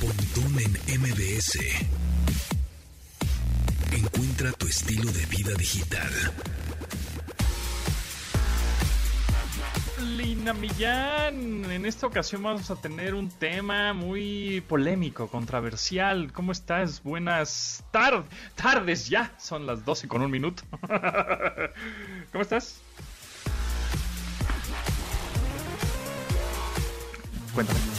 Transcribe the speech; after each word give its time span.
Pontón 0.00 0.58
en 0.60 1.00
MBS. 1.00 1.58
Encuentra 3.92 4.52
tu 4.52 4.66
estilo 4.66 5.10
de 5.10 5.24
vida 5.26 5.54
digital. 5.54 6.10
Lina 10.16 10.52
Millán, 10.52 11.70
en 11.70 11.86
esta 11.86 12.06
ocasión 12.06 12.42
vamos 12.42 12.70
a 12.70 12.76
tener 12.76 13.14
un 13.14 13.30
tema 13.30 13.94
muy 13.94 14.62
polémico, 14.68 15.28
controversial. 15.28 16.30
¿Cómo 16.32 16.52
estás? 16.52 17.02
Buenas 17.02 17.82
tardes 17.90 19.08
ya, 19.08 19.32
son 19.38 19.66
las 19.66 19.84
12 19.84 20.08
con 20.08 20.20
un 20.20 20.30
minuto. 20.30 20.62
¿Cómo 22.32 22.42
estás? 22.42 22.80
Cuéntame. 27.54 27.95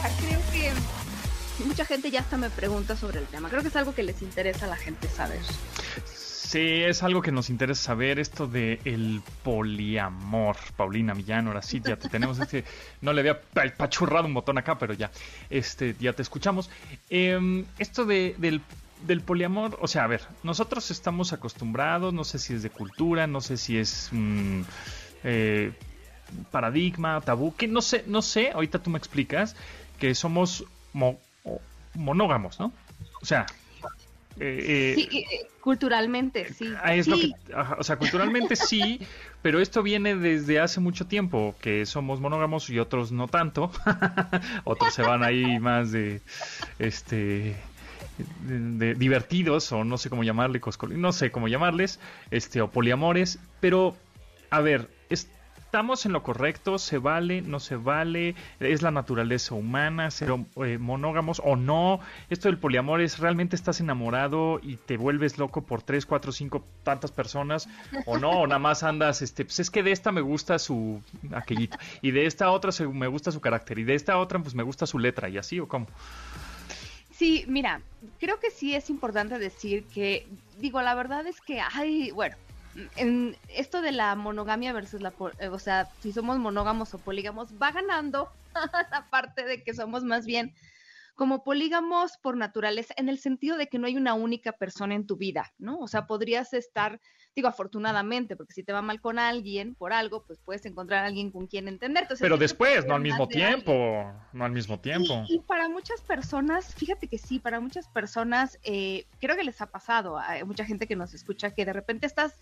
Creo 0.00 0.40
que 0.52 0.72
mucha 1.64 1.84
gente 1.84 2.10
ya 2.10 2.20
hasta 2.20 2.36
me 2.36 2.50
pregunta 2.50 2.96
sobre 2.96 3.20
el 3.20 3.26
tema. 3.26 3.48
Creo 3.48 3.62
que 3.62 3.68
es 3.68 3.76
algo 3.76 3.94
que 3.94 4.02
les 4.02 4.22
interesa 4.22 4.66
a 4.66 4.68
la 4.68 4.76
gente 4.76 5.08
saber. 5.08 5.40
Sí, 6.52 6.82
es 6.82 7.02
algo 7.02 7.22
que 7.22 7.32
nos 7.32 7.48
interesa 7.48 7.82
saber, 7.82 8.18
esto 8.18 8.46
de 8.46 8.78
el 8.84 9.22
poliamor. 9.42 10.56
Paulina 10.76 11.14
Millán, 11.14 11.46
ahora 11.46 11.62
sí, 11.62 11.80
ya 11.82 11.96
te 11.96 12.10
tenemos. 12.10 12.38
Este, 12.40 12.64
no 13.00 13.14
le 13.14 13.20
había 13.20 13.40
pachurrado 13.76 14.26
un 14.26 14.34
botón 14.34 14.58
acá, 14.58 14.78
pero 14.78 14.92
ya, 14.92 15.10
este, 15.48 15.96
ya 15.98 16.12
te 16.12 16.20
escuchamos. 16.20 16.68
Em, 17.08 17.64
esto 17.78 18.04
de, 18.04 18.36
del, 18.38 19.20
poliamor, 19.22 19.78
o 19.80 19.88
sea, 19.88 20.04
a 20.04 20.08
ver, 20.08 20.20
nosotros 20.42 20.90
estamos 20.90 21.32
acostumbrados, 21.32 22.12
no 22.12 22.22
sé 22.22 22.38
si 22.38 22.52
es 22.52 22.62
de 22.62 22.68
cultura, 22.68 23.26
no 23.26 23.40
sé 23.40 23.56
si 23.56 23.78
es 23.78 24.10
mm, 24.12 24.60
eh, 25.24 25.72
paradigma, 26.50 27.20
tabú, 27.22 27.54
que 27.56 27.66
no 27.66 27.80
sé, 27.80 28.04
no 28.06 28.20
sé, 28.20 28.50
ahorita 28.50 28.82
tú 28.82 28.90
me 28.90 28.98
explicas 28.98 29.56
que 29.98 30.14
somos 30.14 30.64
monógamos, 31.94 32.58
¿no? 32.60 32.72
O 33.20 33.24
sea, 33.24 33.46
eh, 34.40 34.94
sí, 34.96 35.18
eh, 35.18 35.48
culturalmente, 35.60 36.52
sí. 36.52 36.72
Ah, 36.82 37.76
o 37.78 37.82
sea, 37.84 37.96
culturalmente 37.96 38.56
sí, 38.56 39.00
pero 39.42 39.60
esto 39.60 39.82
viene 39.82 40.16
desde 40.16 40.60
hace 40.60 40.80
mucho 40.80 41.06
tiempo, 41.06 41.54
que 41.60 41.86
somos 41.86 42.20
monógamos 42.20 42.68
y 42.70 42.78
otros 42.78 43.12
no 43.12 43.28
tanto. 43.28 43.70
otros 44.64 44.94
se 44.94 45.02
van 45.02 45.22
ahí 45.22 45.58
más 45.58 45.92
de, 45.92 46.20
este, 46.78 47.56
de, 48.46 48.94
divertidos 48.94 49.70
o 49.72 49.84
no 49.84 49.98
sé 49.98 50.08
cómo 50.10 50.24
llamarle, 50.24 50.60
no 50.90 51.12
sé 51.12 51.30
cómo 51.30 51.48
llamarles, 51.48 52.00
este, 52.30 52.62
o 52.62 52.70
poliamores. 52.70 53.38
Pero, 53.60 53.96
a 54.50 54.60
ver, 54.60 54.88
es, 55.10 55.28
estamos 55.72 56.04
en 56.04 56.12
lo 56.12 56.22
correcto, 56.22 56.78
se 56.78 56.98
vale, 56.98 57.40
no 57.40 57.58
se 57.58 57.76
vale, 57.76 58.34
es 58.60 58.82
la 58.82 58.90
naturaleza 58.90 59.54
humana, 59.54 60.10
ser 60.10 60.28
eh, 60.62 60.76
monógamos 60.76 61.40
o 61.42 61.56
no. 61.56 61.98
Esto 62.28 62.48
del 62.48 62.58
poliamor 62.58 63.00
es 63.00 63.18
realmente 63.18 63.56
estás 63.56 63.80
enamorado 63.80 64.60
y 64.62 64.76
te 64.76 64.98
vuelves 64.98 65.38
loco 65.38 65.62
por 65.62 65.80
tres, 65.82 66.04
cuatro, 66.04 66.30
cinco 66.30 66.62
tantas 66.82 67.10
personas 67.10 67.70
o 68.04 68.18
no, 68.18 68.32
o 68.32 68.46
nada 68.46 68.58
más 68.58 68.82
andas, 68.82 69.22
este, 69.22 69.46
pues 69.46 69.60
es 69.60 69.70
que 69.70 69.82
de 69.82 69.92
esta 69.92 70.12
me 70.12 70.20
gusta 70.20 70.58
su 70.58 71.00
aquellito 71.34 71.78
y 72.02 72.10
de 72.10 72.26
esta 72.26 72.50
otra 72.50 72.70
me 72.92 73.06
gusta 73.06 73.32
su 73.32 73.40
carácter 73.40 73.78
y 73.78 73.84
de 73.84 73.94
esta 73.94 74.18
otra 74.18 74.38
pues 74.40 74.54
me 74.54 74.62
gusta 74.62 74.84
su 74.84 74.98
letra 74.98 75.30
y 75.30 75.38
así 75.38 75.58
o 75.58 75.68
cómo. 75.68 75.86
Sí, 77.12 77.46
mira, 77.48 77.80
creo 78.20 78.38
que 78.38 78.50
sí 78.50 78.74
es 78.74 78.90
importante 78.90 79.38
decir 79.38 79.84
que, 79.84 80.26
digo, 80.58 80.82
la 80.82 80.94
verdad 80.94 81.26
es 81.26 81.40
que 81.40 81.62
hay, 81.62 82.10
bueno, 82.10 82.36
en 82.96 83.36
esto 83.48 83.82
de 83.82 83.92
la 83.92 84.14
monogamia 84.14 84.72
versus 84.72 85.00
la, 85.00 85.14
eh, 85.38 85.48
o 85.48 85.58
sea, 85.58 85.90
si 86.00 86.12
somos 86.12 86.38
monógamos 86.38 86.94
o 86.94 86.98
polígamos, 86.98 87.54
va 87.60 87.72
ganando 87.72 88.30
la 88.90 89.08
parte 89.10 89.44
de 89.44 89.62
que 89.62 89.74
somos 89.74 90.04
más 90.04 90.26
bien 90.26 90.54
como 91.14 91.44
polígamos 91.44 92.16
por 92.22 92.36
naturaleza, 92.36 92.94
en 92.96 93.08
el 93.08 93.18
sentido 93.18 93.56
de 93.56 93.66
que 93.66 93.78
no 93.78 93.86
hay 93.86 93.96
una 93.96 94.14
única 94.14 94.52
persona 94.52 94.94
en 94.94 95.06
tu 95.06 95.16
vida, 95.16 95.52
¿no? 95.58 95.78
O 95.78 95.86
sea, 95.86 96.06
podrías 96.06 96.54
estar, 96.54 97.00
digo, 97.36 97.48
afortunadamente, 97.48 98.34
porque 98.34 98.54
si 98.54 98.62
te 98.62 98.72
va 98.72 98.82
mal 98.82 99.00
con 99.00 99.18
alguien 99.18 99.74
por 99.74 99.92
algo, 99.92 100.24
pues 100.24 100.40
puedes 100.42 100.64
encontrar 100.64 101.04
a 101.04 101.06
alguien 101.06 101.30
con 101.30 101.46
quien 101.46 101.68
entender. 101.68 102.06
Pero 102.18 102.38
después, 102.38 102.86
no 102.86 102.94
al 102.94 103.02
mismo 103.02 103.28
tiempo, 103.28 104.10
no 104.32 104.44
al 104.44 104.52
mismo 104.52 104.80
tiempo. 104.80 105.24
Y, 105.28 105.40
para 105.40 105.68
muchas 105.68 106.00
personas, 106.00 106.74
fíjate 106.74 107.08
que 107.08 107.18
sí, 107.18 107.38
para 107.38 107.60
muchas 107.60 107.88
personas, 107.88 108.58
eh, 108.62 109.06
creo 109.20 109.36
que 109.36 109.44
les 109.44 109.60
ha 109.60 109.66
pasado, 109.66 110.18
hay 110.18 110.44
mucha 110.44 110.64
gente 110.64 110.86
que 110.86 110.96
nos 110.96 111.12
escucha 111.12 111.54
que 111.54 111.66
de 111.66 111.74
repente 111.74 112.06
estás 112.06 112.40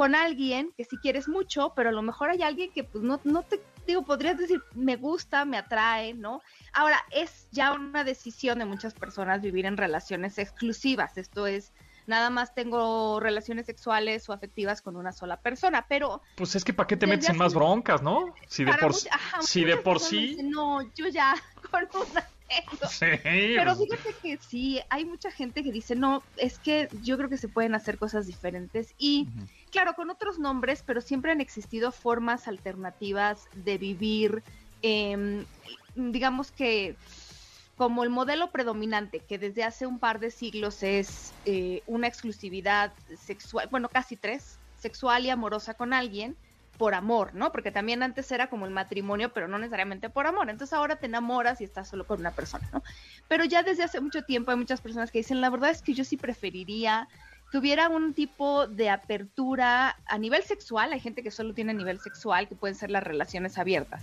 con 0.00 0.14
alguien 0.14 0.72
que 0.78 0.86
si 0.86 0.96
quieres 0.96 1.28
mucho, 1.28 1.74
pero 1.76 1.90
a 1.90 1.92
lo 1.92 2.00
mejor 2.00 2.30
hay 2.30 2.42
alguien 2.42 2.72
que 2.72 2.84
pues 2.84 3.04
no, 3.04 3.20
no 3.24 3.42
te 3.42 3.60
digo, 3.86 4.02
podrías 4.02 4.38
decir, 4.38 4.62
me 4.74 4.96
gusta, 4.96 5.44
me 5.44 5.58
atrae, 5.58 6.14
¿no? 6.14 6.40
Ahora, 6.72 7.04
es 7.10 7.48
ya 7.52 7.74
una 7.74 8.02
decisión 8.02 8.60
de 8.60 8.64
muchas 8.64 8.94
personas 8.94 9.42
vivir 9.42 9.66
en 9.66 9.76
relaciones 9.76 10.38
exclusivas, 10.38 11.18
esto 11.18 11.46
es, 11.46 11.74
nada 12.06 12.30
más 12.30 12.54
tengo 12.54 13.20
relaciones 13.20 13.66
sexuales 13.66 14.26
o 14.30 14.32
afectivas 14.32 14.80
con 14.80 14.96
una 14.96 15.12
sola 15.12 15.36
persona, 15.36 15.84
pero... 15.86 16.22
Pues 16.36 16.56
es 16.56 16.64
que 16.64 16.72
para 16.72 16.86
qué 16.86 16.96
te 16.96 17.06
metes 17.06 17.28
en 17.28 17.36
más 17.36 17.52
broncas, 17.52 18.00
¿no? 18.00 18.34
Si 18.48 18.64
de 18.64 18.72
por, 18.72 18.94
si 18.94 19.64
de 19.64 19.76
por 19.76 20.00
sí... 20.00 20.38
no, 20.42 20.80
yo 20.94 21.08
ya 21.08 21.34
con 21.70 21.86
una 22.10 22.24
pero 23.54 23.76
fíjate 23.76 24.14
que 24.20 24.38
sí, 24.38 24.80
hay 24.88 25.04
mucha 25.04 25.30
gente 25.30 25.62
que 25.62 25.72
dice, 25.72 25.94
no, 25.94 26.22
es 26.36 26.58
que 26.58 26.88
yo 27.02 27.16
creo 27.16 27.28
que 27.28 27.36
se 27.36 27.48
pueden 27.48 27.74
hacer 27.74 27.98
cosas 27.98 28.26
diferentes 28.26 28.94
y, 28.98 29.28
claro, 29.70 29.94
con 29.94 30.10
otros 30.10 30.38
nombres, 30.38 30.82
pero 30.84 31.00
siempre 31.00 31.32
han 31.32 31.40
existido 31.40 31.92
formas 31.92 32.48
alternativas 32.48 33.48
de 33.54 33.78
vivir, 33.78 34.42
em, 34.82 35.44
digamos 35.94 36.50
que 36.52 36.96
como 37.76 38.04
el 38.04 38.10
modelo 38.10 38.50
predominante, 38.50 39.20
que 39.20 39.38
desde 39.38 39.64
hace 39.64 39.86
un 39.86 39.98
par 39.98 40.20
de 40.20 40.30
siglos 40.30 40.82
es 40.82 41.32
eh, 41.46 41.82
una 41.86 42.08
exclusividad 42.08 42.92
sexual, 43.16 43.68
bueno, 43.70 43.88
casi 43.88 44.16
tres, 44.16 44.58
sexual 44.78 45.24
y 45.24 45.30
amorosa 45.30 45.72
con 45.72 45.94
alguien, 45.94 46.36
por 46.80 46.94
amor, 46.94 47.34
¿no? 47.34 47.52
Porque 47.52 47.70
también 47.70 48.02
antes 48.02 48.32
era 48.32 48.48
como 48.48 48.64
el 48.64 48.70
matrimonio, 48.72 49.34
pero 49.34 49.48
no 49.48 49.58
necesariamente 49.58 50.08
por 50.08 50.26
amor. 50.26 50.48
Entonces 50.48 50.72
ahora 50.72 50.96
te 50.96 51.06
enamoras 51.06 51.60
y 51.60 51.64
estás 51.64 51.88
solo 51.88 52.06
con 52.06 52.20
una 52.20 52.30
persona, 52.30 52.66
¿no? 52.72 52.82
Pero 53.28 53.44
ya 53.44 53.62
desde 53.62 53.82
hace 53.82 54.00
mucho 54.00 54.22
tiempo 54.22 54.50
hay 54.50 54.56
muchas 54.56 54.80
personas 54.80 55.10
que 55.10 55.18
dicen, 55.18 55.42
la 55.42 55.50
verdad 55.50 55.68
es 55.68 55.82
que 55.82 55.92
yo 55.92 56.04
sí 56.04 56.16
preferiría 56.16 57.06
que 57.50 57.58
hubiera 57.58 57.88
un 57.88 58.14
tipo 58.14 58.66
de 58.66 58.90
apertura 58.90 59.96
a 60.06 60.18
nivel 60.18 60.42
sexual. 60.42 60.92
Hay 60.92 61.00
gente 61.00 61.22
que 61.22 61.30
solo 61.30 61.54
tiene 61.54 61.74
nivel 61.74 62.00
sexual, 62.00 62.48
que 62.48 62.54
pueden 62.54 62.74
ser 62.74 62.90
las 62.90 63.02
relaciones 63.02 63.58
abiertas 63.58 64.02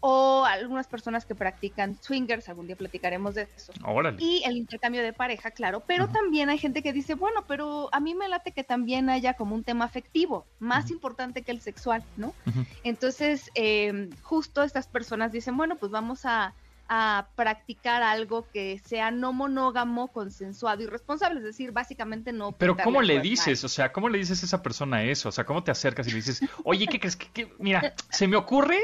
o 0.00 0.44
algunas 0.44 0.86
personas 0.86 1.24
que 1.24 1.34
practican 1.34 1.98
swingers, 2.00 2.48
algún 2.48 2.66
día 2.66 2.76
platicaremos 2.76 3.34
de 3.34 3.48
eso. 3.56 3.72
Y 4.20 4.42
el 4.44 4.56
intercambio 4.56 5.02
de 5.02 5.12
pareja, 5.12 5.50
claro, 5.50 5.82
pero 5.86 6.08
también 6.08 6.48
hay 6.48 6.58
gente 6.58 6.82
que 6.82 6.92
dice, 6.92 7.14
bueno, 7.14 7.44
pero 7.48 7.88
a 7.92 8.00
mí 8.00 8.14
me 8.14 8.28
late 8.28 8.52
que 8.52 8.62
también 8.62 9.08
haya 9.10 9.34
como 9.34 9.54
un 9.54 9.64
tema 9.64 9.84
afectivo, 9.84 10.46
más 10.58 10.90
importante 10.90 11.42
que 11.42 11.52
el 11.52 11.60
sexual, 11.60 12.04
¿no? 12.16 12.34
Entonces, 12.84 13.50
eh, 13.54 14.10
justo 14.22 14.62
estas 14.62 14.86
personas 14.86 15.32
dicen, 15.32 15.56
bueno, 15.56 15.76
pues 15.76 15.90
vamos 15.90 16.24
a, 16.24 16.54
a 16.88 17.28
practicar 17.34 18.02
algo 18.02 18.46
que 18.52 18.80
sea 18.84 19.10
no 19.10 19.32
monógamo, 19.32 20.08
consensuado 20.08 20.82
y 20.82 20.86
responsable, 20.86 21.40
es 21.40 21.44
decir, 21.44 21.72
básicamente 21.72 22.32
no. 22.32 22.52
Pero 22.52 22.76
¿cómo 22.76 23.02
le 23.02 23.20
dices? 23.20 23.64
O 23.64 23.68
sea, 23.68 23.92
¿cómo 23.92 24.08
le 24.08 24.18
dices 24.18 24.42
a 24.42 24.46
esa 24.46 24.62
persona 24.62 25.02
eso? 25.04 25.28
O 25.28 25.32
sea, 25.32 25.44
¿cómo 25.44 25.64
te 25.64 25.70
acercas 25.70 26.06
y 26.06 26.10
le 26.10 26.16
dices, 26.16 26.40
oye, 26.64 26.86
¿qué 26.86 27.00
crees? 27.00 27.16
que, 27.16 27.52
mira, 27.58 27.94
se 28.10 28.28
me 28.28 28.36
ocurre 28.36 28.78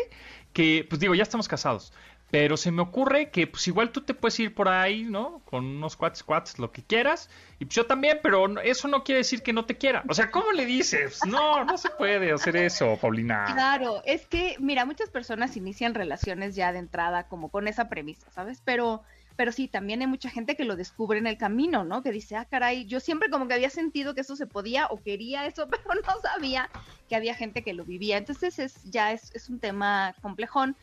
que, 0.52 0.86
pues 0.88 1.00
digo, 1.00 1.14
ya 1.14 1.22
estamos 1.22 1.48
casados. 1.48 1.92
Pero 2.32 2.56
se 2.56 2.70
me 2.70 2.80
ocurre 2.80 3.28
que 3.28 3.46
pues 3.46 3.68
igual 3.68 3.92
tú 3.92 4.00
te 4.00 4.14
puedes 4.14 4.40
ir 4.40 4.54
por 4.54 4.66
ahí, 4.66 5.02
¿no? 5.02 5.42
Con 5.44 5.66
unos 5.66 5.98
cuates, 5.98 6.22
cuates, 6.22 6.58
lo 6.58 6.72
que 6.72 6.82
quieras. 6.82 7.28
Y 7.58 7.66
pues 7.66 7.74
yo 7.74 7.84
también, 7.84 8.20
pero 8.22 8.58
eso 8.62 8.88
no 8.88 9.04
quiere 9.04 9.18
decir 9.18 9.42
que 9.42 9.52
no 9.52 9.66
te 9.66 9.76
quiera. 9.76 10.02
O 10.08 10.14
sea, 10.14 10.30
¿cómo 10.30 10.50
le 10.52 10.64
dices? 10.64 11.20
No, 11.26 11.62
no 11.66 11.76
se 11.76 11.90
puede 11.90 12.32
hacer 12.32 12.56
eso, 12.56 12.96
Paulina. 12.98 13.44
Claro, 13.52 14.00
es 14.06 14.26
que, 14.26 14.56
mira, 14.60 14.86
muchas 14.86 15.10
personas 15.10 15.58
inician 15.58 15.92
relaciones 15.92 16.56
ya 16.56 16.72
de 16.72 16.78
entrada 16.78 17.28
como 17.28 17.50
con 17.50 17.68
esa 17.68 17.90
premisa, 17.90 18.30
¿sabes? 18.30 18.62
Pero, 18.64 19.02
pero 19.36 19.52
sí, 19.52 19.68
también 19.68 20.00
hay 20.00 20.06
mucha 20.06 20.30
gente 20.30 20.56
que 20.56 20.64
lo 20.64 20.76
descubre 20.76 21.18
en 21.18 21.26
el 21.26 21.36
camino, 21.36 21.84
¿no? 21.84 22.02
Que 22.02 22.12
dice, 22.12 22.36
ah, 22.36 22.46
caray, 22.46 22.86
yo 22.86 23.00
siempre 23.00 23.28
como 23.28 23.46
que 23.46 23.52
había 23.52 23.68
sentido 23.68 24.14
que 24.14 24.22
eso 24.22 24.36
se 24.36 24.46
podía 24.46 24.86
o 24.86 25.02
quería 25.02 25.44
eso, 25.44 25.68
pero 25.70 26.00
no 26.00 26.20
sabía 26.22 26.70
que 27.10 27.14
había 27.14 27.34
gente 27.34 27.62
que 27.62 27.74
lo 27.74 27.84
vivía. 27.84 28.16
Entonces 28.16 28.58
es, 28.58 28.90
ya 28.90 29.12
es, 29.12 29.34
es 29.34 29.50
un 29.50 29.58
tema 29.58 30.14
complejón 30.22 30.76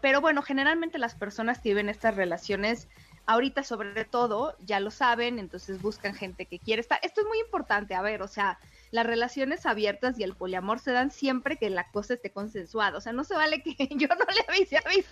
pero 0.00 0.20
bueno, 0.20 0.42
generalmente 0.42 0.98
las 0.98 1.14
personas 1.14 1.58
que 1.60 1.70
viven 1.70 1.88
estas 1.88 2.16
relaciones, 2.16 2.88
ahorita 3.26 3.62
sobre 3.62 4.04
todo, 4.04 4.56
ya 4.60 4.80
lo 4.80 4.90
saben, 4.90 5.38
entonces 5.38 5.82
buscan 5.82 6.14
gente 6.14 6.46
que 6.46 6.58
quiere 6.58 6.80
estar. 6.80 6.98
Esto 7.02 7.20
es 7.20 7.26
muy 7.26 7.38
importante, 7.40 7.94
a 7.94 8.02
ver, 8.02 8.22
o 8.22 8.28
sea, 8.28 8.58
las 8.90 9.06
relaciones 9.06 9.66
abiertas 9.66 10.18
y 10.18 10.22
el 10.22 10.34
poliamor 10.34 10.78
se 10.78 10.92
dan 10.92 11.10
siempre 11.10 11.56
que 11.56 11.70
la 11.70 11.90
cosa 11.90 12.14
esté 12.14 12.30
consensuada. 12.30 12.96
O 12.96 13.00
sea, 13.00 13.12
no 13.12 13.24
se 13.24 13.34
vale 13.34 13.62
que 13.62 13.74
yo 13.96 14.08
no 14.08 14.14
le 14.16 14.44
avise, 14.48 14.78
avise. 14.78 15.08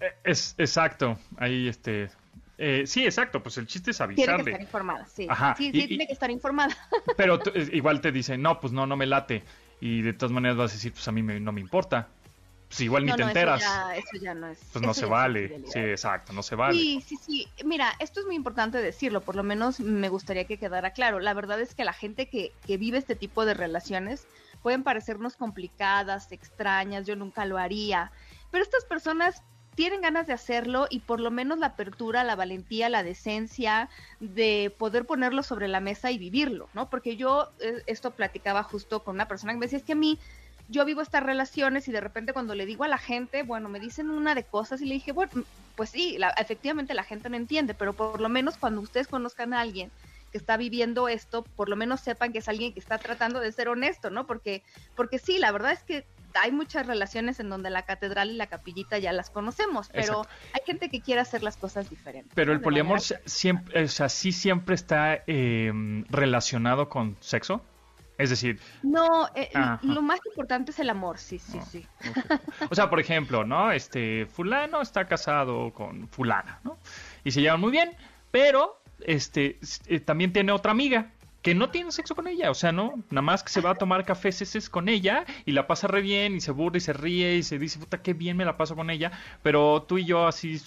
Eh, 0.00 0.12
es 0.24 0.54
exacto, 0.58 1.18
ahí 1.36 1.68
este 1.68 2.10
eh, 2.56 2.84
sí, 2.86 3.04
exacto, 3.04 3.42
pues 3.42 3.58
el 3.58 3.66
chiste 3.66 3.90
es 3.90 4.00
avisarle. 4.00 4.44
Tiene 4.44 4.44
que 4.44 4.50
estar 4.50 4.62
informada, 4.62 5.06
sí. 5.06 5.28
sí, 5.56 5.72
sí, 5.72 5.88
tiene 5.88 6.06
que 6.06 6.12
estar 6.12 6.30
informada. 6.30 6.76
Pero 7.16 7.40
igual 7.72 8.00
te 8.00 8.12
dice, 8.12 8.38
no, 8.38 8.60
pues 8.60 8.72
no, 8.72 8.86
no 8.86 8.96
me 8.96 9.06
late 9.06 9.42
y 9.80 10.02
de 10.02 10.12
todas 10.12 10.32
maneras 10.32 10.56
vas 10.56 10.70
a 10.72 10.74
decir, 10.74 10.92
pues 10.92 11.06
a 11.08 11.12
mí 11.12 11.22
no 11.22 11.52
me 11.52 11.60
importa. 11.60 12.08
Pues 12.68 12.80
igual 12.80 13.06
ni 13.06 13.12
te 13.12 13.22
enteras. 13.22 13.62
Eso 13.94 14.22
ya, 14.22 14.34
no 14.34 14.48
es. 14.48 14.58
Pues 14.72 14.84
no 14.84 14.94
se 14.94 15.06
vale. 15.06 15.62
Sí, 15.66 15.78
exacto, 15.78 16.32
no 16.32 16.42
se 16.42 16.56
vale. 16.56 16.78
Sí, 16.78 17.04
sí, 17.06 17.16
sí. 17.16 17.48
Mira, 17.64 17.92
esto 17.98 18.20
es 18.20 18.26
muy 18.26 18.34
importante 18.34 18.78
decirlo, 18.78 19.20
por 19.20 19.36
lo 19.36 19.42
menos 19.42 19.80
me 19.80 20.08
gustaría 20.08 20.44
que 20.44 20.58
quedara 20.58 20.92
claro. 20.92 21.20
La 21.20 21.34
verdad 21.34 21.60
es 21.60 21.74
que 21.74 21.84
la 21.84 21.92
gente 21.92 22.28
que, 22.28 22.52
que 22.66 22.76
vive 22.76 22.98
este 22.98 23.14
tipo 23.14 23.44
de 23.44 23.54
relaciones 23.54 24.26
pueden 24.62 24.82
parecernos 24.82 25.36
complicadas, 25.36 26.32
extrañas, 26.32 27.06
yo 27.06 27.16
nunca 27.16 27.44
lo 27.44 27.58
haría, 27.58 28.10
pero 28.50 28.64
estas 28.64 28.84
personas 28.86 29.42
tienen 29.74 30.00
ganas 30.00 30.26
de 30.26 30.32
hacerlo 30.32 30.86
y 30.88 31.00
por 31.00 31.20
lo 31.20 31.30
menos 31.30 31.58
la 31.58 31.66
apertura, 31.66 32.24
la 32.24 32.36
valentía, 32.36 32.88
la 32.88 33.02
decencia 33.02 33.88
de 34.20 34.74
poder 34.78 35.04
ponerlo 35.04 35.42
sobre 35.42 35.68
la 35.68 35.80
mesa 35.80 36.10
y 36.10 36.18
vivirlo, 36.18 36.68
¿no? 36.74 36.88
Porque 36.88 37.16
yo 37.16 37.50
eh, 37.60 37.82
esto 37.86 38.12
platicaba 38.12 38.62
justo 38.62 39.02
con 39.02 39.16
una 39.16 39.28
persona 39.28 39.52
que 39.52 39.58
me 39.58 39.66
decía, 39.66 39.78
es 39.78 39.84
que 39.84 39.92
a 39.92 39.96
mí 39.96 40.18
yo 40.68 40.84
vivo 40.84 41.02
estas 41.02 41.22
relaciones 41.22 41.88
y 41.88 41.92
de 41.92 42.00
repente 42.00 42.32
cuando 42.32 42.54
le 42.54 42.66
digo 42.66 42.84
a 42.84 42.88
la 42.88 42.98
gente, 42.98 43.42
bueno, 43.42 43.68
me 43.68 43.80
dicen 43.80 44.10
una 44.10 44.34
de 44.34 44.44
cosas 44.44 44.80
y 44.80 44.86
le 44.86 44.94
dije, 44.94 45.12
bueno, 45.12 45.32
pues 45.76 45.90
sí, 45.90 46.16
efectivamente 46.38 46.94
la 46.94 47.04
gente 47.04 47.28
no 47.28 47.36
entiende, 47.36 47.74
pero 47.74 47.92
por 47.92 48.20
lo 48.20 48.28
menos 48.28 48.56
cuando 48.56 48.80
ustedes 48.80 49.08
conozcan 49.08 49.52
a 49.54 49.60
alguien 49.60 49.90
que 50.32 50.38
está 50.38 50.56
viviendo 50.56 51.08
esto, 51.08 51.42
por 51.42 51.68
lo 51.68 51.76
menos 51.76 52.00
sepan 52.00 52.32
que 52.32 52.38
es 52.38 52.48
alguien 52.48 52.72
que 52.72 52.80
está 52.80 52.98
tratando 52.98 53.38
de 53.40 53.52
ser 53.52 53.68
honesto, 53.68 54.10
¿no? 54.10 54.26
Porque, 54.26 54.62
porque 54.96 55.20
sí, 55.20 55.38
la 55.38 55.52
verdad 55.52 55.72
es 55.72 55.84
que 55.84 56.04
hay 56.34 56.50
muchas 56.50 56.86
relaciones 56.86 57.38
en 57.38 57.48
donde 57.48 57.70
la 57.70 57.82
catedral 57.82 58.30
y 58.30 58.34
la 58.34 58.48
capillita 58.48 58.98
ya 58.98 59.12
las 59.12 59.30
conocemos, 59.30 59.88
pero 59.92 60.26
hay 60.52 60.60
gente 60.66 60.88
que 60.88 61.00
quiere 61.00 61.20
hacer 61.20 61.42
las 61.44 61.56
cosas 61.56 61.88
diferentes. 61.88 62.32
Pero 62.34 62.52
el 62.52 62.60
poliamor 62.60 63.00
siempre, 63.00 63.84
o 63.84 63.88
sea, 63.88 64.08
sí 64.08 64.32
siempre 64.32 64.74
está 64.74 65.22
em, 65.28 66.04
relacionado 66.08 66.88
con 66.88 67.16
sexo. 67.20 67.62
Es 68.16 68.30
decir... 68.30 68.60
No, 68.82 69.28
eh, 69.34 69.50
lo 69.82 70.02
más 70.02 70.20
importante 70.26 70.70
es 70.70 70.78
el 70.78 70.90
amor, 70.90 71.18
sí, 71.18 71.38
sí, 71.38 71.58
sí. 71.68 71.86
O 72.70 72.74
sea, 72.74 72.88
por 72.88 73.00
ejemplo, 73.00 73.44
¿no? 73.44 73.72
Este, 73.72 74.26
fulano 74.26 74.80
está 74.80 75.06
casado 75.06 75.72
con 75.72 76.08
fulana, 76.08 76.60
¿no? 76.62 76.78
Y 77.24 77.32
se 77.32 77.40
llevan 77.40 77.60
muy 77.60 77.72
bien, 77.72 77.90
pero 78.30 78.80
este, 79.00 79.58
eh, 79.86 80.00
también 80.00 80.32
tiene 80.32 80.52
otra 80.52 80.72
amiga 80.72 81.10
que 81.42 81.54
no 81.54 81.68
tiene 81.68 81.92
sexo 81.92 82.14
con 82.14 82.26
ella, 82.26 82.50
o 82.50 82.54
sea, 82.54 82.72
no, 82.72 82.94
nada 83.10 83.20
más 83.20 83.42
que 83.42 83.50
se 83.50 83.60
va 83.60 83.72
a 83.72 83.74
tomar 83.74 84.06
cafés 84.06 84.70
con 84.70 84.88
ella 84.88 85.26
y 85.44 85.52
la 85.52 85.66
pasa 85.66 85.86
re 85.86 86.00
bien 86.00 86.36
y 86.36 86.40
se 86.40 86.52
burla 86.52 86.78
y 86.78 86.80
se 86.80 86.94
ríe 86.94 87.36
y 87.36 87.42
se 87.42 87.58
dice, 87.58 87.78
puta, 87.78 88.00
qué 88.00 88.14
bien 88.14 88.38
me 88.38 88.46
la 88.46 88.56
paso 88.56 88.74
con 88.74 88.88
ella, 88.88 89.12
pero 89.42 89.82
tú 89.82 89.98
y 89.98 90.06
yo 90.06 90.26
así 90.26 90.62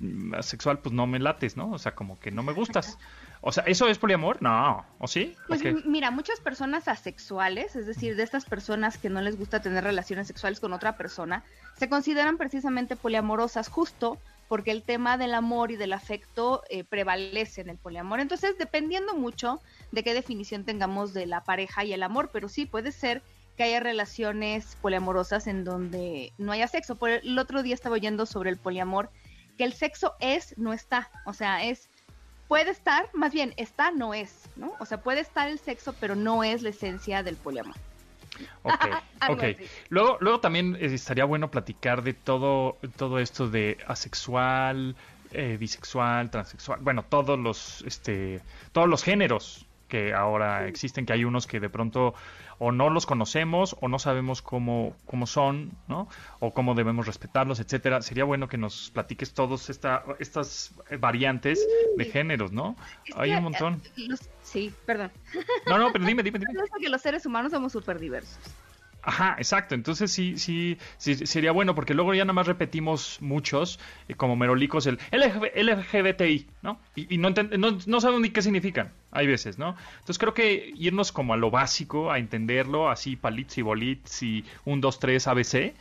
mm, 0.00 0.34
sexual, 0.40 0.80
pues 0.80 0.92
no 0.92 1.06
me 1.06 1.20
lates, 1.20 1.56
¿no? 1.56 1.70
O 1.70 1.78
sea, 1.78 1.94
como 1.94 2.18
que 2.18 2.32
no 2.32 2.42
me 2.42 2.52
gustas. 2.52 2.98
O 3.48 3.52
sea, 3.52 3.62
¿eso 3.68 3.86
es 3.86 3.96
poliamor? 3.96 4.42
No, 4.42 4.84
¿o 4.98 5.06
sí? 5.06 5.36
Pues 5.46 5.62
mira, 5.86 6.10
muchas 6.10 6.40
personas 6.40 6.88
asexuales, 6.88 7.76
es 7.76 7.86
decir, 7.86 8.16
de 8.16 8.24
estas 8.24 8.44
personas 8.44 8.98
que 8.98 9.08
no 9.08 9.20
les 9.20 9.38
gusta 9.38 9.62
tener 9.62 9.84
relaciones 9.84 10.26
sexuales 10.26 10.58
con 10.58 10.72
otra 10.72 10.96
persona, 10.96 11.44
se 11.78 11.88
consideran 11.88 12.38
precisamente 12.38 12.96
poliamorosas 12.96 13.68
justo 13.68 14.18
porque 14.48 14.72
el 14.72 14.82
tema 14.82 15.16
del 15.16 15.32
amor 15.32 15.70
y 15.70 15.76
del 15.76 15.92
afecto 15.92 16.64
eh, 16.70 16.82
prevalece 16.82 17.60
en 17.60 17.68
el 17.68 17.78
poliamor. 17.78 18.18
Entonces, 18.18 18.58
dependiendo 18.58 19.14
mucho 19.14 19.60
de 19.92 20.02
qué 20.02 20.12
definición 20.12 20.64
tengamos 20.64 21.14
de 21.14 21.26
la 21.26 21.44
pareja 21.44 21.84
y 21.84 21.92
el 21.92 22.02
amor, 22.02 22.30
pero 22.32 22.48
sí 22.48 22.66
puede 22.66 22.90
ser 22.90 23.22
que 23.56 23.62
haya 23.62 23.78
relaciones 23.78 24.76
poliamorosas 24.82 25.46
en 25.46 25.62
donde 25.62 26.32
no 26.36 26.50
haya 26.50 26.66
sexo. 26.66 26.96
Por 26.96 27.10
el 27.10 27.38
otro 27.38 27.62
día 27.62 27.76
estaba 27.76 27.94
oyendo 27.94 28.26
sobre 28.26 28.50
el 28.50 28.56
poliamor, 28.56 29.08
que 29.56 29.62
el 29.62 29.72
sexo 29.72 30.14
es, 30.18 30.58
no 30.58 30.72
está, 30.72 31.10
o 31.24 31.32
sea, 31.32 31.62
es, 31.62 31.88
puede 32.48 32.70
estar, 32.70 33.08
más 33.12 33.32
bien, 33.32 33.54
está, 33.56 33.90
no 33.90 34.14
es, 34.14 34.48
¿no? 34.56 34.72
O 34.78 34.86
sea, 34.86 35.02
puede 35.02 35.20
estar 35.20 35.48
el 35.48 35.58
sexo, 35.58 35.94
pero 36.00 36.14
no 36.14 36.44
es 36.44 36.62
la 36.62 36.70
esencia 36.70 37.22
del 37.22 37.36
poliamor. 37.36 37.74
Ok, 38.62 38.72
ok. 39.28 39.44
Luego, 39.88 40.18
luego 40.20 40.40
también 40.40 40.76
eh, 40.76 40.86
estaría 40.86 41.24
bueno 41.24 41.50
platicar 41.50 42.02
de 42.02 42.14
todo, 42.14 42.76
todo 42.96 43.18
esto 43.18 43.48
de 43.48 43.78
asexual, 43.86 44.94
eh, 45.32 45.56
bisexual, 45.58 46.30
transexual, 46.30 46.80
bueno, 46.80 47.04
todos 47.04 47.38
los, 47.38 47.82
este, 47.82 48.40
todos 48.72 48.88
los 48.88 49.02
géneros 49.02 49.65
que 49.88 50.14
ahora 50.14 50.66
existen, 50.66 51.06
que 51.06 51.12
hay 51.12 51.24
unos 51.24 51.46
que 51.46 51.60
de 51.60 51.68
pronto 51.68 52.14
o 52.58 52.72
no 52.72 52.90
los 52.90 53.06
conocemos 53.06 53.76
o 53.80 53.88
no 53.88 53.98
sabemos 53.98 54.42
cómo, 54.42 54.96
cómo 55.04 55.26
son, 55.26 55.72
¿no? 55.88 56.08
O 56.40 56.52
cómo 56.52 56.74
debemos 56.74 57.06
respetarlos, 57.06 57.60
etcétera. 57.60 58.02
Sería 58.02 58.24
bueno 58.24 58.48
que 58.48 58.56
nos 58.56 58.90
platiques 58.90 59.34
todos 59.34 59.68
esta, 59.68 60.04
estas 60.18 60.74
variantes 60.98 61.66
de 61.96 62.04
géneros, 62.06 62.52
¿no? 62.52 62.76
hay 63.14 63.32
un 63.32 63.44
montón. 63.44 63.82
Eh, 63.96 64.08
sí, 64.42 64.72
perdón. 64.86 65.10
No, 65.66 65.78
no, 65.78 65.92
pero 65.92 66.04
dime, 66.04 66.22
dime, 66.22 66.38
dime. 66.38 66.52
que 66.80 66.88
los 66.88 67.02
seres 67.02 67.26
humanos 67.26 67.52
somos 67.52 67.72
súper 67.72 67.98
diversos. 67.98 68.38
Ajá, 69.06 69.36
exacto. 69.38 69.76
Entonces 69.76 70.10
sí, 70.10 70.36
sí, 70.36 70.78
sí, 70.98 71.14
sería 71.26 71.52
bueno 71.52 71.76
porque 71.76 71.94
luego 71.94 72.12
ya 72.12 72.24
nada 72.24 72.32
más 72.32 72.48
repetimos 72.48 73.18
muchos, 73.20 73.78
eh, 74.08 74.14
como 74.14 74.34
merolicos, 74.34 74.86
el 74.86 74.98
LGBTI, 75.12 76.48
¿no? 76.62 76.80
Y, 76.96 77.16
no, 77.16 77.30
no, 77.30 77.78
no 77.86 78.00
sabemos 78.00 78.20
ni 78.20 78.30
qué 78.30 78.42
significan, 78.42 78.92
hay 79.12 79.28
veces, 79.28 79.58
¿no? 79.58 79.76
Entonces 80.00 80.18
creo 80.18 80.34
que 80.34 80.72
irnos 80.76 81.12
como 81.12 81.34
a 81.34 81.36
lo 81.36 81.52
básico, 81.52 82.10
a 82.10 82.18
entenderlo, 82.18 82.90
así 82.90 83.14
palits 83.14 83.58
y 83.58 83.62
bolits 83.62 84.22
y 84.24 84.44
un, 84.64 84.80
dos, 84.80 84.98
tres, 84.98 85.28
ABC, 85.28 85.74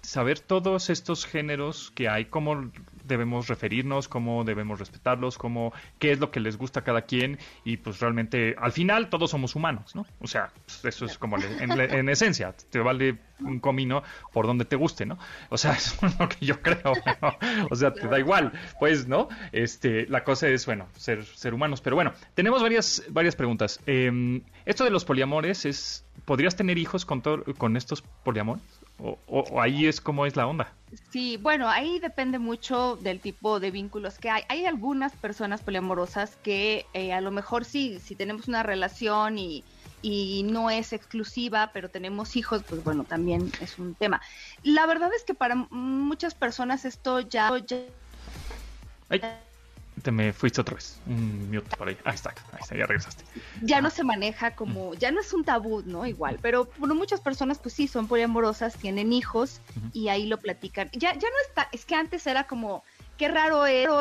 saber 0.00 0.40
todos 0.40 0.90
estos 0.90 1.24
géneros 1.24 1.92
que 1.94 2.08
hay, 2.08 2.24
cómo 2.24 2.72
debemos 3.12 3.48
referirnos, 3.48 4.08
cómo 4.08 4.44
debemos 4.44 4.78
respetarlos, 4.78 5.38
cómo, 5.38 5.72
qué 5.98 6.12
es 6.12 6.18
lo 6.18 6.30
que 6.30 6.40
les 6.40 6.56
gusta 6.56 6.80
a 6.80 6.84
cada 6.84 7.02
quien 7.02 7.38
y 7.64 7.76
pues 7.76 8.00
realmente 8.00 8.56
al 8.58 8.72
final 8.72 9.08
todos 9.08 9.30
somos 9.30 9.54
humanos, 9.54 9.94
¿no? 9.94 10.04
O 10.20 10.26
sea, 10.26 10.50
pues, 10.66 10.84
eso 10.84 11.04
es 11.04 11.18
como 11.18 11.36
en, 11.38 12.08
esencia, 12.08 12.54
te 12.70 12.80
vale 12.80 13.18
un 13.40 13.60
comino 13.60 14.02
por 14.32 14.46
donde 14.46 14.64
te 14.64 14.76
guste, 14.76 15.06
¿no? 15.06 15.18
O 15.50 15.58
sea, 15.58 15.72
eso 15.76 16.06
es 16.06 16.18
lo 16.18 16.28
que 16.28 16.44
yo 16.44 16.60
creo, 16.60 16.92
o 17.70 17.76
sea, 17.76 17.92
te 17.92 18.08
da 18.08 18.18
igual, 18.18 18.52
pues, 18.80 19.06
¿no? 19.06 19.28
Este, 19.52 20.06
la 20.08 20.24
cosa 20.24 20.48
es, 20.48 20.66
bueno, 20.66 20.88
ser, 20.96 21.24
ser 21.24 21.54
humanos, 21.54 21.80
pero 21.80 21.96
bueno, 21.96 22.12
tenemos 22.34 22.62
varias, 22.62 23.04
varias 23.10 23.36
preguntas. 23.36 23.80
Em, 23.86 24.42
esto 24.64 24.84
de 24.84 24.90
los 24.90 25.04
poliamores 25.04 25.66
es, 25.66 26.04
¿podrías 26.24 26.56
tener 26.56 26.78
hijos 26.78 27.04
con, 27.04 27.20
con 27.20 27.76
estos 27.76 28.02
poliamores? 28.24 28.64
O, 28.98 29.60
ahí 29.60 29.86
es 29.86 30.00
como 30.00 30.26
es 30.26 30.36
la 30.36 30.46
onda. 30.46 30.72
Sí, 31.10 31.38
bueno, 31.38 31.68
ahí 31.68 31.98
depende 31.98 32.38
mucho 32.38 32.96
del 32.96 33.20
tipo 33.20 33.58
de 33.60 33.70
vínculos 33.70 34.18
que 34.18 34.30
hay. 34.30 34.42
Hay 34.48 34.66
algunas 34.66 35.12
personas 35.16 35.62
poliamorosas 35.62 36.36
que 36.36 36.86
eh, 36.92 37.12
a 37.12 37.20
lo 37.20 37.30
mejor 37.30 37.64
sí, 37.64 37.98
si 37.98 38.14
tenemos 38.14 38.46
una 38.48 38.62
relación 38.62 39.38
y, 39.38 39.64
y 40.02 40.42
no 40.44 40.68
es 40.70 40.92
exclusiva, 40.92 41.70
pero 41.72 41.88
tenemos 41.88 42.36
hijos, 42.36 42.62
pues 42.68 42.84
bueno, 42.84 43.04
también 43.04 43.50
es 43.60 43.78
un 43.78 43.94
tema. 43.94 44.20
La 44.62 44.86
verdad 44.86 45.10
es 45.16 45.24
que 45.24 45.34
para 45.34 45.54
muchas 45.54 46.34
personas 46.34 46.84
esto 46.84 47.20
ya... 47.20 47.50
ya 49.10 49.51
te 50.00 50.10
me 50.10 50.32
fuiste 50.32 50.60
otra 50.60 50.74
vez. 50.74 50.98
Un 51.06 51.50
mute 51.50 51.76
por 51.76 51.88
ahí. 51.88 51.96
Ahí 52.04 52.14
está, 52.14 52.30
ahí 52.30 52.58
está, 52.60 52.76
ya 52.76 52.86
regresaste. 52.86 53.24
Ya 53.62 53.80
no 53.80 53.90
se 53.90 54.04
maneja 54.04 54.54
como, 54.54 54.94
ya 54.94 55.10
no 55.10 55.20
es 55.20 55.32
un 55.32 55.44
tabú, 55.44 55.82
¿no? 55.84 56.06
Igual, 56.06 56.38
pero 56.40 56.68
bueno, 56.78 56.94
muchas 56.94 57.20
personas 57.20 57.58
pues 57.58 57.74
sí 57.74 57.86
son 57.88 58.08
poliamorosas, 58.08 58.76
tienen 58.76 59.12
hijos 59.12 59.60
y 59.92 60.08
ahí 60.08 60.26
lo 60.26 60.38
platican. 60.38 60.88
Ya, 60.92 61.12
ya 61.12 61.28
no 61.28 61.36
está, 61.46 61.68
es 61.72 61.84
que 61.84 61.94
antes 61.94 62.26
era 62.26 62.44
como, 62.44 62.82
qué 63.18 63.28
raro 63.28 63.66
era, 63.66 63.92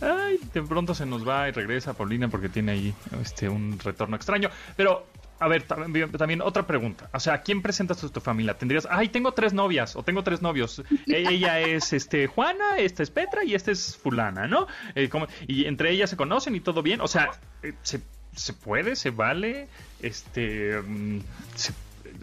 Ay, 0.00 0.40
de 0.52 0.62
pronto 0.62 0.94
se 0.94 1.06
nos 1.06 1.26
va 1.26 1.48
y 1.48 1.52
regresa 1.52 1.94
Paulina 1.94 2.28
porque 2.28 2.48
tiene 2.48 2.72
ahí 2.72 2.94
este 3.20 3.48
un 3.48 3.78
retorno 3.78 4.16
extraño. 4.16 4.50
Pero 4.76 5.06
a 5.42 5.48
ver, 5.48 5.64
también, 5.64 6.40
otra 6.40 6.66
pregunta. 6.66 7.10
O 7.12 7.18
sea, 7.18 7.42
¿quién 7.42 7.62
presentas 7.62 8.02
a 8.04 8.08
tu 8.08 8.20
familia? 8.20 8.54
Tendrías, 8.54 8.86
ay, 8.88 9.08
tengo 9.08 9.32
tres 9.32 9.52
novias 9.52 9.96
o 9.96 10.04
tengo 10.04 10.22
tres 10.22 10.40
novios. 10.40 10.82
E-, 11.06 11.24
ella 11.28 11.58
es 11.60 11.92
este 11.92 12.28
Juana, 12.28 12.78
esta 12.78 13.02
es 13.02 13.10
Petra 13.10 13.44
y 13.44 13.54
esta 13.54 13.72
es 13.72 13.96
fulana, 13.96 14.46
¿no? 14.46 14.68
Eh, 14.94 15.10
y 15.48 15.64
entre 15.64 15.90
ellas 15.90 16.10
se 16.10 16.16
conocen 16.16 16.54
y 16.54 16.60
todo 16.60 16.82
bien. 16.82 17.00
O 17.00 17.08
sea, 17.08 17.30
eh, 17.62 17.74
¿se, 17.82 18.00
se 18.36 18.52
puede? 18.52 18.94
¿Se 18.94 19.10
vale? 19.10 19.68
Este, 20.00 20.80
mm, 20.80 21.18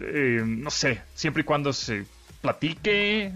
eh, 0.00 0.42
no 0.44 0.70
sé, 0.70 1.02
siempre 1.14 1.42
y 1.42 1.44
cuando 1.44 1.72
se 1.74 2.06
platique. 2.40 3.34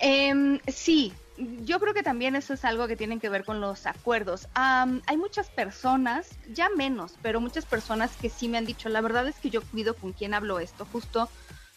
Eh, 0.00 0.60
sí, 0.68 1.12
yo 1.36 1.80
creo 1.80 1.94
que 1.94 2.02
también 2.02 2.36
eso 2.36 2.54
es 2.54 2.64
algo 2.64 2.86
que 2.86 2.96
tiene 2.96 3.18
que 3.18 3.28
ver 3.28 3.44
con 3.44 3.60
los 3.60 3.86
acuerdos. 3.86 4.48
hay 4.54 5.16
muchas 5.16 5.50
personas, 5.50 6.38
ya 6.52 6.68
menos, 6.76 7.18
pero 7.22 7.40
muchas 7.40 7.66
personas 7.66 8.16
que 8.16 8.28
sí 8.30 8.48
me 8.48 8.58
han 8.58 8.66
dicho, 8.66 8.88
la 8.88 9.00
verdad 9.00 9.26
es 9.26 9.38
que 9.40 9.50
yo 9.50 9.62
cuido 9.62 9.96
con 9.96 10.12
quién 10.12 10.34
hablo 10.34 10.60
esto, 10.60 10.84
justo 10.86 11.28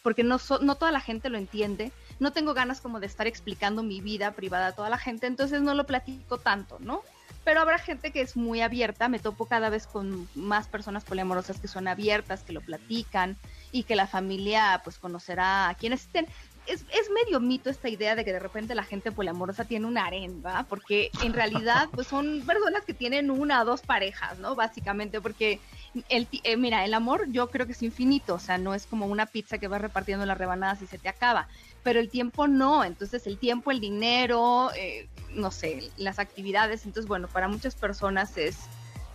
porque 0.02 0.22
no, 0.22 0.38
no 0.62 0.76
toda 0.76 0.92
la 0.92 1.00
gente 1.00 1.28
lo 1.28 1.38
entiende. 1.38 1.92
No 2.20 2.32
tengo 2.32 2.54
ganas 2.54 2.80
como 2.80 3.00
de 3.00 3.06
estar 3.06 3.26
explicando 3.26 3.82
mi 3.82 4.00
vida 4.00 4.32
privada 4.32 4.68
a 4.68 4.72
toda 4.72 4.90
la 4.90 4.98
gente, 4.98 5.26
entonces 5.26 5.60
no 5.60 5.74
lo 5.74 5.86
platico 5.86 6.38
tanto, 6.38 6.78
¿no? 6.80 7.02
Pero 7.44 7.60
habrá 7.60 7.78
gente 7.78 8.12
que 8.12 8.20
es 8.20 8.36
muy 8.36 8.60
abierta, 8.60 9.08
me 9.08 9.18
topo 9.18 9.46
cada 9.46 9.70
vez 9.70 9.86
con 9.86 10.28
más 10.34 10.68
personas 10.68 11.04
poliamorosas 11.04 11.60
que 11.60 11.68
son 11.68 11.88
abiertas, 11.88 12.42
que 12.42 12.52
lo 12.52 12.60
platican 12.60 13.36
y 13.72 13.84
que 13.84 13.96
la 13.96 14.06
familia 14.06 14.80
pues 14.84 14.98
conocerá 14.98 15.68
a 15.68 15.74
quienes 15.74 16.02
estén 16.02 16.26
es, 16.68 16.82
es, 16.82 17.10
medio 17.10 17.40
mito 17.40 17.70
esta 17.70 17.88
idea 17.88 18.14
de 18.14 18.24
que 18.24 18.32
de 18.32 18.38
repente 18.38 18.74
la 18.74 18.84
gente 18.84 19.10
poliamorosa 19.10 19.64
tiene 19.64 19.86
una 19.86 20.06
arenga, 20.06 20.66
porque 20.68 21.10
en 21.22 21.32
realidad 21.32 21.88
pues 21.92 22.06
son 22.06 22.42
personas 22.46 22.84
que 22.84 22.94
tienen 22.94 23.30
una 23.30 23.62
o 23.62 23.64
dos 23.64 23.80
parejas, 23.80 24.38
¿no? 24.38 24.54
Básicamente, 24.54 25.20
porque 25.20 25.60
el, 26.08 26.28
eh, 26.44 26.56
mira, 26.56 26.84
el 26.84 26.94
amor 26.94 27.26
yo 27.30 27.48
creo 27.48 27.66
que 27.66 27.72
es 27.72 27.82
infinito, 27.82 28.34
o 28.34 28.38
sea, 28.38 28.58
no 28.58 28.74
es 28.74 28.86
como 28.86 29.06
una 29.06 29.26
pizza 29.26 29.58
que 29.58 29.68
vas 29.68 29.80
repartiendo 29.80 30.26
las 30.26 30.38
rebanadas 30.38 30.82
y 30.82 30.86
se 30.86 30.98
te 30.98 31.08
acaba, 31.08 31.48
pero 31.82 32.00
el 32.00 32.10
tiempo 32.10 32.46
no, 32.46 32.84
entonces 32.84 33.26
el 33.26 33.38
tiempo, 33.38 33.70
el 33.70 33.80
dinero, 33.80 34.70
eh, 34.76 35.08
no 35.30 35.50
sé, 35.50 35.90
las 35.96 36.18
actividades, 36.18 36.84
entonces 36.84 37.08
bueno, 37.08 37.28
para 37.28 37.48
muchas 37.48 37.74
personas 37.74 38.36
es 38.36 38.58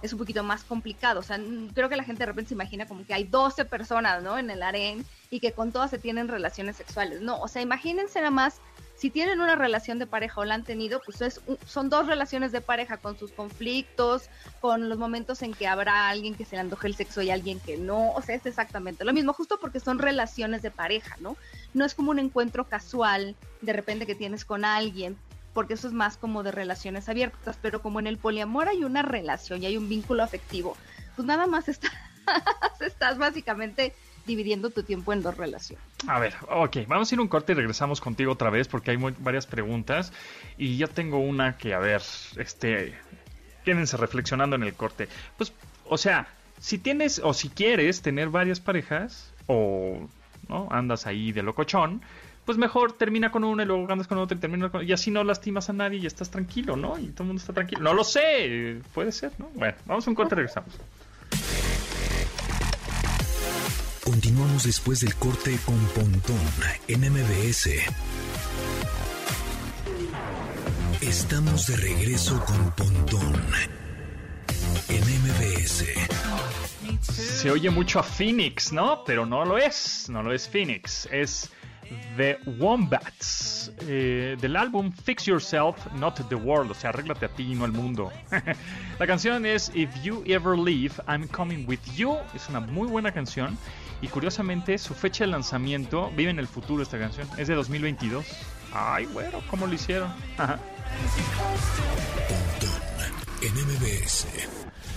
es 0.03 0.11
un 0.11 0.19
poquito 0.19 0.43
más 0.43 0.63
complicado. 0.63 1.21
O 1.21 1.23
sea, 1.23 1.39
creo 1.73 1.89
que 1.89 1.95
la 1.95 2.03
gente 2.03 2.19
de 2.19 2.25
repente 2.27 2.49
se 2.49 2.53
imagina 2.53 2.85
como 2.85 3.05
que 3.05 3.13
hay 3.13 3.23
12 3.23 3.65
personas, 3.65 4.21
¿no? 4.21 4.37
En 4.37 4.51
el 4.51 4.61
harén 4.61 5.05
y 5.31 5.39
que 5.39 5.53
con 5.53 5.71
todas 5.71 5.89
se 5.89 5.97
tienen 5.97 6.27
relaciones 6.27 6.75
sexuales. 6.75 7.21
No, 7.21 7.39
o 7.39 7.47
sea, 7.47 7.61
imagínense 7.61 8.19
nada 8.19 8.29
más, 8.29 8.59
si 8.95 9.09
tienen 9.09 9.39
una 9.39 9.55
relación 9.55 9.99
de 9.99 10.05
pareja 10.05 10.41
o 10.41 10.45
la 10.45 10.55
han 10.55 10.63
tenido, 10.63 11.01
pues 11.03 11.21
es, 11.21 11.41
son 11.65 11.89
dos 11.89 12.05
relaciones 12.05 12.51
de 12.51 12.61
pareja 12.61 12.97
con 12.97 13.17
sus 13.17 13.31
conflictos, 13.31 14.29
con 14.59 14.89
los 14.89 14.97
momentos 14.97 15.41
en 15.41 15.53
que 15.53 15.67
habrá 15.67 16.09
alguien 16.09 16.35
que 16.35 16.45
se 16.45 16.57
le 16.57 16.61
antoje 16.61 16.87
el 16.87 16.95
sexo 16.95 17.21
y 17.21 17.31
alguien 17.31 17.61
que 17.61 17.77
no. 17.77 18.11
O 18.11 18.21
sea, 18.21 18.35
es 18.35 18.45
exactamente 18.45 19.05
lo 19.05 19.13
mismo, 19.13 19.31
justo 19.31 19.57
porque 19.59 19.79
son 19.79 19.99
relaciones 19.99 20.61
de 20.61 20.69
pareja, 20.69 21.15
¿no? 21.21 21.37
No 21.73 21.85
es 21.85 21.95
como 21.95 22.11
un 22.11 22.19
encuentro 22.19 22.67
casual 22.67 23.35
de 23.61 23.73
repente 23.73 24.05
que 24.05 24.15
tienes 24.15 24.43
con 24.43 24.65
alguien, 24.65 25.17
porque 25.53 25.75
eso 25.75 25.87
es 25.87 25.93
más 25.93 26.17
como 26.17 26.43
de 26.43 26.51
relaciones 26.51 27.09
abiertas, 27.09 27.57
pero 27.61 27.81
como 27.81 27.99
en 27.99 28.07
el 28.07 28.17
poliamor 28.17 28.67
hay 28.67 28.83
una 28.83 29.01
relación 29.01 29.63
y 29.63 29.67
hay 29.67 29.77
un 29.77 29.89
vínculo 29.89 30.23
afectivo, 30.23 30.75
pues 31.15 31.25
nada 31.25 31.47
más 31.47 31.69
estás, 31.69 31.91
estás 32.79 33.17
básicamente 33.17 33.93
dividiendo 34.25 34.69
tu 34.69 34.83
tiempo 34.83 35.13
en 35.13 35.21
dos 35.21 35.37
relaciones. 35.37 35.83
A 36.07 36.19
ver, 36.19 36.33
ok, 36.49 36.77
vamos 36.87 37.11
a 37.11 37.15
ir 37.15 37.21
un 37.21 37.27
corte 37.27 37.51
y 37.51 37.55
regresamos 37.55 38.01
contigo 38.01 38.31
otra 38.31 38.49
vez 38.49 38.67
porque 38.67 38.91
hay 38.91 38.97
varias 39.19 39.45
preguntas 39.45 40.13
y 40.57 40.77
ya 40.77 40.87
tengo 40.87 41.19
una 41.19 41.57
que, 41.57 41.73
a 41.73 41.79
ver, 41.79 42.01
este, 42.37 42.93
quédense 43.65 43.97
reflexionando 43.97 44.55
en 44.55 44.63
el 44.63 44.73
corte. 44.73 45.07
Pues, 45.37 45.53
o 45.85 45.97
sea, 45.97 46.27
si 46.59 46.77
tienes 46.77 47.19
o 47.19 47.33
si 47.33 47.49
quieres 47.49 48.01
tener 48.01 48.29
varias 48.29 48.59
parejas 48.59 49.33
o 49.47 50.07
no 50.47 50.67
andas 50.71 51.05
ahí 51.05 51.31
de 51.31 51.43
locochón, 51.43 52.01
pues 52.45 52.57
mejor 52.57 52.93
termina 52.93 53.31
con 53.31 53.43
uno 53.43 53.63
y 53.63 53.65
luego 53.65 53.89
andas 53.91 54.07
con 54.07 54.17
otro 54.17 54.37
y 54.37 54.39
termina 54.39 54.69
con 54.69 54.87
y 54.87 54.91
así 54.91 55.11
no 55.11 55.23
lastimas 55.23 55.69
a 55.69 55.73
nadie 55.73 55.99
y 55.99 56.05
estás 56.05 56.29
tranquilo, 56.29 56.75
¿no? 56.75 56.97
Y 56.99 57.07
todo 57.07 57.23
el 57.23 57.27
mundo 57.27 57.41
está 57.41 57.53
tranquilo. 57.53 57.81
No 57.81 57.93
lo 57.93 58.03
sé, 58.03 58.81
puede 58.93 59.11
ser, 59.11 59.31
¿no? 59.37 59.49
Bueno, 59.55 59.75
vamos 59.85 60.05
a 60.07 60.09
un 60.09 60.15
corte 60.15 60.35
y 60.35 60.37
regresamos. 60.37 60.73
Continuamos 64.03 64.63
después 64.63 64.99
del 64.99 65.15
corte 65.15 65.57
con 65.65 65.77
Pontón 65.87 66.37
en 66.87 67.01
MBS. 67.01 67.69
Estamos 71.01 71.67
de 71.67 71.77
regreso 71.77 72.43
con 72.45 72.71
Pontón 72.71 73.41
en 74.89 75.01
MBS. 75.01 75.85
Se 77.01 77.51
oye 77.51 77.69
mucho 77.69 77.99
a 77.99 78.03
Phoenix, 78.03 78.73
¿no? 78.73 79.03
Pero 79.05 79.25
no 79.25 79.45
lo 79.45 79.57
es, 79.57 80.09
no 80.09 80.21
lo 80.21 80.33
es 80.33 80.49
Phoenix, 80.49 81.07
es 81.11 81.49
The 82.17 82.39
Wombats, 82.59 83.71
eh, 83.81 84.37
del 84.39 84.55
álbum 84.55 84.91
Fix 84.91 85.25
Yourself, 85.25 85.77
Not 85.93 86.27
the 86.29 86.35
World, 86.35 86.71
o 86.71 86.73
sea, 86.73 86.89
arréglate 86.91 87.25
a 87.25 87.29
ti 87.29 87.51
y 87.51 87.55
no 87.55 87.65
al 87.65 87.71
mundo. 87.71 88.11
la 88.99 89.07
canción 89.07 89.45
es 89.45 89.71
If 89.73 89.89
You 90.03 90.23
Ever 90.25 90.57
Leave, 90.57 90.95
I'm 91.07 91.27
Coming 91.27 91.65
With 91.67 91.79
You, 91.95 92.17
es 92.33 92.49
una 92.49 92.59
muy 92.59 92.87
buena 92.87 93.11
canción 93.11 93.57
y 94.01 94.07
curiosamente 94.07 94.77
su 94.77 94.93
fecha 94.93 95.23
de 95.23 95.31
lanzamiento 95.31 96.11
vive 96.15 96.29
en 96.29 96.39
el 96.39 96.47
futuro 96.47 96.83
esta 96.83 96.99
canción, 96.99 97.27
es 97.37 97.47
de 97.47 97.55
2022. 97.55 98.25
Ay, 98.73 99.05
bueno, 99.07 99.39
¿cómo 99.49 99.65
lo 99.67 99.73
hicieron? 99.73 100.11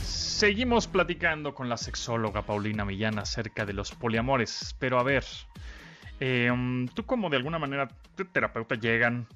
Seguimos 0.02 0.86
platicando 0.86 1.54
con 1.54 1.68
la 1.68 1.76
sexóloga 1.76 2.42
Paulina 2.42 2.84
Millán 2.84 3.18
acerca 3.18 3.64
de 3.64 3.72
los 3.72 3.92
poliamores, 3.92 4.74
pero 4.78 4.98
a 4.98 5.02
ver, 5.02 5.24
eh, 6.20 6.50
um, 6.50 6.86
tú 6.88 7.04
como 7.04 7.30
de 7.30 7.36
alguna 7.36 7.58
manera, 7.58 7.88
terapeuta 8.32 8.74
llegan 8.74 9.26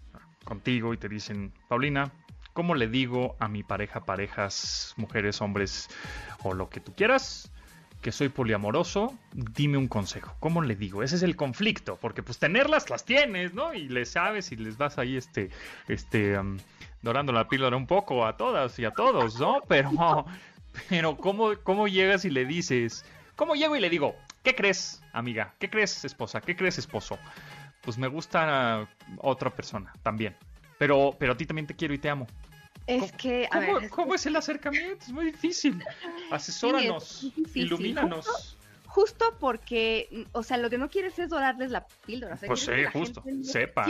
contigo 0.44 0.94
y 0.94 0.96
te 0.96 1.08
dicen, 1.08 1.52
Paulina, 1.68 2.10
¿cómo 2.52 2.75
le 2.75 2.88
digo 2.88 3.37
a 3.38 3.49
mi 3.49 3.62
pareja, 3.62 4.04
parejas, 4.04 4.94
mujeres, 4.96 5.40
hombres 5.40 5.88
o 6.42 6.54
lo 6.54 6.68
que 6.68 6.80
tú 6.80 6.94
quieras? 6.94 7.50
que 8.00 8.12
soy 8.12 8.30
poliamoroso, 8.30 9.14
dime 9.32 9.76
un 9.76 9.87
consejo. 9.87 10.34
¿Cómo 10.40 10.62
le 10.62 10.75
digo? 10.75 11.02
Ese 11.02 11.16
es 11.16 11.22
el 11.22 11.37
conflicto, 11.37 11.99
porque 12.00 12.22
pues 12.22 12.38
tenerlas 12.38 12.88
las 12.88 13.04
tienes, 13.04 13.52
¿no? 13.52 13.75
Y 13.75 13.88
les 13.88 14.12
sabes 14.12 14.52
y 14.52 14.56
les 14.56 14.78
vas 14.78 14.96
ahí 14.99 15.16
este 15.16 15.50
este 15.87 16.38
um, 16.38 16.58
dorando 17.02 17.32
la 17.32 17.49
píldora 17.49 17.76
un 17.76 17.87
poco 17.87 18.25
a 18.25 18.37
todas 18.37 18.78
y 18.78 18.84
a 18.87 18.92
todos, 18.92 19.38
¿no? 19.38 19.60
Pero 19.68 19.90
pero 20.88 21.16
cómo 21.18 21.52
cómo 21.62 21.88
llegas 21.88 22.25
y 22.25 22.30
le 22.30 22.46
dices, 22.46 23.04
¿cómo 23.37 23.54
llego 23.54 23.76
y 23.76 23.80
le 23.80 23.90
digo, 23.90 24.16
¿Qué 24.42 24.54
crees, 24.54 25.02
amiga? 25.12 25.54
¿Qué 25.59 25.68
crees, 25.68 26.04
esposa? 26.04 26.40
¿Qué 26.40 26.56
crees, 26.56 26.78
esposo? 26.78 27.18
Pues 27.82 27.99
me 27.99 28.09
gusta 28.09 28.88
otra 29.18 29.50
persona 29.50 29.92
también. 30.02 30.37
Pero, 30.78 31.14
pero 31.18 31.32
a 31.32 31.37
ti 31.37 31.44
también 31.47 31.66
te 31.66 31.75
quiero 31.75 31.92
y 31.92 31.99
te 31.99 32.09
amo. 32.09 32.26
Es 32.87 33.12
que, 33.12 33.47
a 33.50 33.61
¿cómo, 33.61 33.80
ver, 33.80 33.90
¿cómo 33.90 34.14
es 34.14 34.25
el 34.26 34.37
acercamiento? 34.37 35.04
Es 35.04 35.12
muy 35.12 35.26
difícil. 35.26 35.82
Asesóranos, 36.30 37.30
ilumínanos 37.54 38.26
justo 38.26 38.59
porque, 39.38 40.26
o 40.32 40.42
sea, 40.42 40.56
lo 40.56 40.70
que 40.70 40.78
no 40.78 40.88
quieres 40.88 41.18
es 41.18 41.30
dorarles 41.30 41.70
la 41.70 41.87
píldora. 42.06 42.38
pues 42.47 42.61
sí, 42.61 42.73
justo, 42.92 43.23
sepa. 43.42 43.87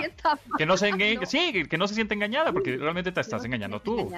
Que 0.56 0.66
no, 0.66 0.76
se 0.76 0.90
sí, 1.26 1.64
que 1.68 1.78
no 1.78 1.88
se 1.88 1.94
siente 1.94 2.14
engañada, 2.14 2.52
porque 2.52 2.76
realmente 2.76 3.12
te 3.12 3.20
estás 3.20 3.44
engañando 3.44 3.80
tú. 3.80 4.10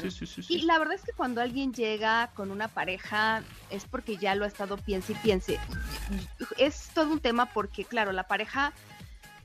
sí, 0.00 0.10
sí, 0.10 0.26
sí, 0.26 0.42
y 0.48 0.62
la 0.62 0.78
verdad 0.78 0.94
es 0.94 1.02
que 1.02 1.12
cuando 1.12 1.40
alguien 1.40 1.72
llega 1.72 2.30
con 2.34 2.50
una 2.50 2.68
pareja 2.68 3.42
es 3.70 3.84
porque 3.84 4.16
ya 4.16 4.34
lo 4.34 4.44
ha 4.44 4.48
estado 4.48 4.76
piense 4.76 5.12
y 5.12 5.16
piense. 5.16 5.58
Es 6.56 6.90
todo 6.94 7.12
un 7.12 7.20
tema 7.20 7.46
porque, 7.46 7.84
claro, 7.84 8.12
la 8.12 8.24
pareja 8.24 8.72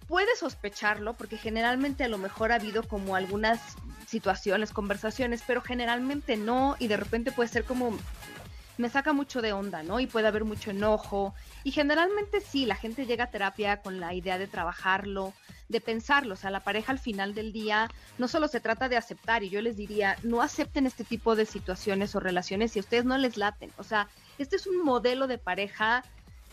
puede 0.07 0.35
sospecharlo, 0.35 1.13
porque 1.13 1.37
generalmente 1.37 2.03
a 2.03 2.07
lo 2.07 2.17
mejor 2.17 2.51
ha 2.51 2.55
habido 2.55 2.83
como 2.83 3.15
algunas 3.15 3.59
situaciones, 4.07 4.71
conversaciones, 4.71 5.43
pero 5.45 5.61
generalmente 5.61 6.37
no, 6.37 6.75
y 6.79 6.87
de 6.87 6.97
repente 6.97 7.31
puede 7.31 7.49
ser 7.49 7.63
como 7.63 7.97
me 8.77 8.89
saca 8.89 9.13
mucho 9.13 9.41
de 9.41 9.53
onda, 9.53 9.83
¿no? 9.83 9.99
Y 9.99 10.07
puede 10.07 10.27
haber 10.27 10.43
mucho 10.43 10.71
enojo. 10.71 11.33
Y 11.63 11.71
generalmente 11.71 12.41
sí, 12.41 12.65
la 12.65 12.75
gente 12.75 13.05
llega 13.05 13.25
a 13.25 13.31
terapia 13.31 13.81
con 13.81 13.99
la 13.99 14.13
idea 14.13 14.37
de 14.37 14.47
trabajarlo, 14.47 15.33
de 15.69 15.81
pensarlo. 15.81 16.33
O 16.33 16.37
sea, 16.37 16.49
la 16.49 16.59
pareja 16.59 16.91
al 16.91 16.99
final 16.99 17.33
del 17.33 17.53
día 17.53 17.89
no 18.17 18.27
solo 18.27 18.47
se 18.47 18.59
trata 18.59 18.89
de 18.89 18.97
aceptar, 18.97 19.43
y 19.43 19.49
yo 19.49 19.61
les 19.61 19.77
diría, 19.77 20.17
no 20.23 20.41
acepten 20.41 20.85
este 20.85 21.03
tipo 21.03 21.35
de 21.35 21.45
situaciones 21.45 22.15
o 22.15 22.19
relaciones 22.19 22.71
si 22.71 22.79
a 22.79 22.81
ustedes 22.81 23.05
no 23.05 23.17
les 23.17 23.37
laten. 23.37 23.71
O 23.77 23.83
sea, 23.83 24.09
este 24.37 24.57
es 24.57 24.67
un 24.67 24.83
modelo 24.83 25.27
de 25.27 25.37
pareja 25.37 26.03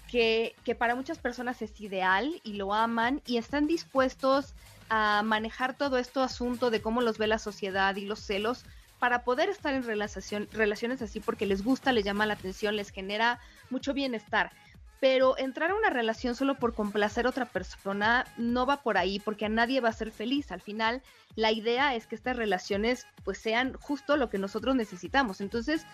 que, 0.08 0.54
que 0.64 0.74
para 0.74 0.94
muchas 0.94 1.18
personas 1.18 1.62
es 1.62 1.80
ideal 1.80 2.40
y 2.44 2.54
lo 2.54 2.74
aman 2.74 3.22
y 3.26 3.38
están 3.38 3.66
dispuestos 3.66 4.54
a 4.90 5.22
manejar 5.24 5.74
todo 5.74 5.96
este 5.96 6.20
asunto 6.20 6.70
de 6.70 6.82
cómo 6.82 7.00
los 7.00 7.16
ve 7.16 7.26
la 7.26 7.38
sociedad 7.38 7.96
y 7.96 8.04
los 8.04 8.20
celos 8.20 8.66
para 9.02 9.24
poder 9.24 9.48
estar 9.48 9.74
en 9.74 9.82
relación, 9.82 10.46
relaciones 10.52 11.02
así 11.02 11.18
porque 11.18 11.44
les 11.44 11.64
gusta, 11.64 11.90
les 11.90 12.04
llama 12.04 12.24
la 12.24 12.34
atención, 12.34 12.76
les 12.76 12.90
genera 12.90 13.40
mucho 13.68 13.94
bienestar. 13.94 14.52
Pero 15.00 15.36
entrar 15.38 15.72
a 15.72 15.74
una 15.74 15.90
relación 15.90 16.36
solo 16.36 16.54
por 16.54 16.72
complacer 16.72 17.26
a 17.26 17.30
otra 17.30 17.46
persona 17.46 18.24
no 18.36 18.64
va 18.64 18.84
por 18.84 18.98
ahí 18.98 19.18
porque 19.18 19.46
a 19.46 19.48
nadie 19.48 19.80
va 19.80 19.88
a 19.88 19.92
ser 19.92 20.12
feliz. 20.12 20.52
Al 20.52 20.60
final, 20.60 21.02
la 21.34 21.50
idea 21.50 21.96
es 21.96 22.06
que 22.06 22.14
estas 22.14 22.36
relaciones 22.36 23.08
pues 23.24 23.38
sean 23.38 23.72
justo 23.72 24.16
lo 24.16 24.30
que 24.30 24.38
nosotros 24.38 24.76
necesitamos. 24.76 25.40
Entonces, 25.40 25.84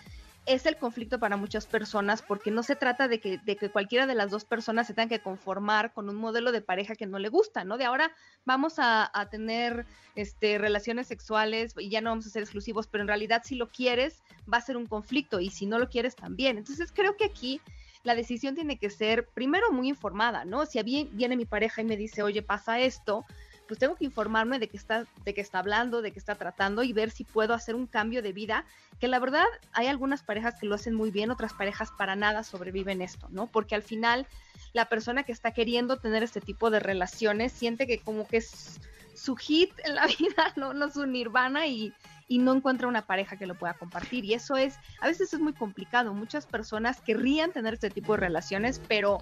es 0.45 0.65
el 0.65 0.77
conflicto 0.77 1.19
para 1.19 1.37
muchas 1.37 1.65
personas 1.67 2.21
porque 2.21 2.51
no 2.51 2.63
se 2.63 2.75
trata 2.75 3.07
de 3.07 3.19
que, 3.19 3.37
de 3.37 3.55
que 3.55 3.69
cualquiera 3.69 4.07
de 4.07 4.15
las 4.15 4.31
dos 4.31 4.45
personas 4.45 4.87
se 4.87 4.93
tenga 4.93 5.09
que 5.09 5.21
conformar 5.21 5.93
con 5.93 6.09
un 6.09 6.15
modelo 6.15 6.51
de 6.51 6.61
pareja 6.61 6.95
que 6.95 7.05
no 7.05 7.19
le 7.19 7.29
gusta, 7.29 7.63
¿no? 7.63 7.77
De 7.77 7.85
ahora 7.85 8.11
vamos 8.45 8.75
a, 8.77 9.11
tener 9.29 9.85
este, 10.15 10.57
relaciones 10.57 11.07
sexuales 11.07 11.73
y 11.77 11.89
ya 11.89 12.01
no 12.01 12.09
vamos 12.09 12.25
a 12.25 12.29
ser 12.29 12.41
exclusivos, 12.41 12.87
pero 12.87 13.03
en 13.03 13.07
realidad 13.07 13.43
si 13.45 13.55
lo 13.55 13.69
quieres 13.69 14.23
va 14.51 14.57
a 14.57 14.61
ser 14.61 14.77
un 14.77 14.87
conflicto 14.87 15.39
y 15.39 15.49
si 15.49 15.65
no 15.65 15.77
lo 15.77 15.89
quieres 15.89 16.15
también. 16.15 16.57
Entonces 16.57 16.91
creo 16.91 17.15
que 17.15 17.25
aquí 17.25 17.61
la 18.03 18.15
decisión 18.15 18.55
tiene 18.55 18.77
que 18.77 18.89
ser 18.89 19.27
primero 19.27 19.71
muy 19.71 19.89
informada, 19.89 20.45
¿no? 20.45 20.65
Si 20.65 20.81
mí 20.83 21.09
viene 21.11 21.35
mi 21.35 21.45
pareja 21.45 21.81
y 21.81 21.85
me 21.85 21.97
dice, 21.97 22.23
oye, 22.23 22.41
pasa 22.41 22.79
esto, 22.79 23.25
pues 23.69 23.79
tengo 23.79 23.95
que 23.95 24.03
informarme 24.03 24.57
de 24.57 24.67
qué 24.67 24.77
está, 24.77 25.05
de 25.23 25.33
qué 25.35 25.41
está 25.41 25.59
hablando, 25.59 26.01
de 26.01 26.11
qué 26.11 26.17
está 26.17 26.33
tratando 26.33 26.81
y 26.81 26.91
ver 26.91 27.11
si 27.11 27.23
puedo 27.23 27.53
hacer 27.53 27.75
un 27.75 27.85
cambio 27.85 28.23
de 28.23 28.33
vida, 28.33 28.65
que 28.99 29.07
la 29.07 29.19
verdad 29.19 29.45
hay 29.73 29.85
algunas 29.85 30.23
parejas 30.23 30.55
que 30.59 30.65
lo 30.65 30.73
hacen 30.73 30.95
muy 30.95 31.11
bien, 31.11 31.29
otras 31.29 31.53
parejas 31.53 31.91
para 31.95 32.15
nada 32.15 32.43
sobreviven 32.43 33.03
esto, 33.03 33.27
¿no? 33.29 33.45
Porque 33.45 33.75
al 33.75 33.83
final 33.83 34.25
la 34.73 34.85
persona 34.85 35.21
que 35.21 35.31
está 35.31 35.51
queriendo 35.51 35.97
tener 35.97 36.23
este 36.23 36.41
tipo 36.41 36.71
de 36.71 36.79
relaciones 36.79 37.51
siente 37.51 37.85
que 37.85 37.99
como 37.99 38.27
que 38.27 38.37
es 38.37 38.79
su 39.13 39.35
hit 39.35 39.71
en 39.83 39.93
la 39.93 40.07
vida, 40.19 40.51
no, 40.55 40.73
no 40.73 40.89
su 40.89 41.05
nirvana 41.05 41.67
y, 41.67 41.93
y 42.27 42.39
no 42.39 42.55
encuentra 42.55 42.87
una 42.87 43.05
pareja 43.05 43.37
que 43.37 43.45
lo 43.45 43.53
pueda 43.53 43.75
compartir. 43.75 44.25
Y 44.25 44.33
eso 44.33 44.57
es, 44.57 44.77
a 44.99 45.07
veces 45.07 45.31
es 45.31 45.39
muy 45.39 45.53
complicado. 45.53 46.15
Muchas 46.15 46.47
personas 46.47 47.01
querrían 47.01 47.51
tener 47.51 47.75
este 47.75 47.91
tipo 47.91 48.13
de 48.13 48.21
relaciones, 48.21 48.81
pero 48.87 49.21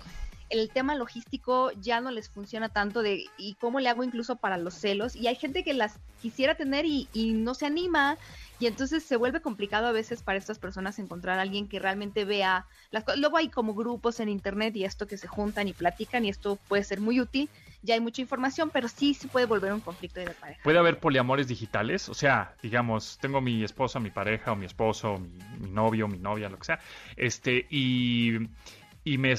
el 0.50 0.70
tema 0.70 0.96
logístico 0.96 1.72
ya 1.80 2.02
no 2.02 2.12
les 2.12 2.30
funciona 2.30 2.70
tanto 2.70 3.02
de 3.02 3.26
y 3.38 3.56
cómo 3.56 3.80
le 3.80 3.90
hago 3.90 4.04
incluso 4.04 4.38
para 4.38 4.58
los 4.58 4.74
celos 4.76 5.16
y 5.16 5.28
hay 5.28 5.36
gente 5.36 5.64
que 5.64 5.74
las 5.74 6.00
quisiera 6.22 6.56
tener 6.56 6.86
y, 6.86 7.08
no 7.38 7.54
se 7.54 7.66
anima 7.66 8.18
y 8.60 8.66
entonces 8.66 9.04
se 9.04 9.18
vuelve 9.18 9.42
complicado 9.42 9.88
a 9.88 9.92
veces 9.92 10.24
para 10.24 10.38
estas 10.38 10.58
personas 10.58 10.98
encontrar 10.98 11.38
a 11.38 11.44
alguien 11.44 11.68
que 11.68 11.80
realmente 11.80 12.26
vea 12.26 12.66
las 12.90 13.04
cosas. 13.04 13.20
Luego 13.20 13.38
hay 13.38 13.50
como 13.50 13.76
grupos 13.76 14.20
en 14.20 14.30
internet 14.30 14.76
y 14.76 14.84
esto 14.84 15.06
que 15.06 15.18
se 15.18 15.28
juntan 15.28 15.68
y 15.68 15.74
platican 15.74 16.26
y 16.26 16.30
esto 16.30 16.58
puede 16.68 16.84
ser 16.84 17.00
muy 17.00 17.20
útil. 17.22 17.50
Ya 17.84 17.94
hay 17.94 18.00
mucha 18.00 18.22
información, 18.22 18.72
pero 18.72 18.88
sí 18.88 19.14
se 19.14 19.28
puede 19.28 19.46
volver 19.46 19.72
un 19.72 19.82
conflicto 19.82 20.20
de 20.20 20.32
pareja. 20.32 20.60
¿Puede 20.64 20.80
haber 20.80 21.00
poliamores 21.00 21.48
digitales? 21.48 22.10
O 22.10 22.16
sea, 22.16 22.56
digamos, 22.64 23.20
tengo 23.22 23.42
mi 23.42 23.64
esposa, 23.64 24.00
mi 24.00 24.10
pareja, 24.10 24.54
o 24.54 24.56
mi 24.56 24.66
esposo, 24.66 25.20
mi, 25.20 25.38
mi 25.60 25.70
novio, 25.70 26.08
mi 26.08 26.18
novia, 26.18 26.50
lo 26.50 26.58
que 26.58 26.66
sea. 26.66 26.80
Este, 27.16 27.68
y 27.70 28.40
y 29.08 29.18
me 29.18 29.36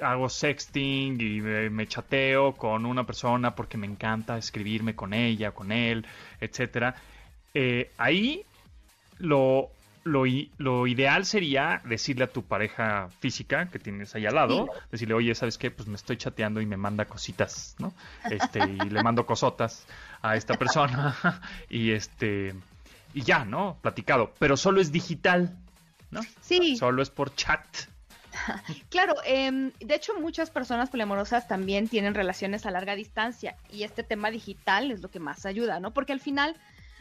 hago 0.00 0.28
sexting 0.30 1.20
y 1.20 1.42
me, 1.42 1.86
chateo 1.86 2.54
con 2.54 2.86
una 2.86 3.04
persona 3.04 3.54
porque 3.54 3.76
me 3.76 3.86
encanta 3.86 4.38
escribirme 4.38 4.94
con 4.94 5.12
ella, 5.12 5.50
con 5.50 5.70
él, 5.70 6.06
etcétera. 6.40 6.94
Eh, 7.52 7.92
ahí 7.98 8.42
lo, 9.18 9.68
lo, 10.04 10.86
ideal 10.86 11.26
sería 11.26 11.82
decirle 11.84 12.24
a 12.24 12.32
tu 12.32 12.44
pareja 12.44 13.10
física 13.20 13.68
que 13.68 13.78
tienes 13.78 14.14
ahí 14.14 14.24
al 14.24 14.34
lado, 14.34 14.70
decirle, 14.90 15.12
oye, 15.12 15.34
¿sabes 15.34 15.58
qué? 15.58 15.70
Pues 15.70 15.86
me 15.88 15.96
estoy 15.96 16.16
chateando 16.16 16.62
y 16.62 16.66
me 16.66 16.78
manda 16.78 17.04
cositas, 17.04 17.76
¿no? 17.78 17.92
Este, 18.30 18.60
y 18.60 18.88
le 18.88 19.02
mando 19.02 19.26
cosotas 19.26 19.86
a 20.22 20.36
esta 20.36 20.54
persona 20.54 21.14
y 21.68 21.90
este, 21.90 22.54
y 23.12 23.20
ya, 23.20 23.44
¿no? 23.44 23.76
Platicado, 23.82 24.32
pero 24.38 24.56
solo 24.56 24.80
es 24.80 24.90
digital, 24.90 25.54
¿no? 26.10 26.22
Sí. 26.40 26.78
Solo 26.78 27.02
es 27.02 27.10
por 27.10 27.34
chat. 27.34 27.60
Claro, 28.90 29.14
eh, 29.24 29.72
de 29.80 29.94
hecho 29.94 30.18
muchas 30.20 30.50
personas 30.50 30.90
poliamorosas 30.90 31.48
también 31.48 31.88
tienen 31.88 32.14
relaciones 32.14 32.66
a 32.66 32.70
larga 32.70 32.94
distancia 32.94 33.56
y 33.70 33.82
este 33.82 34.02
tema 34.02 34.30
digital 34.30 34.90
es 34.90 35.00
lo 35.00 35.10
que 35.10 35.20
más 35.20 35.46
ayuda, 35.46 35.80
¿no? 35.80 35.92
Porque 35.92 36.12
al 36.12 36.20
final 36.20 36.56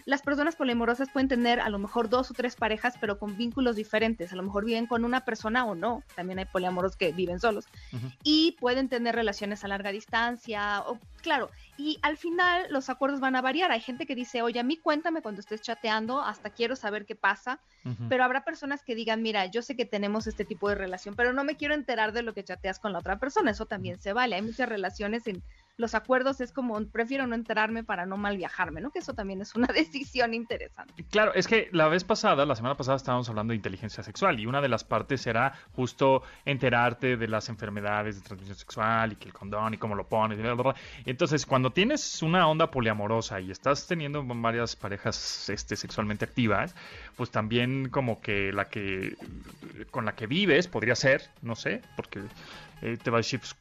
las 0.06 0.22
personas 0.22 0.56
poliamorosas 0.56 1.10
pueden 1.10 1.28
tener 1.28 1.60
a 1.60 1.70
lo 1.70 1.80
mejor 1.80 2.10
dos 2.10 2.30
o 2.30 2.36
tres 2.36 2.56
parejas, 2.56 2.94
pero 3.02 3.18
con 3.18 3.38
vínculos 3.38 3.76
diferentes. 3.76 4.32
A 4.32 4.36
lo 4.36 4.44
mejor 4.44 4.64
viven 4.64 4.86
con 4.86 5.04
una 5.04 5.26
persona 5.26 5.66
o 5.66 5.74
no. 5.74 6.04
También 6.16 6.38
hay 6.38 6.46
poliamoros 6.46 6.96
que 6.96 7.12
viven 7.12 7.40
solos. 7.40 7.66
Y 8.24 8.52
pueden 8.60 8.88
tener 8.88 9.16
relaciones 9.16 9.64
a 9.64 9.68
larga 9.68 9.92
distancia. 9.92 10.82
O, 10.82 11.00
claro, 11.24 11.50
y 11.78 12.00
al 12.02 12.18
final 12.18 12.68
los 12.70 12.90
acuerdos 12.90 13.20
van 13.20 13.36
a 13.36 13.42
variar. 13.42 13.72
Hay 13.72 13.82
gente 13.82 14.06
que 14.06 14.16
dice, 14.16 14.42
oye, 14.42 14.60
a 14.60 14.64
mí 14.64 14.78
cuéntame 14.78 15.22
cuando 15.22 15.42
estés 15.42 15.62
chateando, 15.62 16.22
hasta 16.22 16.50
quiero 16.50 16.76
saber 16.76 17.06
qué 17.06 17.16
pasa. 17.16 17.60
Pero 18.10 18.24
habrá 18.24 18.44
personas 18.44 18.84
que 18.84 18.96
digan, 18.96 19.22
mira, 19.22 19.46
yo 19.46 19.62
sé 19.62 19.76
que 19.76 19.86
tenemos 19.86 20.26
este 20.26 20.44
tipo 20.44 20.70
de 20.70 20.76
relación, 20.76 21.16
pero 21.16 21.34
no 21.34 21.44
me 21.44 21.56
quiero 21.56 21.76
enterar 21.76 22.14
de 22.14 22.24
lo 22.24 22.34
que 22.34 22.44
chateas 22.44 22.80
con 22.80 22.94
la 22.94 23.00
otra 23.00 23.20
persona. 23.20 23.52
Eso 23.52 23.68
también 23.68 24.00
se 24.00 24.12
vale. 24.12 24.36
Hay 24.36 24.42
muchas 24.42 24.68
relaciones 24.68 25.28
en 25.28 25.44
los 25.78 25.94
acuerdos 25.94 26.40
es 26.42 26.52
como 26.52 26.84
prefiero 26.88 27.28
no 27.28 27.36
enterarme 27.36 27.84
para 27.84 28.06
no 28.06 28.18
mal 28.18 28.38
viajarme, 28.38 28.82
¿no? 28.82 28.92
Que 28.92 29.00
eso 29.00 29.14
también 29.14 29.42
es 29.42 29.56
una 29.56 29.68
decisión 29.74 30.34
interesante. 30.34 31.06
Claro, 31.10 31.34
es 31.34 31.48
que 31.48 31.70
la 31.72 31.88
vez 31.88 32.04
pasada, 32.04 32.46
la 32.46 32.56
semana 32.56 32.78
pasada 32.78 32.98
estábamos 32.98 33.28
hablando 33.30 33.52
de 33.52 33.58
inteligencia 33.58 34.04
sexual 34.04 34.40
y 34.40 34.46
una 34.46 34.62
de 34.62 34.70
las 34.70 34.84
partes 34.84 35.26
era 35.28 35.54
justo 35.74 36.24
enterarte 36.46 37.18
de 37.18 37.28
las 37.28 37.50
enfermedades 37.50 38.16
de 38.16 38.22
transmisión 38.22 38.58
sexual 38.58 39.14
y 39.14 39.16
que 39.18 39.26
el 39.26 39.34
condón 39.34 39.74
y 39.74 39.78
cómo 39.78 39.96
lo 39.96 40.08
pones. 40.08 40.40
Y 41.06 41.10
entonces, 41.10 41.46
cuando 41.46 41.65
tienes 41.72 42.22
una 42.22 42.48
onda 42.48 42.72
poliamorosa 42.72 43.40
y 43.40 43.52
estás 43.52 43.88
teniendo 43.88 44.24
varias 44.24 44.76
parejas 44.76 45.50
este, 45.50 45.76
sexualmente 45.76 46.26
activas, 46.26 46.76
pues 47.16 47.32
también 47.32 47.90
como 47.90 48.22
que 48.22 48.52
la 48.52 48.66
que 48.66 49.16
con 49.92 50.06
la 50.06 50.16
que 50.16 50.28
vives 50.28 50.68
podría 50.68 50.96
ser, 50.96 51.30
no 51.42 51.56
sé, 51.56 51.82
porque 51.96 52.22
eh, 52.82 52.98
te 53.02 53.12
va 53.12 53.18
a 53.18 53.20
decir, 53.20 53.40
pues, 53.40 53.56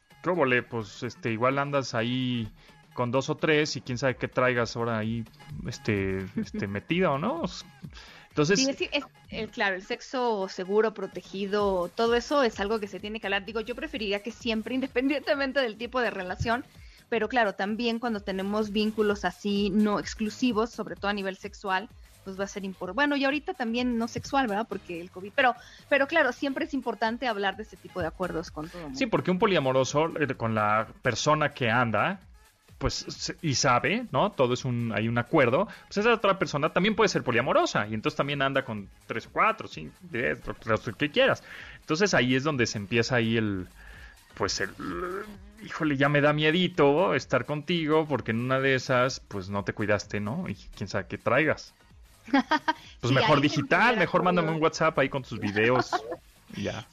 pues 0.69 1.03
este, 1.03 1.31
igual 1.31 1.59
andas 1.59 1.93
ahí 1.93 2.49
con 2.93 3.11
dos 3.11 3.29
o 3.29 3.35
tres 3.35 3.75
y 3.75 3.81
quién 3.81 3.97
sabe 3.97 4.15
qué 4.15 4.27
traigas 4.27 4.75
ahora 4.75 4.97
ahí 4.97 5.23
este, 5.67 6.25
este 6.35 6.67
metido, 6.67 7.19
¿no? 7.19 7.43
Entonces, 8.29 8.65
sí, 8.77 8.89
es, 8.91 9.49
claro, 9.51 9.75
el 9.75 9.83
sexo 9.83 10.49
seguro, 10.49 10.93
protegido, 10.93 11.89
todo 11.95 12.15
eso 12.15 12.43
es 12.43 12.59
algo 12.59 12.81
que 12.81 12.87
se 12.87 12.99
tiene 12.99 13.21
que 13.21 13.27
hablar. 13.27 13.45
Digo, 13.45 13.61
yo 13.61 13.75
preferiría 13.75 14.23
que 14.23 14.31
siempre, 14.31 14.75
independientemente 14.75 15.61
del 15.61 15.77
tipo 15.77 16.01
de 16.01 16.09
relación, 16.09 16.65
pero 17.09 17.29
claro, 17.29 17.53
también 17.53 17.99
cuando 17.99 18.19
tenemos 18.19 18.71
vínculos 18.71 19.25
así 19.25 19.69
no 19.69 19.99
exclusivos, 19.99 20.69
sobre 20.69 20.95
todo 20.95 21.09
a 21.09 21.13
nivel 21.13 21.37
sexual, 21.37 21.89
pues 22.25 22.37
va 22.39 22.43
a 22.43 22.47
ser 22.47 22.65
importante. 22.65 22.95
Bueno, 22.95 23.15
y 23.15 23.23
ahorita 23.23 23.53
también 23.53 23.97
no 23.97 24.07
sexual, 24.07 24.47
¿verdad? 24.47 24.65
Porque 24.67 24.99
el 24.99 25.11
COVID. 25.11 25.31
Pero, 25.35 25.55
pero 25.87 26.07
claro, 26.07 26.33
siempre 26.33 26.65
es 26.65 26.73
importante 26.73 27.27
hablar 27.27 27.55
de 27.55 27.63
este 27.63 27.77
tipo 27.77 28.01
de 28.01 28.07
acuerdos 28.07 28.51
con 28.51 28.67
todo 28.67 28.79
el 28.79 28.83
mundo. 28.85 28.99
Sí, 28.99 29.05
porque 29.05 29.31
un 29.31 29.39
poliamoroso 29.39 30.11
eh, 30.19 30.33
con 30.35 30.55
la 30.55 30.87
persona 31.03 31.53
que 31.53 31.69
anda, 31.69 32.19
pues 32.79 33.33
y 33.41 33.53
sabe, 33.53 34.07
¿no? 34.11 34.31
Todo 34.31 34.53
es 34.55 34.65
un 34.65 34.91
hay 34.93 35.07
un 35.07 35.17
acuerdo, 35.17 35.67
pues 35.87 35.97
esa 35.97 36.13
otra 36.13 36.37
persona 36.37 36.73
también 36.73 36.95
puede 36.95 37.07
ser 37.07 37.23
poliamorosa 37.23 37.87
y 37.87 37.93
entonces 37.93 38.17
también 38.17 38.41
anda 38.41 38.65
con 38.65 38.89
tres 39.07 39.27
o 39.27 39.29
cuatro, 39.31 39.67
cinco, 39.67 39.95
diez, 40.01 40.41
lo 40.65 40.97
que 40.97 41.09
quieras. 41.09 41.43
Entonces 41.79 42.13
ahí 42.13 42.35
es 42.35 42.43
donde 42.43 42.65
se 42.65 42.77
empieza 42.77 43.15
ahí 43.15 43.37
el 43.37 43.67
pues 44.35 44.61
el 44.61 44.69
híjole, 45.65 45.97
ya 45.97 46.09
me 46.09 46.21
da 46.21 46.33
miedito 46.33 47.15
estar 47.15 47.45
contigo 47.45 48.05
porque 48.07 48.31
en 48.31 48.41
una 48.41 48.59
de 48.59 48.75
esas 48.75 49.19
pues 49.19 49.49
no 49.49 49.63
te 49.63 49.73
cuidaste, 49.73 50.19
¿no? 50.19 50.47
Y 50.47 50.55
quién 50.75 50.87
sabe 50.87 51.07
qué 51.07 51.17
traigas. 51.17 51.73
Pues 53.01 53.13
mejor 53.13 53.39
digital, 53.39 53.97
mejor 53.97 54.23
mándame 54.23 54.49
un 54.49 54.59
WhatsApp 54.59 54.97
ahí 54.97 55.09
con 55.09 55.21
tus 55.21 55.39
videos. 55.39 55.91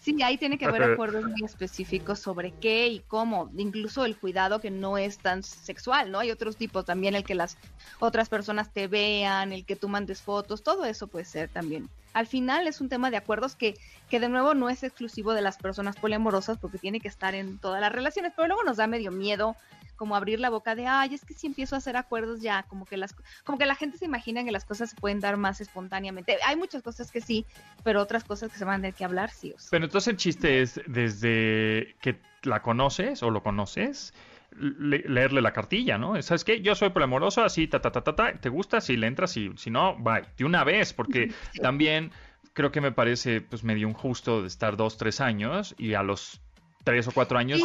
Sí, 0.01 0.20
ahí 0.22 0.37
tiene 0.38 0.59
que 0.59 0.66
haber 0.66 0.83
acuerdos 0.83 1.25
muy 1.25 1.44
específicos 1.44 2.18
sobre 2.18 2.53
qué 2.53 2.88
y 2.88 3.01
cómo, 3.01 3.51
incluso 3.57 4.05
el 4.05 4.16
cuidado 4.16 4.61
que 4.61 4.70
no 4.70 4.98
es 4.98 5.18
tan 5.18 5.42
sexual, 5.42 6.11
¿no? 6.11 6.18
Hay 6.18 6.31
otros 6.31 6.57
tipos 6.57 6.85
también, 6.85 7.14
el 7.14 7.25
que 7.25 7.35
las 7.35 7.57
otras 8.01 8.29
personas 8.29 8.72
te 8.72 8.88
vean, 8.88 9.53
el 9.53 9.64
que 9.64 9.77
tú 9.77 9.88
mandes 9.88 10.20
fotos, 10.20 10.62
todo 10.62 10.85
eso 10.85 11.07
puede 11.07 11.25
ser 11.25 11.48
también. 11.48 11.88
Al 12.12 12.27
final 12.27 12.66
es 12.66 12.81
un 12.81 12.88
tema 12.88 13.11
de 13.11 13.16
acuerdos 13.16 13.57
que, 13.57 13.75
que 14.11 14.20
de 14.20 14.29
nuevo 14.29 14.55
no 14.55 14.68
es 14.68 14.83
exclusivo 14.83 15.33
de 15.33 15.40
las 15.40 15.57
personas 15.57 15.96
poliamorosas 15.96 16.59
porque 16.59 16.79
tiene 16.79 17.01
que 17.01 17.09
estar 17.09 17.35
en 17.35 17.59
todas 17.59 17.81
las 17.81 17.92
relaciones, 17.92 18.33
pero 18.37 18.48
luego 18.48 18.64
nos 18.64 18.77
da 18.77 18.87
medio 18.87 19.11
miedo 19.11 19.57
como 20.02 20.16
abrir 20.16 20.40
la 20.40 20.50
boca 20.50 20.74
de, 20.74 20.88
ay, 20.88 21.14
es 21.14 21.24
que 21.24 21.32
si 21.32 21.46
empiezo 21.46 21.76
a 21.76 21.78
hacer 21.78 21.96
acuerdos 21.96 22.40
ya, 22.40 22.64
como 22.64 22.86
que 22.86 22.96
las, 22.96 23.14
como 23.44 23.56
que 23.56 23.66
la 23.66 23.76
gente 23.76 23.98
se 23.98 24.04
imagina 24.04 24.42
que 24.42 24.50
las 24.50 24.64
cosas 24.64 24.90
se 24.90 24.96
pueden 24.96 25.20
dar 25.20 25.36
más 25.36 25.60
espontáneamente. 25.60 26.38
Hay 26.44 26.56
muchas 26.56 26.82
cosas 26.82 27.12
que 27.12 27.20
sí, 27.20 27.46
pero 27.84 28.02
otras 28.02 28.24
cosas 28.24 28.50
que 28.50 28.58
se 28.58 28.64
van 28.64 28.74
a 28.74 28.78
tener 28.78 28.94
que 28.94 29.04
hablar 29.04 29.30
sí 29.30 29.52
o 29.54 29.60
sí. 29.60 29.68
Pero 29.70 29.84
entonces 29.84 30.08
el 30.08 30.16
chiste 30.16 30.60
es 30.60 30.80
desde 30.88 31.94
que 32.00 32.18
la 32.42 32.62
conoces 32.62 33.22
o 33.22 33.30
lo 33.30 33.44
conoces, 33.44 34.12
leerle 34.58 35.40
la 35.40 35.52
cartilla, 35.52 35.98
¿no? 35.98 36.20
¿Sabes 36.20 36.42
qué? 36.42 36.60
Yo 36.62 36.74
soy 36.74 36.90
polamoroso, 36.90 37.44
así, 37.44 37.68
ta, 37.68 37.80
ta, 37.80 37.92
ta, 37.92 38.02
ta, 38.02 38.16
ta, 38.16 38.32
te 38.40 38.48
gusta, 38.48 38.80
si 38.80 38.96
le 38.96 39.06
entras, 39.06 39.36
y 39.36 39.52
si 39.56 39.70
no, 39.70 39.94
bye. 39.98 40.24
De 40.36 40.44
una 40.44 40.64
vez, 40.64 40.92
porque 40.92 41.32
también 41.62 42.10
creo 42.54 42.72
que 42.72 42.80
me 42.80 42.90
parece 42.90 43.40
pues 43.40 43.62
medio 43.62 43.88
injusto 43.88 44.42
de 44.42 44.48
estar 44.48 44.76
dos, 44.76 44.96
tres 44.96 45.20
años 45.20 45.76
y 45.78 45.94
a 45.94 46.02
los 46.02 46.40
tres 46.85 47.07
o 47.09 47.12
cuatro 47.12 47.38
años, 47.38 47.61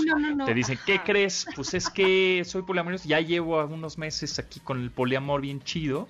te 0.46 0.54
dicen, 0.54 0.80
¿qué 0.86 1.00
crees? 1.00 1.48
Pues 1.56 1.74
es 1.74 1.90
que 1.90 2.44
soy 2.46 2.62
poliamoroso, 2.62 3.08
ya 3.08 3.20
llevo 3.20 3.60
algunos 3.60 3.98
meses 3.98 4.40
aquí 4.40 4.60
con 4.60 4.82
el 4.82 4.92
poliamor 4.92 5.42
bien 5.42 5.62
chido. 5.62 6.08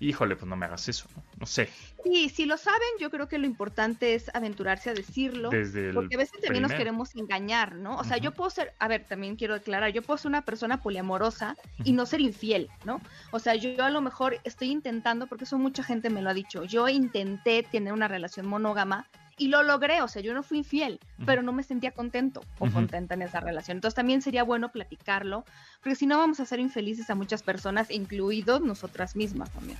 Híjole, 0.00 0.34
pues 0.34 0.48
no 0.48 0.56
me 0.56 0.66
hagas 0.66 0.88
eso, 0.88 1.06
¿no? 1.38 1.46
sé. 1.46 1.68
Y 2.04 2.28
si 2.28 2.46
lo 2.46 2.58
saben, 2.58 2.80
yo 3.00 3.10
creo 3.10 3.28
que 3.28 3.38
lo 3.38 3.46
importante 3.46 4.14
es 4.14 4.28
aventurarse 4.34 4.90
a 4.90 4.94
decirlo. 4.94 5.50
porque 5.94 6.16
a 6.16 6.18
veces 6.18 6.40
también 6.40 6.62
nos 6.62 6.72
queremos 6.72 7.14
engañar, 7.14 7.76
¿no? 7.76 7.96
O 7.96 8.04
sea, 8.04 8.18
yo 8.18 8.32
puedo 8.32 8.50
ser, 8.50 8.74
a 8.80 8.88
ver, 8.88 9.04
también 9.04 9.36
quiero 9.36 9.54
declarar, 9.54 9.92
yo 9.92 10.02
puedo 10.02 10.18
ser 10.18 10.28
una 10.28 10.44
persona 10.44 10.82
poliamorosa 10.82 11.56
y 11.84 11.92
no 11.92 12.06
ser 12.06 12.20
infiel, 12.20 12.68
¿no? 12.84 13.00
O 13.30 13.38
sea, 13.38 13.54
yo 13.54 13.82
a 13.82 13.90
lo 13.90 14.02
mejor 14.02 14.40
estoy 14.44 14.70
intentando, 14.70 15.26
porque 15.28 15.44
eso 15.44 15.58
mucha 15.58 15.84
gente 15.84 16.10
me 16.10 16.20
lo 16.20 16.30
ha 16.30 16.34
dicho, 16.34 16.64
yo 16.64 16.88
intenté 16.88 17.62
tener 17.62 17.92
una 17.92 18.08
relación 18.08 18.46
monógama 18.46 19.06
y 19.36 19.48
lo 19.48 19.62
logré, 19.62 20.02
o 20.02 20.08
sea, 20.08 20.22
yo 20.22 20.34
no 20.34 20.42
fui 20.42 20.58
infiel, 20.58 21.00
pero 21.26 21.42
no 21.42 21.52
me 21.52 21.62
sentía 21.62 21.90
contento 21.92 22.42
o 22.58 22.70
contenta 22.70 23.14
en 23.14 23.22
esa 23.22 23.40
relación. 23.40 23.78
Entonces 23.78 23.94
también 23.94 24.22
sería 24.22 24.44
bueno 24.44 24.70
platicarlo, 24.70 25.44
porque 25.80 25.96
si 25.96 26.06
no 26.06 26.18
vamos 26.18 26.40
a 26.40 26.46
ser 26.46 26.60
infelices 26.60 27.10
a 27.10 27.14
muchas 27.14 27.42
personas, 27.42 27.90
incluidos 27.90 28.60
nosotras 28.60 29.16
mismas 29.16 29.50
también. 29.50 29.78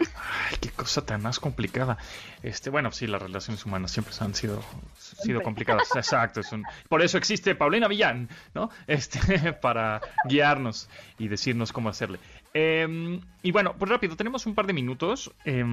Ay, 0.00 0.56
qué 0.60 0.70
cosa 0.70 1.04
tan 1.04 1.22
más 1.22 1.40
complicada. 1.40 1.98
Este, 2.42 2.70
bueno, 2.70 2.92
sí, 2.92 3.06
las 3.06 3.20
relaciones 3.20 3.64
humanas 3.64 3.90
siempre 3.90 4.14
han 4.20 4.34
sido, 4.34 4.62
sido 4.96 5.42
complicadas. 5.42 5.88
Exacto. 5.94 6.40
por 6.88 7.02
eso 7.02 7.18
existe 7.18 7.54
Paulina 7.54 7.88
Villán, 7.88 8.28
¿no? 8.54 8.70
Este, 8.86 9.52
para 9.60 10.00
guiarnos 10.28 10.88
y 11.18 11.28
decirnos 11.28 11.72
cómo 11.72 11.88
hacerle. 11.88 12.18
Em, 12.54 13.20
y 13.42 13.50
bueno, 13.50 13.74
pues 13.78 13.90
rápido, 13.90 14.16
tenemos 14.16 14.46
un 14.46 14.54
par 14.54 14.66
de 14.66 14.72
minutos. 14.72 15.32
Eh, 15.44 15.64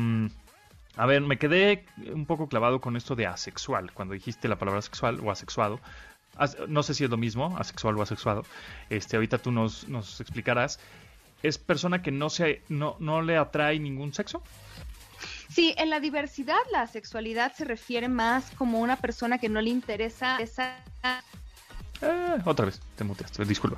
a 0.98 1.06
ver, 1.06 1.22
me 1.22 1.38
quedé 1.38 1.86
un 2.14 2.26
poco 2.26 2.48
clavado 2.48 2.80
con 2.82 2.96
esto 2.96 3.16
de 3.16 3.28
asexual, 3.28 3.92
cuando 3.94 4.14
dijiste 4.14 4.48
la 4.48 4.58
palabra 4.58 4.82
sexual 4.82 5.20
o 5.22 5.32
asexuado. 5.32 5.80
No 6.68 6.84
sé 6.84 6.94
si 6.94 7.04
es 7.04 7.10
lo 7.10 7.18
mismo, 7.18 7.56
asexual 7.58 7.98
o 7.98 8.02
asexuado. 8.02 8.44
Este, 8.90 9.16
ahorita 9.16 9.38
tú 9.38 9.52
nos, 9.52 9.88
nos 9.88 10.20
explicarás. 10.20 10.80
¿Es 11.44 11.58
persona 11.58 12.02
que 12.02 12.12
no, 12.12 12.30
se, 12.30 12.62
no, 12.70 12.98
no 13.00 13.22
le 13.22 13.38
atrae 13.38 13.80
ningún 13.80 14.14
sexo? 14.14 14.42
Sí, 15.50 15.74
en 15.78 15.90
la 15.90 16.00
diversidad 16.00 16.58
la 16.72 16.88
sexualidad 16.88 17.54
se 17.54 17.66
refiere 17.66 18.10
más 18.10 18.52
como 18.52 18.80
una 18.80 18.96
persona 18.96 19.38
que 19.38 19.48
no 19.48 19.62
le 19.62 19.70
interesa 19.70 20.38
esa 20.38 20.76
Eh, 22.02 22.38
otra 22.46 22.66
vez, 22.66 22.82
te 22.96 23.04
muteaste, 23.04 23.46
disculpa. 23.46 23.78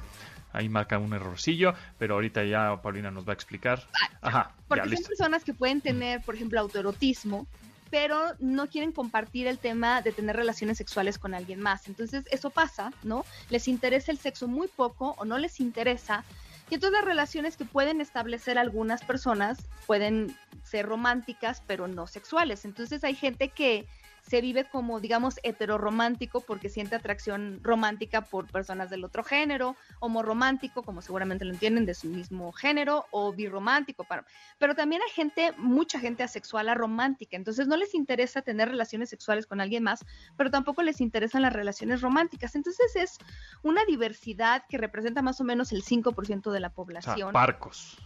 Ahí 0.58 0.70
marca 0.70 0.98
un 0.98 1.14
errorcillo, 1.14 1.76
pero 2.00 2.16
ahorita 2.16 2.44
ya 2.44 2.82
Paulina 2.82 3.12
nos 3.12 3.28
va 3.28 3.32
a 3.32 3.36
explicar. 3.36 3.88
Ajá. 4.22 4.56
Porque 4.68 4.90
son 4.96 5.04
personas 5.04 5.44
que 5.44 5.54
pueden 5.54 5.82
tener, 5.82 6.24
por 6.24 6.34
ejemplo, 6.34 6.60
autoerotismo, 6.60 7.46
pero 7.92 8.34
no 8.40 8.66
quieren 8.66 8.92
compartir 8.92 9.46
el 9.46 9.60
tema 9.60 10.02
de 10.02 10.12
tener 10.12 10.36
relaciones 10.36 10.80
sexuales 10.80 11.20
con 11.20 11.36
alguien 11.36 11.60
más. 11.60 11.88
Entonces, 11.88 12.26
eso 12.32 12.50
pasa, 12.50 12.92
¿no? 13.04 13.24
Les 13.52 13.68
interesa 13.68 14.12
el 14.12 14.18
sexo 14.18 14.48
muy 14.48 14.68
poco 14.68 15.14
o 15.20 15.26
no 15.26 15.38
les 15.38 15.60
interesa. 15.60 16.24
Y 16.72 16.74
entonces 16.74 17.00
las 17.00 17.06
relaciones 17.06 17.56
que 17.56 17.66
pueden 17.66 18.02
establecer 18.02 18.58
algunas 18.58 19.04
personas 19.04 19.60
pueden 19.86 20.36
ser 20.64 20.88
románticas, 20.88 21.62
pero 21.68 21.88
no 21.88 22.08
sexuales. 22.08 22.66
Entonces 22.66 23.04
hay 23.04 23.14
gente 23.14 23.50
que 23.50 23.88
se 24.28 24.42
vive 24.42 24.66
como, 24.70 25.00
digamos, 25.00 25.40
heteroromántico 25.44 26.42
porque 26.42 26.70
siente 26.70 26.96
atracción 26.96 27.60
romántica 27.64 28.22
por 28.22 28.48
personas 28.48 28.90
del 28.90 29.04
otro 29.04 29.24
género, 29.24 29.76
homoromántico, 30.00 30.84
como 30.84 31.02
seguramente 31.02 31.46
lo 31.46 31.54
entienden, 31.54 31.86
de 31.86 31.94
su 31.94 32.08
mismo 32.08 32.52
género, 32.52 33.06
o 33.12 33.34
birromántico. 33.34 34.04
Para... 34.04 34.26
Pero 34.58 34.76
también 34.76 35.02
hay 35.02 35.12
gente, 35.12 35.54
mucha 35.58 36.00
gente 36.00 36.24
asexual, 36.24 36.68
romántica, 36.76 37.38
entonces 37.38 37.68
no 37.68 37.78
les 37.78 37.94
interesa 37.94 38.42
tener 38.42 38.70
relaciones 38.70 39.10
sexuales 39.10 39.46
con 39.46 39.62
alguien 39.62 39.84
más, 39.84 40.06
pero 40.36 40.52
tampoco 40.52 40.82
les 40.82 41.00
interesan 41.02 41.42
las 41.42 41.54
relaciones 41.54 42.02
románticas. 42.02 42.56
Entonces 42.56 42.96
es 42.96 43.18
una 43.64 43.86
diversidad 43.86 44.64
que 44.68 44.78
representa 44.78 45.22
más 45.22 45.40
o 45.40 45.44
menos 45.44 45.72
el 45.72 45.84
5% 45.84 46.52
de 46.52 46.60
la 46.60 46.70
población. 46.70 47.32
parcos. 47.32 47.98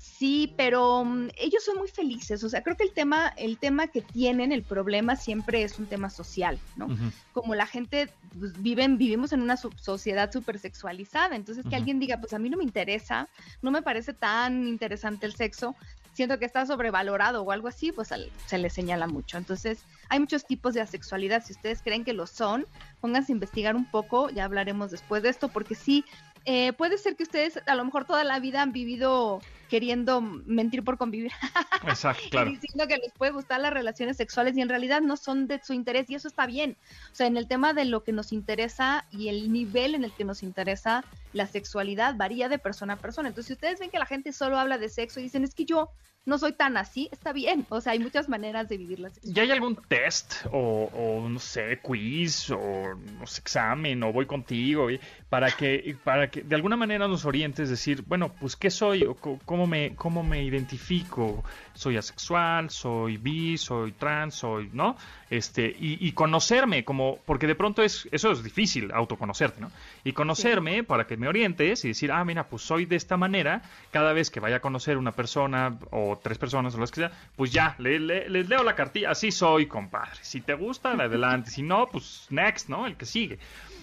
Sí, 0.00 0.54
pero 0.56 1.04
mm, 1.04 1.28
ellos 1.36 1.62
son 1.62 1.76
muy 1.76 1.88
felices. 1.88 2.42
O 2.42 2.48
sea, 2.48 2.62
creo 2.62 2.74
que 2.74 2.84
el 2.84 2.92
tema, 2.92 3.28
el 3.36 3.58
tema 3.58 3.86
que 3.88 4.00
tienen, 4.00 4.50
el 4.50 4.62
problema 4.62 5.14
siempre 5.14 5.62
es 5.62 5.78
un 5.78 5.84
tema 5.86 6.08
social, 6.08 6.58
¿no? 6.76 6.88
Como 7.34 7.54
la 7.54 7.66
gente 7.66 8.08
pues, 8.38 8.60
viven, 8.62 8.96
vivimos 8.96 9.34
en 9.34 9.42
una 9.42 9.58
sociedad 9.58 10.32
súper 10.32 10.58
sexualizada. 10.58 11.36
Entonces, 11.36 11.66
que 11.68 11.76
alguien 11.76 12.00
diga, 12.00 12.18
pues 12.18 12.32
a 12.32 12.38
mí 12.38 12.48
no 12.48 12.56
me 12.56 12.64
interesa, 12.64 13.28
no 13.60 13.70
me 13.70 13.82
parece 13.82 14.14
tan 14.14 14.66
interesante 14.66 15.26
el 15.26 15.34
sexo, 15.34 15.76
siento 16.14 16.38
que 16.38 16.46
está 16.46 16.64
sobrevalorado 16.64 17.42
o 17.42 17.50
algo 17.50 17.68
así, 17.68 17.92
pues 17.92 18.08
se 18.46 18.58
le 18.58 18.70
señala 18.70 19.06
mucho. 19.06 19.36
Entonces, 19.36 19.84
hay 20.08 20.18
muchos 20.18 20.46
tipos 20.46 20.72
de 20.72 20.80
asexualidad. 20.80 21.44
Si 21.44 21.52
ustedes 21.52 21.82
creen 21.82 22.04
que 22.04 22.14
lo 22.14 22.26
son, 22.26 22.64
pónganse 23.02 23.32
a 23.32 23.34
investigar 23.34 23.76
un 23.76 23.84
poco, 23.84 24.30
ya 24.30 24.46
hablaremos 24.46 24.90
después 24.90 25.22
de 25.22 25.28
esto, 25.28 25.48
porque 25.48 25.74
sí, 25.74 26.06
eh, 26.46 26.72
puede 26.72 26.96
ser 26.96 27.16
que 27.16 27.24
ustedes 27.24 27.60
a 27.66 27.74
lo 27.74 27.84
mejor 27.84 28.06
toda 28.06 28.24
la 28.24 28.40
vida 28.40 28.62
han 28.62 28.72
vivido 28.72 29.42
queriendo 29.70 30.20
mentir 30.20 30.82
por 30.82 30.98
convivir. 30.98 31.32
Exacto, 31.84 32.24
claro. 32.30 32.50
diciendo 32.50 32.86
que 32.88 32.98
les 32.98 33.12
puede 33.12 33.30
gustar 33.30 33.60
las 33.60 33.72
relaciones 33.72 34.16
sexuales 34.16 34.56
y 34.56 34.60
en 34.60 34.68
realidad 34.68 35.00
no 35.00 35.16
son 35.16 35.46
de 35.46 35.62
su 35.62 35.72
interés 35.72 36.10
y 36.10 36.16
eso 36.16 36.28
está 36.28 36.44
bien. 36.46 36.76
O 37.12 37.14
sea, 37.14 37.28
en 37.28 37.36
el 37.36 37.46
tema 37.46 37.72
de 37.72 37.84
lo 37.84 38.02
que 38.02 38.12
nos 38.12 38.32
interesa 38.32 39.06
y 39.12 39.28
el 39.28 39.52
nivel 39.52 39.94
en 39.94 40.04
el 40.04 40.12
que 40.12 40.24
nos 40.24 40.42
interesa 40.42 41.04
la 41.32 41.46
sexualidad 41.46 42.16
varía 42.16 42.48
de 42.48 42.58
persona 42.58 42.94
a 42.94 42.96
persona. 42.96 43.28
Entonces, 43.28 43.46
si 43.46 43.52
ustedes 43.54 43.78
ven 43.78 43.90
que 43.90 43.98
la 43.98 44.06
gente 44.06 44.32
solo 44.32 44.58
habla 44.58 44.76
de 44.76 44.88
sexo 44.88 45.20
y 45.20 45.24
dicen, 45.24 45.44
es 45.44 45.54
que 45.54 45.64
yo 45.64 45.90
no 46.26 46.38
soy 46.38 46.52
tan 46.52 46.76
así, 46.76 47.08
está 47.12 47.32
bien. 47.32 47.66
O 47.70 47.80
sea, 47.80 47.92
hay 47.92 47.98
muchas 47.98 48.28
maneras 48.28 48.68
de 48.68 48.76
vivir 48.76 49.00
la 49.00 49.08
sexualidad. 49.08 49.36
¿Ya 49.36 49.42
hay 49.42 49.50
algún 49.50 49.76
test 49.76 50.34
o, 50.52 51.26
no 51.28 51.38
sé, 51.38 51.80
quiz 51.82 52.50
o 52.50 52.94
no 53.18 53.26
sé, 53.26 53.40
examen 53.40 54.02
o 54.02 54.12
voy 54.12 54.26
contigo 54.26 54.88
para 55.28 55.50
que, 55.50 55.96
para 56.04 56.30
que 56.30 56.42
de 56.42 56.54
alguna 56.54 56.76
manera 56.76 57.08
nos 57.08 57.24
orientes, 57.24 57.70
decir, 57.70 58.04
bueno, 58.06 58.34
pues 58.38 58.54
qué 58.56 58.70
soy 58.70 59.04
o 59.04 59.14
cómo 59.14 59.59
me, 59.66 59.94
cómo 59.94 60.22
me 60.22 60.42
identifico? 60.42 61.44
¿Soy 61.74 61.96
asexual? 61.96 62.70
¿Soy 62.70 63.16
bi? 63.16 63.56
¿Soy 63.56 63.92
trans? 63.92 64.34
¿Soy, 64.34 64.70
no? 64.72 64.96
Este, 65.30 65.74
y, 65.78 66.10
conocerme 66.12 66.84
como, 66.84 67.18
porque 67.24 67.46
de 67.46 67.54
pronto 67.54 67.82
es, 67.82 68.08
eso 68.10 68.32
es 68.32 68.42
difícil, 68.42 68.90
autoconocerte, 68.92 69.60
¿no? 69.60 69.70
Y 70.02 70.12
conocerme 70.12 70.82
para 70.82 71.06
que 71.06 71.16
me 71.16 71.28
orientes 71.28 71.84
y 71.84 71.88
decir, 71.88 72.10
ah, 72.10 72.24
mira, 72.24 72.48
pues 72.48 72.62
soy 72.62 72.84
de 72.84 72.96
esta 72.96 73.16
manera, 73.16 73.62
cada 73.92 74.12
vez 74.12 74.30
que 74.30 74.40
vaya 74.40 74.56
a 74.56 74.60
conocer 74.60 74.98
una 74.98 75.12
persona 75.12 75.78
o 75.90 76.18
tres 76.22 76.36
personas 76.36 76.74
o 76.74 76.78
lo 76.78 76.86
que 76.86 76.94
sea, 76.94 77.12
pues 77.36 77.52
ya, 77.52 77.76
les 77.78 78.48
leo 78.48 78.64
la 78.64 78.74
cartilla, 78.74 79.10
así 79.10 79.30
soy, 79.30 79.66
compadre. 79.66 80.18
Si 80.22 80.40
te 80.40 80.54
gusta, 80.54 80.92
adelante, 81.00 81.50
si 81.50 81.62
no, 81.62 81.86
pues 81.86 82.26
next, 82.30 82.68
¿no? 82.68 82.86
El 82.86 82.96
que 82.96 83.06
sigue. 83.06 83.38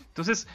Entonces, 0.09 0.47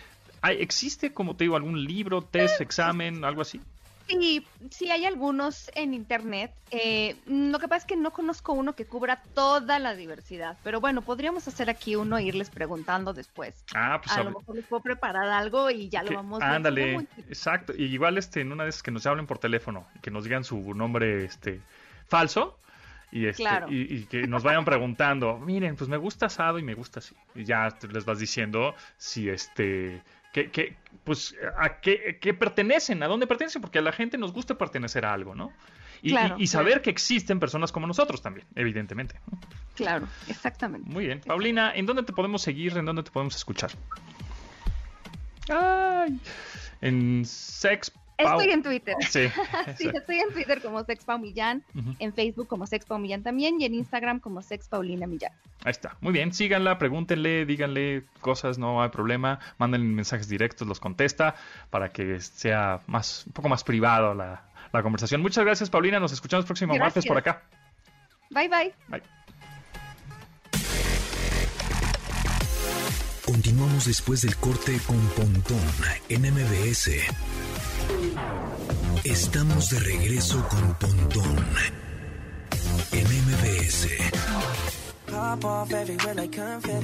¿existe, 0.50 1.12
como 1.12 1.37
te 1.37 1.44
digo, 1.44 1.56
algún 1.56 1.82
libro, 1.85 2.22
test, 2.22 2.61
examen, 2.61 3.24
algo 3.24 3.42
así? 3.42 3.61
Sí, 4.08 4.46
sí 4.70 4.90
hay 4.90 5.04
algunos 5.04 5.70
en 5.74 5.94
internet. 5.94 6.52
Eh, 6.70 7.16
lo 7.26 7.58
que 7.58 7.68
pasa 7.68 7.78
es 7.78 7.84
que 7.84 7.96
no 7.96 8.12
conozco 8.12 8.52
uno 8.52 8.74
que 8.74 8.86
cubra 8.86 9.22
toda 9.34 9.78
la 9.78 9.94
diversidad, 9.94 10.56
pero 10.62 10.80
bueno, 10.80 11.02
podríamos 11.02 11.46
hacer 11.48 11.70
aquí 11.70 11.96
uno 11.96 12.18
e 12.18 12.24
irles 12.24 12.50
preguntando 12.50 13.12
después. 13.12 13.64
Ah, 13.74 14.00
pues 14.02 14.16
a 14.16 14.24
lo 14.24 14.30
mejor 14.30 14.56
les 14.56 14.66
puedo 14.66 14.82
preparar 14.82 15.28
algo 15.28 15.70
y 15.70 15.88
ya 15.88 16.02
lo 16.02 16.14
vamos. 16.14 16.42
Ándale, 16.42 17.06
exacto. 17.28 17.72
Y 17.76 17.84
igual 17.84 18.18
este 18.18 18.40
en 18.40 18.52
una 18.52 18.64
vez 18.64 18.82
que 18.82 18.90
nos 18.90 19.06
hablen 19.06 19.26
por 19.26 19.38
teléfono, 19.38 19.86
que 20.00 20.10
nos 20.10 20.24
digan 20.24 20.44
su 20.44 20.74
nombre 20.74 21.24
este 21.24 21.60
falso. 22.06 22.58
Y, 23.14 23.26
este, 23.26 23.44
y, 23.68 24.04
que 24.06 24.26
nos 24.26 24.42
vayan 24.42 24.64
preguntando, 24.64 25.38
miren, 25.38 25.76
pues 25.76 25.90
me 25.90 25.98
gusta 25.98 26.26
asado 26.26 26.58
y 26.58 26.62
me 26.62 26.72
gusta 26.72 27.00
así. 27.00 27.14
Y 27.34 27.44
ya 27.44 27.68
les 27.90 28.06
vas 28.06 28.18
diciendo 28.18 28.74
si 28.96 29.28
este 29.28 30.02
que, 30.32 30.76
pues, 31.04 31.36
a 31.58 31.80
qué, 31.80 32.36
pertenecen, 32.38 33.02
a 33.02 33.08
dónde 33.08 33.26
pertenecen, 33.26 33.60
porque 33.62 33.78
a 33.78 33.82
la 33.82 33.92
gente 33.92 34.18
nos 34.18 34.32
gusta 34.32 34.56
pertenecer 34.56 35.04
a 35.04 35.12
algo, 35.12 35.34
¿no? 35.34 35.52
Y, 36.02 36.46
saber 36.48 36.82
que 36.82 36.90
existen 36.90 37.38
personas 37.38 37.70
como 37.70 37.86
nosotros 37.86 38.22
también, 38.22 38.46
evidentemente. 38.56 39.20
Claro, 39.76 40.08
exactamente. 40.26 40.90
Muy 40.90 41.06
bien. 41.06 41.20
Paulina, 41.20 41.72
¿en 41.74 41.86
dónde 41.86 42.02
te 42.02 42.12
podemos 42.12 42.42
seguir? 42.42 42.76
¿En 42.76 42.84
dónde 42.84 43.04
te 43.04 43.12
podemos 43.12 43.36
escuchar? 43.36 43.70
Ay, 45.48 46.18
en 46.80 47.24
Sex 47.24 47.92
Estoy 48.18 48.51
en 48.51 48.62
Twitter. 48.62 48.96
Sí, 49.09 49.29
sí 49.77 49.90
estoy 49.92 50.18
en 50.20 50.33
Twitter 50.33 50.62
como 50.62 50.83
Sex 50.85 51.05
Millán, 51.20 51.62
en 51.98 52.12
Facebook 52.12 52.46
como 52.48 52.66
Sex 52.66 52.87
Millán 52.90 53.22
también 53.22 53.61
y 53.61 53.64
en 53.64 53.75
Instagram 53.75 54.20
como 54.20 54.42
Sex 54.42 54.68
Paulina 54.68 55.07
Millán. 55.07 55.33
Ahí 55.64 55.70
está. 55.70 55.96
Muy 56.01 56.12
bien, 56.12 56.33
síganla, 56.33 56.79
pregúntenle, 56.79 57.44
díganle 57.46 58.05
cosas, 58.20 58.59
no 58.59 58.83
hay 58.83 58.90
problema, 58.90 59.38
manden 59.59 59.94
mensajes 59.94 60.29
directos, 60.29 60.66
los 60.66 60.81
contesta 60.81 61.35
para 61.70 61.90
que 61.90 62.20
sea 62.20 62.81
más 62.87 63.27
un 63.27 63.33
poco 63.33 63.48
más 63.48 63.64
privado 63.64 64.14
la, 64.14 64.44
conversación. 64.83 65.20
Muchas 65.20 65.44
gracias, 65.44 65.68
Paulina. 65.68 66.01
Nos 66.01 66.12
escuchamos 66.12 66.46
próximo 66.46 66.75
martes 66.77 67.05
por 67.05 67.18
acá. 67.18 67.42
Bye, 68.31 68.48
bye. 68.48 68.75
Bye. 68.88 69.03
Continuamos 73.27 73.87
después 73.87 74.22
del 74.22 74.37
corte 74.37 74.79
con 74.87 74.98
Pontón 75.11 75.61
en 76.09 76.22
MBS. 76.22 76.90
Estamos 79.04 79.70
de 79.70 79.80
regreso 79.80 80.46
con 80.48 80.74
Pontón 80.74 81.37
en 82.92 83.04
MBS. 83.04 83.88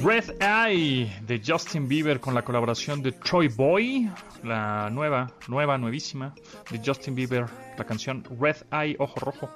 Red 0.03 0.41
Eye 0.41 1.19
de 1.21 1.41
Justin 1.45 1.87
Bieber 1.87 2.19
con 2.19 2.33
la 2.33 2.43
colaboración 2.43 3.01
de 3.01 3.13
Troy 3.13 3.47
Boy, 3.47 4.11
la 4.43 4.89
nueva, 4.89 5.31
nueva, 5.47 5.77
nuevísima 5.77 6.33
de 6.69 6.81
Justin 6.85 7.15
Bieber, 7.15 7.45
la 7.77 7.85
canción 7.85 8.23
Red 8.39 8.57
Eye, 8.71 8.95
Ojo 8.99 9.19
Rojo. 9.19 9.49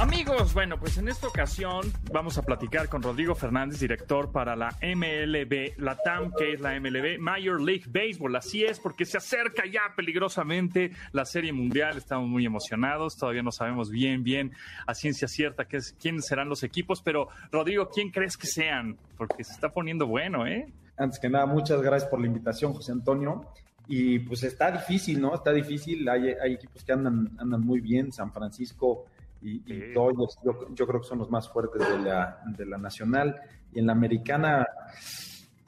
Amigos, 0.00 0.54
bueno, 0.54 0.78
pues 0.78 0.96
en 0.98 1.08
esta 1.08 1.26
ocasión 1.26 1.92
vamos 2.12 2.38
a 2.38 2.42
platicar 2.42 2.88
con 2.88 3.02
Rodrigo 3.02 3.34
Fernández, 3.34 3.80
director 3.80 4.30
para 4.30 4.54
la 4.54 4.68
MLB, 4.80 5.76
la 5.76 5.96
TAM, 5.96 6.30
que 6.38 6.52
es 6.52 6.60
la 6.60 6.78
MLB, 6.78 7.18
Major 7.18 7.60
League 7.60 7.86
Baseball. 7.88 8.36
Así 8.36 8.64
es, 8.64 8.78
porque 8.78 9.04
se 9.04 9.18
acerca 9.18 9.64
ya 9.66 9.80
peligrosamente 9.96 10.92
la 11.10 11.24
Serie 11.24 11.52
Mundial. 11.52 11.96
Estamos 11.96 12.28
muy 12.28 12.46
emocionados. 12.46 13.16
Todavía 13.16 13.42
no 13.42 13.50
sabemos 13.50 13.90
bien, 13.90 14.22
bien 14.22 14.52
a 14.86 14.94
ciencia 14.94 15.26
cierta 15.26 15.66
qué 15.66 15.78
es, 15.78 15.96
quiénes 16.00 16.26
serán 16.26 16.48
los 16.48 16.62
equipos. 16.62 17.02
Pero, 17.02 17.28
Rodrigo, 17.50 17.90
¿quién 17.92 18.10
crees 18.10 18.36
que 18.36 18.46
sean? 18.46 18.96
Porque 19.16 19.42
se 19.42 19.52
está 19.52 19.70
poniendo 19.70 20.06
bueno, 20.06 20.46
¿eh? 20.46 20.72
Antes 20.96 21.18
que 21.18 21.28
nada, 21.28 21.46
muchas 21.46 21.82
gracias 21.82 22.08
por 22.08 22.20
la 22.20 22.28
invitación, 22.28 22.72
José 22.72 22.92
Antonio. 22.92 23.46
Y 23.88 24.20
pues 24.20 24.44
está 24.44 24.70
difícil, 24.70 25.20
¿no? 25.20 25.34
Está 25.34 25.52
difícil. 25.52 26.08
Hay, 26.08 26.28
hay 26.40 26.52
equipos 26.54 26.84
que 26.84 26.92
andan, 26.92 27.32
andan 27.36 27.62
muy 27.62 27.80
bien. 27.80 28.12
San 28.12 28.32
Francisco 28.32 29.06
y, 29.40 29.62
y 29.66 29.92
Dodgers, 29.92 30.38
yo, 30.42 30.86
creo 30.86 31.00
que 31.00 31.06
son 31.06 31.18
los 31.18 31.30
más 31.30 31.48
fuertes 31.48 31.86
de 31.88 31.98
la, 31.98 32.42
de 32.56 32.66
la 32.66 32.78
nacional. 32.78 33.40
Y 33.72 33.78
en 33.78 33.86
la 33.86 33.92
americana 33.92 34.66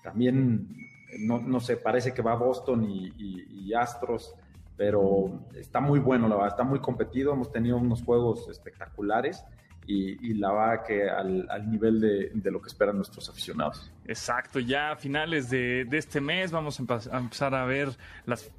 también, 0.03 0.69
no, 1.21 1.41
no 1.41 1.61
sé, 1.61 1.77
parece 1.77 2.13
que 2.13 2.23
va 2.23 2.35
Boston 2.35 2.87
y, 2.89 3.73
Astros, 3.73 4.35
pero 4.77 5.45
está 5.55 5.81
muy 5.81 6.01
bueno, 6.01 6.29
la 6.29 6.35
verdad, 6.35 6.51
está 6.51 6.65
muy 6.65 6.81
competido, 6.81 7.33
hemos 7.33 7.53
tenido 7.53 7.77
unos 7.77 8.03
juegos 8.03 8.49
espectaculares 8.49 9.45
y, 9.87 10.35
la 10.35 10.53
va 10.53 10.83
que 10.85 11.09
al, 11.09 11.71
nivel 11.71 12.01
de, 12.01 12.51
lo 12.51 12.61
que 12.61 12.69
esperan 12.69 12.97
nuestros 12.97 13.29
aficionados. 13.29 13.91
Exacto, 14.07 14.61
ya 14.61 14.93
a 14.93 14.97
finales 14.97 15.51
de, 15.51 15.87
este 15.91 16.21
mes 16.21 16.53
vamos 16.53 16.79
a, 16.79 17.19
empezar 17.19 17.55
a 17.55 17.65
ver 17.65 17.89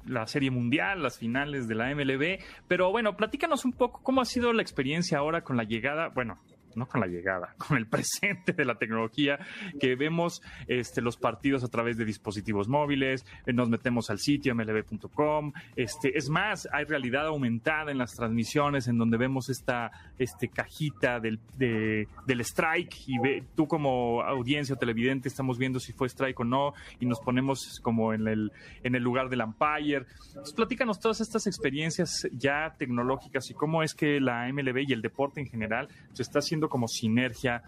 la 0.06 0.26
Serie 0.26 0.50
Mundial, 0.50 1.02
las 1.02 1.18
finales 1.18 1.68
de 1.68 1.74
la 1.74 1.94
MLB, 1.94 2.38
pero 2.68 2.90
bueno, 2.90 3.16
platícanos 3.16 3.64
un 3.64 3.72
poco 3.72 4.00
cómo 4.02 4.20
ha 4.20 4.24
sido 4.24 4.52
la 4.52 4.62
experiencia 4.62 5.18
ahora 5.18 5.42
con 5.42 5.56
la 5.56 5.64
llegada, 5.64 6.08
bueno, 6.08 6.38
no 6.76 6.86
con 6.86 7.00
la 7.00 7.06
llegada, 7.06 7.54
con 7.58 7.76
el 7.76 7.86
presente 7.86 8.52
de 8.52 8.64
la 8.64 8.76
tecnología, 8.76 9.38
que 9.80 9.96
vemos 9.96 10.42
este, 10.66 11.00
los 11.00 11.16
partidos 11.16 11.64
a 11.64 11.68
través 11.68 11.96
de 11.96 12.04
dispositivos 12.04 12.68
móviles, 12.68 13.24
nos 13.46 13.68
metemos 13.68 14.10
al 14.10 14.18
sitio 14.18 14.54
mlb.com, 14.54 15.52
este, 15.76 16.16
es 16.16 16.28
más, 16.28 16.68
hay 16.72 16.84
realidad 16.84 17.26
aumentada 17.26 17.90
en 17.90 17.98
las 17.98 18.12
transmisiones 18.14 18.88
en 18.88 18.98
donde 18.98 19.16
vemos 19.16 19.48
esta 19.48 19.90
este, 20.18 20.48
cajita 20.48 21.20
del, 21.20 21.40
del 21.58 22.40
strike 22.40 23.08
y 23.08 23.18
ve, 23.18 23.44
tú 23.54 23.66
como 23.66 24.22
audiencia 24.22 24.74
o 24.74 24.78
televidente 24.78 25.28
estamos 25.28 25.58
viendo 25.58 25.80
si 25.80 25.92
fue 25.92 26.08
strike 26.08 26.40
o 26.40 26.44
no 26.44 26.74
y 27.00 27.06
nos 27.06 27.20
ponemos 27.20 27.80
como 27.82 28.12
en 28.12 28.26
el, 28.28 28.52
en 28.82 28.94
el 28.94 29.02
lugar 29.02 29.28
del 29.28 29.42
umpire. 29.42 30.06
Platícanos 30.54 31.00
todas 31.00 31.20
estas 31.20 31.46
experiencias 31.46 32.28
ya 32.32 32.74
tecnológicas 32.78 33.50
y 33.50 33.54
cómo 33.54 33.82
es 33.82 33.94
que 33.94 34.20
la 34.20 34.50
MLB 34.52 34.88
y 34.88 34.92
el 34.92 35.02
deporte 35.02 35.40
en 35.40 35.46
general 35.46 35.88
se 36.12 36.22
está 36.22 36.38
haciendo 36.40 36.61
como 36.68 36.88
sinergia 36.88 37.62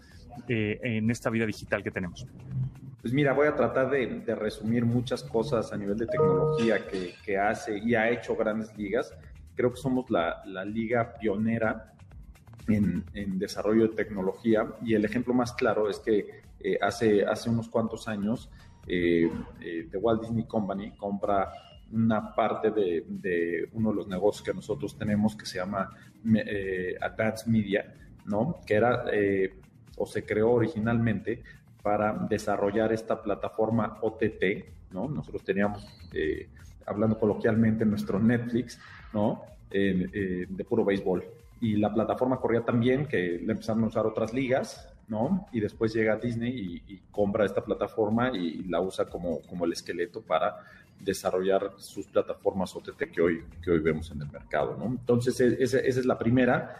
eh, 0.47 0.79
en 0.83 1.09
esta 1.09 1.29
vida 1.29 1.45
digital 1.45 1.83
que 1.83 1.91
tenemos? 1.91 2.25
Pues 3.01 3.13
mira, 3.13 3.33
voy 3.33 3.47
a 3.47 3.55
tratar 3.55 3.89
de, 3.89 4.23
resumir 4.35 4.85
muchas 4.85 5.23
cosas 5.23 5.71
a 5.71 5.77
nivel 5.77 5.97
de 5.97 6.07
tecnología 6.07 6.85
que, 6.87 7.37
hace 7.37 7.77
y 7.77 7.95
ha 7.95 8.09
hecho 8.09 8.35
grandes 8.35 8.75
ligas. 8.77 9.13
Creo 9.55 9.71
que 9.71 9.77
somos 9.77 10.09
la, 10.09 10.43
liga 10.65 11.15
pionera 11.19 11.93
en, 12.67 13.05
desarrollo 13.39 13.87
de 13.87 13.95
tecnología 13.95 14.67
y 14.81 14.95
el 14.95 15.05
ejemplo 15.05 15.33
más 15.33 15.53
claro 15.53 15.89
es 15.89 15.99
que 15.99 16.41
eh, 16.59 16.77
hace, 16.81 17.23
hace 17.23 17.49
unos 17.49 17.69
cuantos 17.69 18.07
años 18.07 18.49
eh, 18.87 19.29
The 19.59 19.97
Walt 19.97 20.21
Disney 20.21 20.45
Company 20.45 20.91
compra 20.95 21.51
una 21.91 22.33
parte 22.33 22.71
de, 22.71 23.69
uno 23.73 23.91
de 23.91 23.95
los 23.95 24.07
negocios 24.07 24.43
que 24.43 24.53
nosotros 24.53 24.97
tenemos 24.97 25.35
que 25.35 25.45
se 25.45 25.59
llama 25.59 25.91
Advanced 27.01 27.47
Media, 27.47 27.93
¿no? 28.25 28.59
Que 28.65 28.75
era 28.75 29.05
eh, 29.11 29.53
o 29.97 30.05
se 30.05 30.25
creó 30.25 30.51
originalmente 30.51 31.43
para 31.81 32.13
desarrollar 32.13 32.91
esta 32.91 33.21
plataforma 33.21 33.97
OTT, 34.01 34.91
¿no? 34.91 35.07
Nosotros 35.07 35.43
teníamos, 35.43 35.87
eh, 36.13 36.49
hablando 36.85 37.19
coloquialmente, 37.19 37.85
nuestro 37.85 38.19
Netflix, 38.19 38.79
¿no? 39.13 39.43
Eh, 39.71 40.45
de 40.49 40.63
puro 40.63 40.83
béisbol. 40.83 41.23
Y 41.61 41.77
la 41.77 41.93
plataforma 41.93 42.37
corría 42.37 42.61
también, 42.61 43.07
que 43.07 43.35
empezaron 43.35 43.83
a 43.83 43.87
usar 43.87 44.05
otras 44.05 44.33
ligas, 44.33 44.91
¿no? 45.07 45.47
Y 45.51 45.59
después 45.59 45.93
llega 45.93 46.15
Disney 46.17 46.83
y, 46.87 47.01
compra 47.11 47.45
esta 47.45 47.63
plataforma 47.63 48.31
y, 48.35 48.63
la 48.63 48.81
usa 48.81 49.05
como, 49.05 49.41
como 49.41 49.65
el 49.65 49.73
esqueleto 49.73 50.21
para 50.21 50.57
desarrollar 50.99 51.71
sus 51.77 52.07
plataformas 52.07 52.75
OTT 52.75 53.11
que 53.11 53.21
hoy, 53.21 53.43
que 53.61 53.71
hoy 53.71 53.79
vemos 53.79 54.11
en 54.11 54.21
el 54.21 54.31
mercado, 54.31 54.75
¿no? 54.77 54.85
Entonces, 54.85 55.39
e, 55.39 55.57
esa 55.61 55.79
es 55.79 56.05
la 56.05 56.17
primera. 56.17 56.75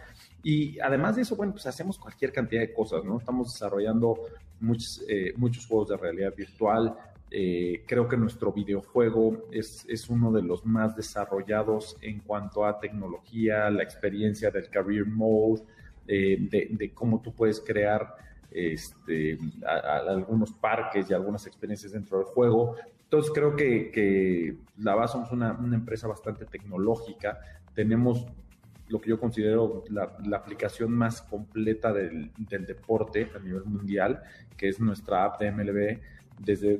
Y 0.47 0.79
además 0.79 1.15
de 1.15 1.23
eso, 1.23 1.36
bueno, 1.36 1.53
pues 1.53 1.65
hacemos 1.65 1.97
cualquier 1.97 2.31
cantidad 2.31 2.62
de 2.62 2.71
cosas, 2.71 3.03
¿no? 3.03 3.17
Estamos 3.17 3.51
desarrollando 3.51 4.19
muchos, 4.60 5.03
eh, 5.10 5.34
muchos 5.38 5.65
juegos 5.65 5.89
de 5.89 5.97
realidad 5.97 6.36
virtual. 6.38 6.95
Eh, 7.31 7.84
creo 7.88 8.08
que 8.08 8.15
nuestro 8.15 8.53
videojuego 8.53 9.47
es, 9.51 9.84
es, 9.89 10.08
uno 10.08 10.31
de 10.31 10.43
los 10.43 10.63
más 10.63 10.95
desarrollados 10.95 11.97
en 11.99 12.19
cuanto 12.19 12.63
a 12.63 12.79
tecnología, 12.79 13.71
la 13.71 13.81
experiencia 13.81 14.51
del 14.51 14.69
career 14.69 15.08
mode, 15.08 15.63
eh, 16.08 16.38
de, 16.69 16.91
cómo 16.93 17.23
tú 17.23 17.34
puedes 17.34 17.60
crear 17.60 18.15
este, 18.51 19.39
algunos 19.65 20.53
parques 20.53 21.10
y 21.10 21.15
algunas 21.15 21.47
experiencias 21.47 21.93
dentro 21.93 22.19
del 22.19 22.27
juego. 22.27 22.75
Entonces 23.01 23.31
creo 23.34 23.55
que, 23.55 23.89
que 23.89 24.58
la 24.77 25.08
somos 25.08 25.31
una, 25.31 25.53
una 25.53 25.75
empresa 25.75 26.08
bastante 26.08 26.45
tecnológica. 26.45 27.39
Tenemos 27.73 28.27
lo 28.88 29.02
que 29.02 29.10
yo 29.10 29.19
considero 29.19 29.84
la, 29.89 30.38
aplicación 30.38 30.91
más 30.91 31.21
completa 31.21 31.91
del, 31.91 32.32
deporte 32.38 33.30
a 33.36 33.39
nivel 33.39 33.65
mundial, 33.65 34.21
que 34.56 34.69
es 34.69 34.80
nuestra 34.80 35.26
app 35.26 35.39
de 35.39 35.52
MLB, 35.52 36.00
desde 36.39 36.74
eh, 36.74 36.80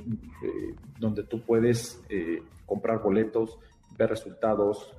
donde 1.00 1.24
tú 1.24 1.41
puedes 1.41 2.02
eh, 2.10 2.44
comprar 2.65 3.02
boletos, 3.02 3.58
ver 3.98 4.10
resultados, 4.10 4.94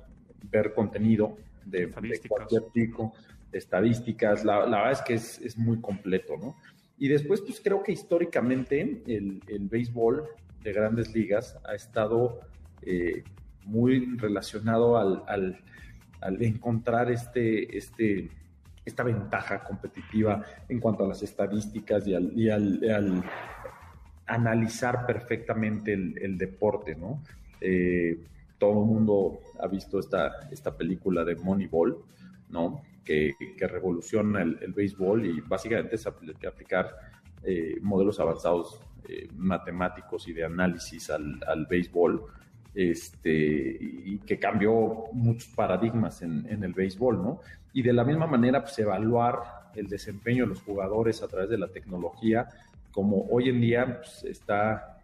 ver 0.51 0.73
contenido 0.73 1.37
de, 1.65 1.89
cualquier 2.27 2.63
tipo, 2.73 3.13
estadísticas. 3.51 4.43
La, 4.43 4.59
verdad 4.59 4.91
es 4.91 5.01
que 5.01 5.13
es, 5.13 5.57
muy 5.57 5.79
completo, 5.79 6.35
¿no? 6.37 6.55
Y 6.97 7.07
después, 7.07 7.41
pues 7.41 7.61
creo 7.63 7.83
que 7.83 7.91
históricamente 7.91 9.03
el, 9.05 9.41
béisbol 9.69 10.27
de 10.63 10.73
grandes 10.73 11.13
ligas 11.13 11.57
ha 11.63 11.75
estado 11.75 12.39
eh, 12.81 13.23
muy 13.65 14.17
relacionado 14.17 14.97
al 14.97 15.23
al 15.27 15.61
encontrar 16.21 17.11
este, 17.11 17.77
este, 17.77 18.29
esta 18.85 19.03
ventaja 19.03 19.63
competitiva 19.63 20.43
en 20.69 20.79
cuanto 20.79 21.03
a 21.03 21.07
las 21.07 21.21
estadísticas 21.21 22.07
y 22.07 22.49
al, 22.49 23.23
analizar 24.25 25.05
perfectamente 25.05 25.93
el, 25.93 26.37
deporte, 26.37 26.95
¿no? 26.95 27.21
Eh, 27.61 28.19
todo 28.57 28.81
el 28.81 28.87
mundo 28.87 29.39
ha 29.59 29.67
visto 29.67 29.99
esta, 29.99 30.47
esta 30.51 30.75
película 30.75 31.23
de 31.23 31.35
Moneyball, 31.35 31.97
¿no? 32.49 32.81
Que, 33.03 33.35
revoluciona 33.59 34.41
el, 34.41 34.73
béisbol 34.73 35.25
y 35.25 35.41
básicamente 35.41 35.95
es 35.95 36.07
aplicar 36.07 36.89
eh, 37.43 37.77
modelos 37.81 38.19
avanzados 38.19 38.81
eh, 39.07 39.29
matemáticos 39.35 40.27
y 40.27 40.33
de 40.33 40.43
análisis 40.43 41.09
al, 41.09 41.39
al 41.47 41.65
béisbol 41.65 42.25
este, 42.77 43.75
y 43.81 44.19
que 44.19 44.37
cambió 44.37 45.05
muchos 45.11 45.51
paradigmas 45.55 46.21
en, 46.21 46.45
el 46.63 46.73
béisbol, 46.73 47.23
¿no? 47.23 47.39
Y 47.73 47.81
de 47.81 47.91
la 47.91 48.03
misma 48.03 48.27
manera, 48.27 48.61
pues 48.61 48.77
evaluar 48.77 49.71
el 49.73 49.87
desempeño 49.87 50.43
de 50.43 50.49
los 50.49 50.61
jugadores 50.61 51.23
a 51.23 51.27
través 51.27 51.49
de 51.49 51.57
la 51.57 51.69
tecnología, 51.69 52.47
como 52.91 53.25
hoy 53.31 53.49
en 53.49 53.61
día 53.61 53.97
pues, 53.97 54.23
está 54.25 54.99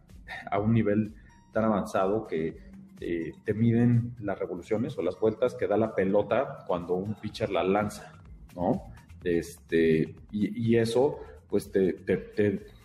a 0.51 0.59
un 0.59 0.71
nivel 0.71 1.15
tan 1.51 1.63
avanzado 1.63 2.27
que 2.27 2.59
eh, 2.99 3.31
te 3.43 3.55
miden 3.55 4.13
las 4.19 4.37
revoluciones 4.37 4.95
o 4.99 5.01
las 5.01 5.19
vueltas 5.19 5.55
que 5.55 5.65
da 5.65 5.75
la 5.75 5.95
pelota 5.95 6.59
cuando 6.67 6.93
un 6.93 7.15
pitcher 7.15 7.49
la 7.49 7.63
lanza, 7.63 8.13
¿no? 8.55 8.83
Este, 9.23 10.13
y, 10.31 10.75
eso, 10.75 11.21
pues 11.49 11.71
te, 11.71 11.95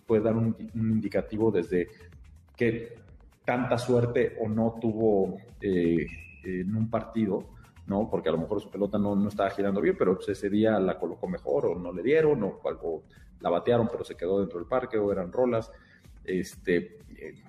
puede 0.06 0.22
dar 0.22 0.34
un, 0.34 0.56
un 0.74 0.92
indicativo 0.92 1.50
desde 1.50 1.88
que 2.56 2.96
tanta 3.48 3.78
suerte 3.78 4.36
o 4.42 4.46
no 4.46 4.76
tuvo 4.78 5.38
eh, 5.62 6.06
en 6.44 6.76
un 6.76 6.90
partido, 6.90 7.46
¿no? 7.86 8.06
Porque 8.10 8.28
a 8.28 8.32
lo 8.32 8.36
mejor 8.36 8.60
su 8.60 8.70
pelota 8.70 8.98
no, 8.98 9.16
no 9.16 9.30
estaba 9.30 9.48
girando 9.48 9.80
bien, 9.80 9.96
pero 9.98 10.16
pues, 10.16 10.28
ese 10.28 10.50
día 10.50 10.78
la 10.78 10.98
colocó 10.98 11.26
mejor 11.26 11.64
o 11.64 11.74
no 11.74 11.90
le 11.90 12.02
dieron 12.02 12.42
o 12.42 12.60
algo 12.68 13.04
la 13.40 13.48
batearon 13.48 13.88
pero 13.90 14.04
se 14.04 14.16
quedó 14.16 14.40
dentro 14.40 14.58
del 14.58 14.68
parque 14.68 14.98
o 14.98 15.10
eran 15.10 15.32
rolas. 15.32 15.72
Este, 16.24 16.98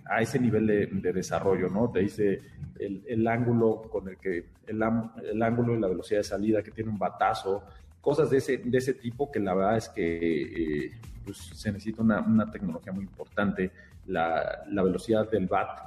a 0.05 0.21
ese 0.21 0.39
nivel 0.39 0.67
de, 0.67 1.11
desarrollo, 1.11 1.67
¿no? 1.67 1.91
Te 1.91 1.99
dice 1.99 2.39
el, 2.79 3.27
ángulo 3.27 3.81
con 3.91 4.07
el 4.07 4.15
que, 4.15 4.45
el, 4.67 4.81
el, 5.21 5.43
ángulo 5.43 5.75
y 5.75 5.81
la 5.81 5.89
velocidad 5.89 6.21
de 6.21 6.23
salida 6.23 6.63
que 6.63 6.71
tiene 6.71 6.91
un 6.91 6.97
batazo, 6.97 7.61
cosas 7.99 8.29
de 8.29 8.37
ese, 8.37 8.59
de 8.59 8.77
ese 8.77 8.93
tipo 8.93 9.29
que 9.29 9.41
la 9.41 9.53
verdad 9.53 9.75
es 9.75 9.89
que 9.89 10.85
eh, 10.85 10.91
pues, 11.25 11.37
se 11.37 11.73
necesita 11.73 12.01
una, 12.01 12.21
una, 12.21 12.49
tecnología 12.49 12.93
muy 12.93 13.03
importante, 13.03 13.69
la, 14.09 14.65
velocidad 14.83 15.29
del 15.29 15.47
bat, 15.47 15.79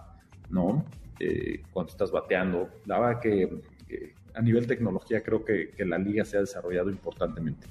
¿no? 0.50 0.85
Eh, 1.18 1.62
cuando 1.72 1.92
estás 1.92 2.11
bateando. 2.11 2.68
La 2.87 2.98
verdad 2.98 3.20
que, 3.20 3.48
a 4.35 4.40
nivel 4.40 4.66
tecnología 4.66 5.22
creo 5.22 5.44
que, 5.44 5.70
que 5.70 5.85
la 5.85 5.98
liga 5.98 6.24
se 6.24 6.38
ha 6.38 6.40
desarrollado 6.40 6.90
importantemente. 6.90 7.66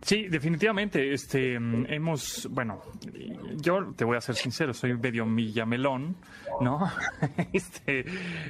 Sí, 0.00 0.28
definitivamente. 0.28 1.12
Este, 1.12 1.54
hemos, 1.54 2.48
bueno, 2.50 2.80
yo 3.56 3.92
te 3.96 4.04
voy 4.04 4.16
a 4.16 4.20
ser 4.20 4.36
sincero, 4.36 4.72
soy 4.72 4.96
medio 4.96 5.26
millamelón, 5.26 6.16
¿no? 6.60 6.88
este, 7.52 8.04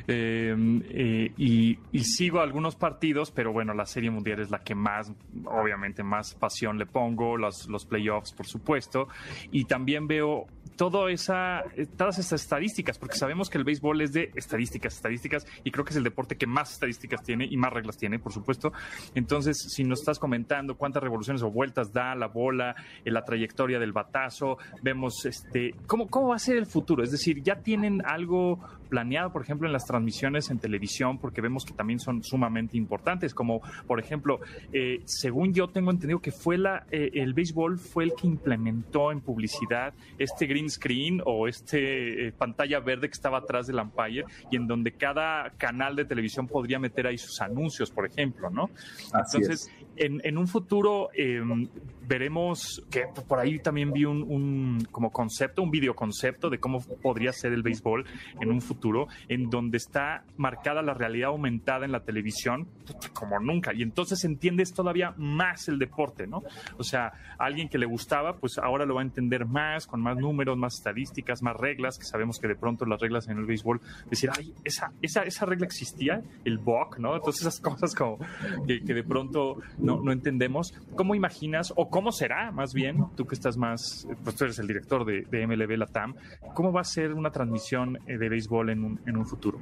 em, 0.07 0.83
eh, 0.91 1.33
y, 1.39 1.79
y, 1.91 2.05
sigo 2.05 2.41
algunos 2.41 2.77
partidos, 2.77 3.31
pero 3.31 3.53
bueno, 3.53 3.73
la 3.73 3.87
Serie 3.87 4.11
Mundial 4.11 4.41
es 4.41 4.51
la 4.51 4.59
que 4.59 4.75
más, 4.75 5.11
obviamente, 5.47 6.03
más 6.03 6.35
pasión 6.35 6.79
le 6.79 6.87
pongo, 6.87 7.37
los, 7.37 7.67
los 7.69 7.87
playoffs, 7.87 8.33
por 8.33 8.47
supuesto, 8.47 9.09
y 9.51 9.65
también 9.65 10.07
veo 10.07 10.47
todo 10.79 11.09
esa, 11.09 11.65
eh, 11.77 11.87
todas 11.87 12.19
estas 12.19 12.41
estadísticas, 12.41 12.99
porque 12.99 13.17
sabemos 13.17 13.51
que 13.51 13.59
el 13.59 13.65
béisbol 13.65 14.01
es 14.01 14.13
de 14.13 14.31
estadísticas, 14.37 14.95
estadísticas, 14.95 15.45
y 15.65 15.73
creo 15.73 15.85
que 15.85 15.91
es 15.91 15.97
el 15.97 16.05
deporte 16.05 16.37
que 16.37 16.47
más 16.47 16.73
estadísticas 16.73 17.23
tiene 17.23 17.47
y 17.51 17.57
más 17.57 17.73
reglas 17.73 17.99
tiene, 17.99 18.19
por 18.19 18.33
supuesto. 18.33 18.73
Entonces, 19.15 19.59
si 19.59 19.83
nos 19.83 19.99
estás 19.99 20.19
comentando 20.19 20.77
cuántas 20.77 21.03
revoluciones 21.03 21.43
o 21.43 21.51
vueltas 21.51 21.93
da 21.93 22.15
la 22.15 22.29
bola, 22.29 22.77
en 23.05 23.13
la 23.13 23.25
trayectoria 23.25 23.79
del 23.81 23.93
batazo, 23.93 24.59
vemos 24.81 25.27
este, 25.27 25.75
¿cómo, 25.87 26.07
cómo 26.07 26.29
va 26.29 26.37
a 26.37 26.39
ser 26.39 26.57
el 26.57 26.67
futuro. 26.67 27.03
Es 27.03 27.11
decir, 27.11 27.43
ya 27.43 27.57
tienen 27.57 28.01
algo 28.07 28.61
planeado, 28.89 29.33
por 29.33 29.43
ejemplo, 29.43 29.67
en 29.67 29.73
las 29.73 29.87
transmisiones 29.87 30.51
en 30.51 30.59
televisión, 30.59 31.19
porque 31.19 31.41
vemos 31.41 31.65
que 31.65 31.73
también 31.73 31.99
son 31.99 32.23
sumamente 32.23 32.77
importantes, 32.77 33.35
como 33.35 33.61
por 33.87 34.01
ejemplo, 34.01 34.41
eh, 34.73 35.01
según 35.05 35.55
yo 35.55 35.69
tengo 35.69 35.91
entendido 35.91 36.21
que 36.21 36.33
fue 36.33 36.59
la, 36.59 36.87
eh, 36.91 37.11
el 37.15 37.35
béisbol 37.35 37.79
fue 37.79 38.05
el 38.05 38.15
que 38.15 38.27
implementó 38.27 39.13
en 39.13 39.21
publicidad 39.21 39.95
este 40.19 40.47
green 40.47 40.71
screen 40.71 41.21
o 41.25 41.49
este 41.49 42.33
pantalla 42.39 42.81
verde 42.81 43.09
que 43.09 43.15
estaba 43.15 43.39
atrás 43.39 43.67
del 43.67 43.79
umpire 43.79 44.25
y 44.51 44.57
en 44.57 44.67
donde 44.67 44.93
cada 44.93 45.51
canal 45.57 45.97
de 45.97 46.05
televisión 46.05 46.47
podría 46.47 46.79
meter 46.79 47.07
ahí 47.07 47.19
sus 47.19 47.41
anuncios, 47.41 47.91
por 47.91 48.07
ejemplo, 48.07 48.51
¿no? 48.51 48.71
Entonces, 49.15 49.71
en, 49.99 50.39
un 50.39 50.49
futuro 50.49 51.11
em, 51.15 51.69
veremos 52.07 52.83
que 52.91 53.05
por 53.27 53.39
ahí 53.39 53.59
también 53.59 53.93
vi 53.93 54.05
un, 54.05 54.87
como 54.91 55.11
concepto, 55.11 55.63
un 55.63 55.71
videoconcepto 55.71 56.49
de 56.49 56.59
cómo 56.59 56.81
podría 56.81 57.33
ser 57.33 57.53
el 57.53 57.63
béisbol 57.63 58.07
en 58.41 58.51
un 58.51 58.61
futuro, 58.61 59.09
en 59.29 59.51
donde 59.51 59.77
está 59.77 60.25
marcada 60.37 60.83
la 60.83 60.95
realidad 60.95 61.29
aumentada 61.29 61.85
en 61.85 61.93
la 61.93 62.01
televisión 62.01 62.67
como 63.13 63.39
nunca. 63.41 63.73
Y 63.75 63.83
entonces 63.83 64.25
entiendes 64.25 64.73
todavía 64.73 65.15
más 65.19 65.69
el 65.69 65.79
deporte, 65.79 66.27
¿no? 66.27 66.43
O 66.79 66.85
sea, 66.85 67.13
alguien 67.39 67.69
que 67.69 67.79
le 67.79 67.87
gustaba, 67.87 68.37
pues 68.37 68.59
ahora 68.59 68.87
lo 68.87 68.95
va 68.95 69.03
a 69.03 69.05
entender 69.05 69.45
más, 69.45 69.87
con 69.87 70.01
más 70.01 70.17
números, 70.17 70.57
más 70.57 70.75
estadísticas, 70.75 71.43
más 71.43 71.57
reglas, 71.57 71.99
que 71.99 72.05
sabemos 72.05 72.39
que 72.39 72.49
de 72.49 72.57
pronto 72.57 72.87
las 72.87 73.01
reglas 73.01 73.29
en 73.29 73.39
el 73.39 73.45
béisbol, 73.45 73.81
decir, 74.09 74.31
ay, 74.37 74.55
esa, 74.65 74.93
esa, 75.03 75.23
esa 75.23 75.45
regla 75.45 75.67
existía, 75.67 76.23
el 76.45 76.59
BOC, 76.59 76.99
¿no? 76.99 77.17
Entonces 77.17 77.43
esas 77.43 77.61
cosas 77.61 77.95
como 77.95 78.19
que 78.67 78.95
de 78.95 79.05
pronto 79.05 79.59
no, 79.89 80.03
no 80.03 80.13
entendemos. 80.13 80.75
¿Cómo 80.95 81.15
imaginas 81.15 81.73
o 81.77 81.89
cómo 81.89 82.13
será 82.13 82.51
más 82.53 82.75
bien, 82.75 83.05
tú 83.17 83.27
que 83.27 83.35
estás 83.35 83.57
más, 83.57 84.07
pues 84.23 84.37
tú 84.37 84.45
eres 84.45 84.59
el 84.59 84.67
director 84.67 85.05
de, 85.05 85.23
de 85.23 85.47
MLB 85.47 85.77
Latam, 85.77 86.15
cómo 86.55 86.73
va 86.73 86.83
a 86.83 86.85
ser 86.85 87.15
una 87.15 87.31
transmisión 87.31 87.99
eh, 88.07 88.19
de 88.19 88.29
béisbol 88.29 88.71
en 88.71 88.85
un, 88.85 89.01
en 89.07 89.17
un 89.17 89.27
futuro? 89.27 89.59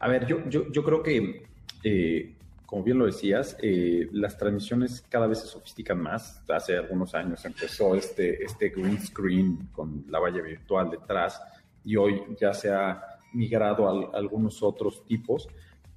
A 0.00 0.08
ver, 0.08 0.26
yo, 0.26 0.48
yo, 0.48 0.70
yo 0.70 0.82
creo 0.82 1.02
que, 1.02 1.44
eh, 1.84 2.34
como 2.66 2.82
bien 2.82 2.98
lo 2.98 3.06
decías, 3.06 3.56
eh, 3.62 4.08
las 4.12 4.36
transmisiones 4.36 5.04
cada 5.08 5.26
vez 5.26 5.40
se 5.40 5.46
sofistican 5.46 6.00
más. 6.00 6.42
Hace 6.48 6.76
algunos 6.76 7.14
años 7.14 7.44
empezó 7.44 7.94
este, 7.94 8.44
este 8.44 8.70
green 8.70 9.00
screen 9.00 9.68
con 9.72 10.04
la 10.08 10.18
valla 10.18 10.42
virtual 10.42 10.90
detrás 10.90 11.40
y 11.84 11.96
hoy 11.96 12.22
ya 12.40 12.52
se 12.52 12.72
ha 12.72 13.00
migrado 13.32 13.88
a, 13.88 14.18
algunos 14.18 14.62
otros 14.62 15.04
tipos. 15.06 15.48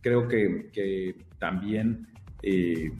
Creo 0.01 0.27
que, 0.27 0.69
que 0.71 1.15
también 1.39 2.07
eh, 2.43 2.91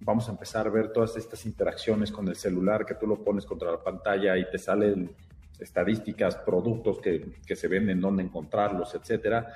vamos 0.00 0.28
a 0.28 0.32
empezar 0.32 0.66
a 0.66 0.70
ver 0.70 0.92
todas 0.92 1.16
estas 1.16 1.46
interacciones 1.46 2.12
con 2.12 2.28
el 2.28 2.36
celular, 2.36 2.84
que 2.84 2.94
tú 2.94 3.06
lo 3.06 3.22
pones 3.22 3.46
contra 3.46 3.70
la 3.70 3.82
pantalla 3.82 4.36
y 4.36 4.48
te 4.50 4.58
salen 4.58 5.10
estadísticas, 5.58 6.36
productos 6.36 7.00
que, 7.00 7.32
que 7.46 7.56
se 7.56 7.68
venden, 7.68 8.00
dónde 8.00 8.22
encontrarlos, 8.22 8.94
etcétera, 8.94 9.46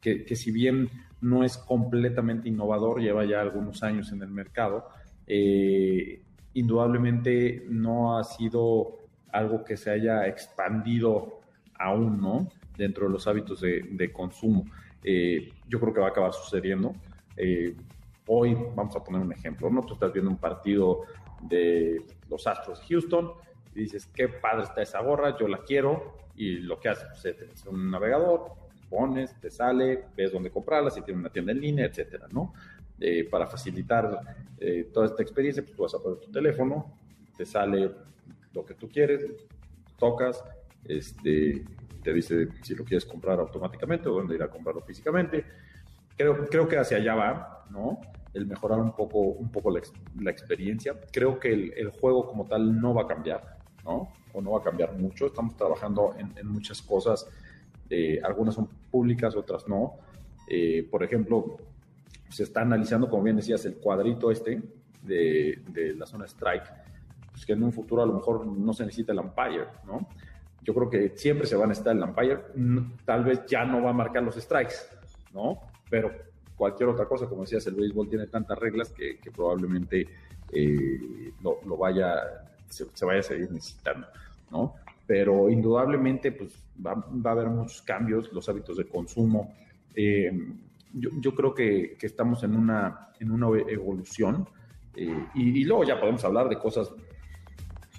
que, 0.00 0.24
que, 0.24 0.34
si 0.34 0.50
bien 0.50 0.88
no 1.20 1.44
es 1.44 1.58
completamente 1.58 2.48
innovador, 2.48 3.00
lleva 3.00 3.24
ya 3.26 3.42
algunos 3.42 3.82
años 3.82 4.10
en 4.12 4.22
el 4.22 4.30
mercado, 4.30 4.88
eh, 5.26 6.22
indudablemente 6.54 7.64
no 7.68 8.18
ha 8.18 8.24
sido 8.24 8.98
algo 9.32 9.64
que 9.64 9.76
se 9.76 9.90
haya 9.90 10.26
expandido 10.26 11.40
aún, 11.78 12.20
¿no? 12.20 12.48
Dentro 12.76 13.06
de 13.06 13.12
los 13.12 13.26
hábitos 13.26 13.60
de, 13.60 13.82
de 13.90 14.12
consumo. 14.12 14.64
Eh, 15.04 15.52
yo 15.68 15.80
creo 15.80 15.94
que 15.94 16.00
va 16.00 16.08
a 16.08 16.10
acabar 16.10 16.32
sucediendo. 16.32 16.94
Eh, 17.36 17.74
hoy, 18.32 18.56
vamos 18.76 18.94
a 18.94 19.02
poner 19.02 19.20
un 19.20 19.32
ejemplo, 19.32 19.68
¿no? 19.70 19.82
Tú 19.82 19.94
estás 19.94 20.12
viendo 20.12 20.30
un 20.30 20.36
partido 20.36 21.02
de 21.42 22.06
los 22.28 22.46
Astros 22.46 22.80
de 22.80 22.86
Houston 22.86 23.32
y 23.74 23.80
dices, 23.80 24.06
qué 24.06 24.28
padre 24.28 24.64
está 24.64 24.82
esa 24.82 25.00
gorra, 25.00 25.36
yo 25.36 25.48
la 25.48 25.58
quiero, 25.58 26.14
y 26.36 26.58
lo 26.58 26.78
que 26.78 26.90
haces, 26.90 27.08
pues, 27.08 27.24
es 27.24 27.66
un 27.66 27.90
navegador, 27.90 28.52
pones, 28.88 29.34
te 29.40 29.50
sale, 29.50 30.04
ves 30.16 30.32
dónde 30.32 30.50
comprarla, 30.50 30.90
si 30.90 31.02
tiene 31.02 31.18
una 31.18 31.30
tienda 31.30 31.50
en 31.50 31.60
línea, 31.60 31.86
etcétera, 31.86 32.28
¿no? 32.30 32.54
Eh, 33.00 33.28
para 33.28 33.48
facilitar 33.48 34.20
eh, 34.58 34.90
toda 34.92 35.06
esta 35.06 35.22
experiencia, 35.22 35.64
pues 35.64 35.74
tú 35.74 35.82
vas 35.82 35.94
a 35.94 35.98
poner 35.98 36.20
tu 36.20 36.30
teléfono, 36.30 36.98
te 37.36 37.44
sale 37.44 37.90
lo 38.52 38.64
que 38.64 38.74
tú 38.74 38.88
quieres, 38.88 39.26
tocas, 39.98 40.44
este, 40.84 41.64
te 42.02 42.12
dice 42.12 42.48
si 42.62 42.76
lo 42.76 42.84
quieres 42.84 43.06
comprar 43.06 43.40
automáticamente 43.40 44.08
o 44.08 44.12
dónde 44.12 44.36
ir 44.36 44.42
a 44.42 44.48
comprarlo 44.48 44.82
físicamente. 44.82 45.44
Creo, 46.16 46.46
creo 46.46 46.68
que 46.68 46.78
hacia 46.78 46.98
allá 46.98 47.14
va, 47.14 47.66
¿no? 47.70 48.00
El 48.32 48.46
mejorar 48.46 48.80
un 48.80 48.92
poco, 48.92 49.18
un 49.18 49.50
poco 49.50 49.70
la, 49.70 50.30
experiencia. 50.30 50.94
Creo 51.12 51.38
que 51.38 51.52
el, 51.52 51.72
el, 51.76 51.90
juego 51.90 52.26
como 52.26 52.46
tal 52.46 52.80
no 52.80 52.94
va 52.94 53.02
a 53.02 53.06
cambiar, 53.06 53.58
¿no? 53.84 54.12
O 54.32 54.40
no 54.40 54.52
va 54.52 54.60
a 54.60 54.62
cambiar 54.62 54.96
mucho. 54.96 55.26
Estamos 55.26 55.56
trabajando 55.56 56.14
en, 56.16 56.32
en 56.36 56.46
muchas 56.46 56.80
cosas. 56.82 57.28
Eh, 57.88 58.20
algunas 58.22 58.54
son 58.54 58.68
públicas, 58.90 59.34
otras 59.34 59.66
no. 59.68 59.94
Eh, 60.48 60.86
por 60.88 61.02
ejemplo, 61.02 61.56
se 62.28 62.44
está 62.44 62.62
analizando, 62.62 63.08
como 63.10 63.24
bien 63.24 63.36
decías, 63.36 63.64
el 63.66 63.76
cuadrito 63.76 64.30
este 64.30 64.62
de, 65.02 65.62
de 65.68 65.94
la 65.94 66.06
zona 66.06 66.26
strike, 66.26 66.72
pues 67.32 67.44
que 67.44 67.52
en 67.54 67.62
un 67.62 67.72
futuro 67.72 68.02
a 68.02 68.06
lo 68.06 68.14
mejor 68.14 68.46
no 68.46 68.72
se 68.72 68.84
necesita 68.84 69.12
el 69.12 69.18
umpire, 69.18 69.66
¿no? 69.86 70.08
Yo 70.62 70.74
creo 70.74 70.90
que 70.90 71.16
siempre 71.16 71.46
se 71.46 71.56
va 71.56 71.64
a 71.64 71.68
necesitar 71.68 71.96
el 71.96 72.02
umpire. 72.02 72.38
Tal 73.04 73.24
vez 73.24 73.44
ya 73.46 73.64
no 73.64 73.82
va 73.82 73.90
a 73.90 73.94
marcar 73.94 74.22
los 74.22 74.36
strikes, 74.36 74.74
¿no? 75.32 75.58
Pero 75.88 76.12
cualquier 76.60 76.90
otra 76.90 77.06
cosa, 77.06 77.26
como 77.26 77.40
decías, 77.40 77.66
el 77.68 77.74
béisbol 77.74 78.10
tiene 78.10 78.26
tantas 78.26 78.58
reglas 78.58 78.90
que, 78.90 79.18
probablemente 79.34 80.06
eh, 80.52 81.32
lo, 81.42 81.76
vaya, 81.78 82.44
se, 82.68 82.84
vaya 83.06 83.20
a 83.20 83.22
seguir 83.22 83.50
necesitando, 83.50 84.06
¿no? 84.50 84.74
Pero 85.06 85.48
indudablemente, 85.48 86.32
pues 86.32 86.52
va, 86.86 86.94
va 86.94 87.30
a 87.30 87.32
haber 87.32 87.46
muchos 87.46 87.80
cambios, 87.80 88.30
los 88.34 88.46
hábitos 88.50 88.76
de 88.76 88.86
consumo. 88.86 89.54
Eh, 89.94 90.30
yo, 90.92 91.08
yo, 91.18 91.34
creo 91.34 91.54
que, 91.54 91.96
que, 91.98 92.06
estamos 92.06 92.44
en 92.44 92.54
una, 92.54 93.08
en 93.18 93.30
una 93.30 93.46
evolución 93.66 94.46
eh, 94.94 95.28
y, 95.34 95.64
luego 95.64 95.84
ya 95.84 95.98
podemos 95.98 96.22
hablar 96.26 96.50
de 96.50 96.58
cosas 96.58 96.92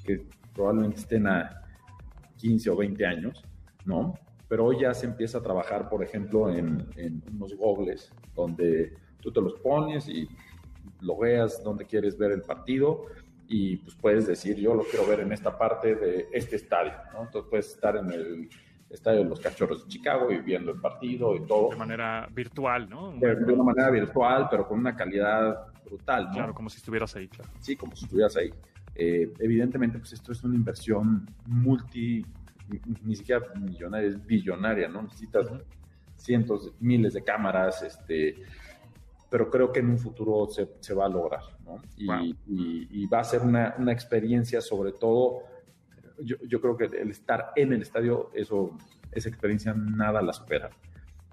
que 0.05 0.21
probablemente 0.53 0.99
estén 0.99 1.25
a 1.25 1.63
15 2.37 2.69
o 2.69 2.75
20 2.75 3.05
años, 3.07 3.43
¿no? 3.85 4.13
pero 4.47 4.65
hoy 4.65 4.81
ya 4.81 4.93
se 4.93 5.07
empieza 5.07 5.39
a 5.39 5.41
trabajar, 5.41 5.89
por 5.89 6.03
ejemplo, 6.03 6.49
en, 6.53 6.85
en 6.97 7.23
unos 7.33 7.55
gogles 7.55 8.11
donde 8.35 8.93
tú 9.21 9.31
te 9.31 9.41
los 9.41 9.53
pones 9.55 10.07
y 10.07 10.27
logueas 11.01 11.63
donde 11.63 11.85
quieres 11.85 12.17
ver 12.17 12.31
el 12.31 12.41
partido 12.41 13.05
y 13.47 13.77
pues 13.77 13.95
puedes 13.95 14.27
decir, 14.27 14.55
yo 14.57 14.73
lo 14.73 14.83
quiero 14.83 15.05
ver 15.05 15.19
en 15.19 15.33
esta 15.33 15.57
parte 15.57 15.95
de 15.95 16.29
este 16.31 16.55
estadio, 16.55 16.93
¿no? 17.13 17.23
Entonces 17.23 17.49
puedes 17.49 17.67
estar 17.67 17.97
en 17.97 18.09
el 18.11 18.49
estadio 18.89 19.19
de 19.19 19.25
los 19.25 19.39
Cachorros 19.39 19.83
de 19.83 19.89
Chicago 19.89 20.31
y 20.31 20.37
viendo 20.39 20.71
el 20.71 20.79
partido 20.79 21.35
y 21.35 21.45
todo. 21.45 21.69
De 21.69 21.75
manera 21.75 22.27
virtual, 22.31 22.89
¿no? 22.89 23.11
De, 23.13 23.35
de 23.35 23.53
una 23.53 23.63
manera 23.63 23.89
virtual, 23.89 24.47
pero 24.49 24.67
con 24.67 24.79
una 24.79 24.95
calidad 24.95 25.67
brutal, 25.85 26.27
¿no? 26.27 26.33
Claro, 26.33 26.53
como 26.53 26.69
si 26.69 26.77
estuvieras 26.77 27.15
ahí, 27.15 27.27
claro. 27.27 27.51
Sí, 27.59 27.75
como 27.75 27.95
si 27.95 28.05
estuvieras 28.05 28.37
ahí. 28.37 28.53
Eh, 28.95 29.31
evidentemente, 29.39 29.97
pues 29.99 30.13
esto 30.13 30.31
es 30.31 30.43
una 30.43 30.55
inversión 30.55 31.27
multi 31.45 32.25
ni 33.03 33.15
siquiera 33.15 33.41
millonaria, 33.59 34.07
es 34.07 34.25
billonaria, 34.25 34.87
¿no? 34.87 35.01
Necesitas 35.03 35.47
cientos, 36.21 36.73
miles 36.79 37.13
de 37.13 37.23
cámaras, 37.23 37.81
este, 37.81 38.35
pero 39.29 39.49
creo 39.49 39.71
que 39.71 39.79
en 39.79 39.89
un 39.89 39.97
futuro 39.97 40.47
se, 40.49 40.69
se 40.79 40.93
va 40.93 41.05
a 41.05 41.09
lograr, 41.09 41.43
¿no? 41.65 41.81
Y, 41.97 42.05
wow. 42.05 42.23
y, 42.47 42.87
y, 42.91 43.05
va 43.07 43.19
a 43.19 43.23
ser 43.23 43.41
una, 43.41 43.75
una 43.77 43.91
experiencia, 43.91 44.61
sobre 44.61 44.91
todo, 44.91 45.43
yo, 46.19 46.35
yo, 46.47 46.59
creo 46.61 46.77
que 46.77 46.85
el 46.85 47.11
estar 47.11 47.51
en 47.55 47.73
el 47.73 47.81
estadio, 47.81 48.29
eso, 48.33 48.77
esa 49.11 49.29
experiencia 49.29 49.73
nada 49.73 50.21
la 50.21 50.33
supera. 50.33 50.69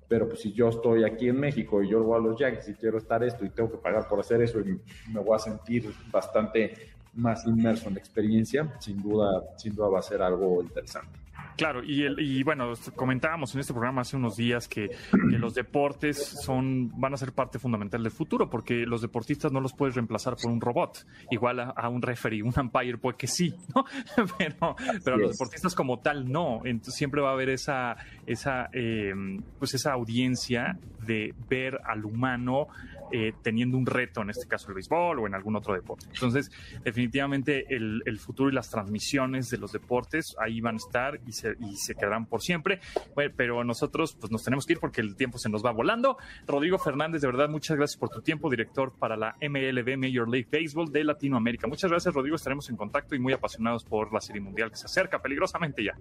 Pero 0.08 0.26
pues 0.26 0.40
si 0.40 0.52
yo 0.52 0.68
estoy 0.68 1.04
aquí 1.04 1.28
en 1.28 1.38
México 1.38 1.82
y 1.82 1.90
yo 1.90 2.02
voy 2.02 2.18
a 2.18 2.22
los 2.22 2.38
Yankees 2.38 2.68
y 2.70 2.74
quiero 2.74 2.96
estar 2.96 3.22
esto 3.22 3.44
y 3.44 3.50
tengo 3.50 3.70
que 3.70 3.76
pagar 3.76 4.08
por 4.08 4.18
hacer 4.18 4.40
eso 4.40 4.58
y 4.60 4.80
me 5.12 5.20
voy 5.20 5.36
a 5.36 5.38
sentir 5.38 5.92
bastante 6.10 6.74
más 7.14 7.46
inmerso 7.46 7.88
en 7.88 7.94
la 7.94 8.00
experiencia, 8.00 8.74
sin 8.78 9.02
duda, 9.02 9.42
sin 9.56 9.74
duda 9.74 9.88
va 9.88 9.98
a 9.98 10.02
ser 10.02 10.22
algo 10.22 10.62
interesante. 10.62 11.18
Claro, 11.58 11.82
y, 11.82 12.04
el, 12.04 12.20
y 12.20 12.44
bueno, 12.44 12.72
comentábamos 12.94 13.52
en 13.52 13.60
este 13.60 13.72
programa 13.72 14.02
hace 14.02 14.16
unos 14.16 14.36
días 14.36 14.68
que, 14.68 14.88
que, 14.88 15.38
los 15.38 15.54
deportes 15.54 16.16
son, 16.44 16.88
van 17.00 17.14
a 17.14 17.16
ser 17.16 17.32
parte 17.32 17.58
fundamental 17.58 18.00
del 18.00 18.12
futuro, 18.12 18.48
porque 18.48 18.86
los 18.86 19.02
deportistas 19.02 19.50
no 19.50 19.60
los 19.60 19.72
puedes 19.72 19.96
reemplazar 19.96 20.36
por 20.40 20.52
un 20.52 20.60
robot, 20.60 21.04
igual 21.32 21.58
a, 21.58 21.70
a 21.70 21.88
un 21.88 22.00
referee, 22.00 22.42
un 22.42 22.54
umpire, 22.56 22.96
pues 22.98 23.16
que 23.16 23.26
sí, 23.26 23.52
¿no? 23.74 23.84
pero, 24.38 24.76
pero 25.04 25.16
los 25.16 25.32
deportistas 25.32 25.74
como 25.74 25.98
tal 25.98 26.30
no. 26.30 26.60
Entonces 26.64 26.94
siempre 26.94 27.20
va 27.20 27.30
a 27.30 27.32
haber 27.32 27.48
esa, 27.50 27.96
esa, 28.24 28.70
eh, 28.72 29.12
pues 29.58 29.74
esa 29.74 29.94
audiencia 29.94 30.78
de 31.04 31.34
ver 31.48 31.80
al 31.84 32.04
humano 32.04 32.68
eh, 33.12 33.32
teniendo 33.42 33.76
un 33.76 33.86
reto, 33.86 34.22
en 34.22 34.30
este 34.30 34.46
caso 34.46 34.68
el 34.68 34.74
béisbol 34.74 35.18
o 35.18 35.26
en 35.26 35.34
algún 35.34 35.56
otro 35.56 35.74
deporte. 35.74 36.06
Entonces, 36.12 36.50
definitivamente 36.84 37.74
el, 37.74 38.02
el, 38.06 38.18
futuro 38.18 38.50
y 38.50 38.54
las 38.54 38.70
transmisiones 38.70 39.50
de 39.50 39.58
los 39.58 39.72
deportes 39.72 40.36
ahí 40.38 40.60
van 40.60 40.74
a 40.74 40.78
estar 40.78 41.20
y 41.26 41.32
se, 41.32 41.56
y 41.60 41.76
se 41.76 41.94
quedarán 41.94 42.26
por 42.26 42.42
siempre. 42.42 42.80
Bueno, 43.14 43.32
pero 43.36 43.64
nosotros 43.64 44.16
pues 44.18 44.32
nos 44.32 44.42
tenemos 44.44 44.66
que 44.66 44.74
ir 44.74 44.80
porque 44.80 45.00
el 45.00 45.16
tiempo 45.16 45.38
se 45.38 45.48
nos 45.48 45.64
va 45.64 45.72
volando. 45.72 46.16
Rodrigo 46.46 46.78
Fernández, 46.78 47.20
de 47.20 47.28
verdad, 47.28 47.48
muchas 47.48 47.76
gracias 47.76 47.98
por 47.98 48.10
tu 48.10 48.20
tiempo, 48.20 48.50
director 48.50 48.92
para 48.98 49.16
la 49.16 49.36
MLB 49.40 49.96
Major 49.96 50.28
League 50.28 50.48
Baseball 50.50 50.90
de 50.90 51.04
Latinoamérica. 51.04 51.66
Muchas 51.66 51.90
gracias, 51.90 52.14
Rodrigo. 52.14 52.36
Estaremos 52.36 52.68
en 52.70 52.76
contacto 52.76 53.14
y 53.14 53.18
muy 53.18 53.32
apasionados 53.32 53.84
por 53.84 54.12
la 54.12 54.20
Serie 54.20 54.40
Mundial 54.40 54.70
que 54.70 54.76
se 54.76 54.86
acerca 54.86 55.20
peligrosamente 55.20 55.84
ya. 55.84 55.96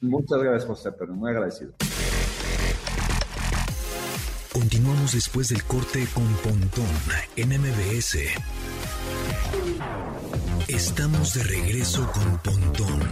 Muchas 0.00 0.42
gracias, 0.42 0.66
José, 0.66 0.92
pero 0.92 1.14
muy 1.14 1.30
agradecido. 1.30 1.72
Después 5.10 5.48
del 5.48 5.64
corte 5.64 6.06
con 6.14 6.24
Pontón 6.36 6.86
en 7.36 7.48
MBS. 7.48 8.18
Estamos 10.68 11.34
de 11.34 11.42
regreso 11.42 12.08
con 12.12 12.38
Pontón 12.38 13.02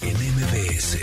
en 0.00 0.16
MBS. 0.16 0.98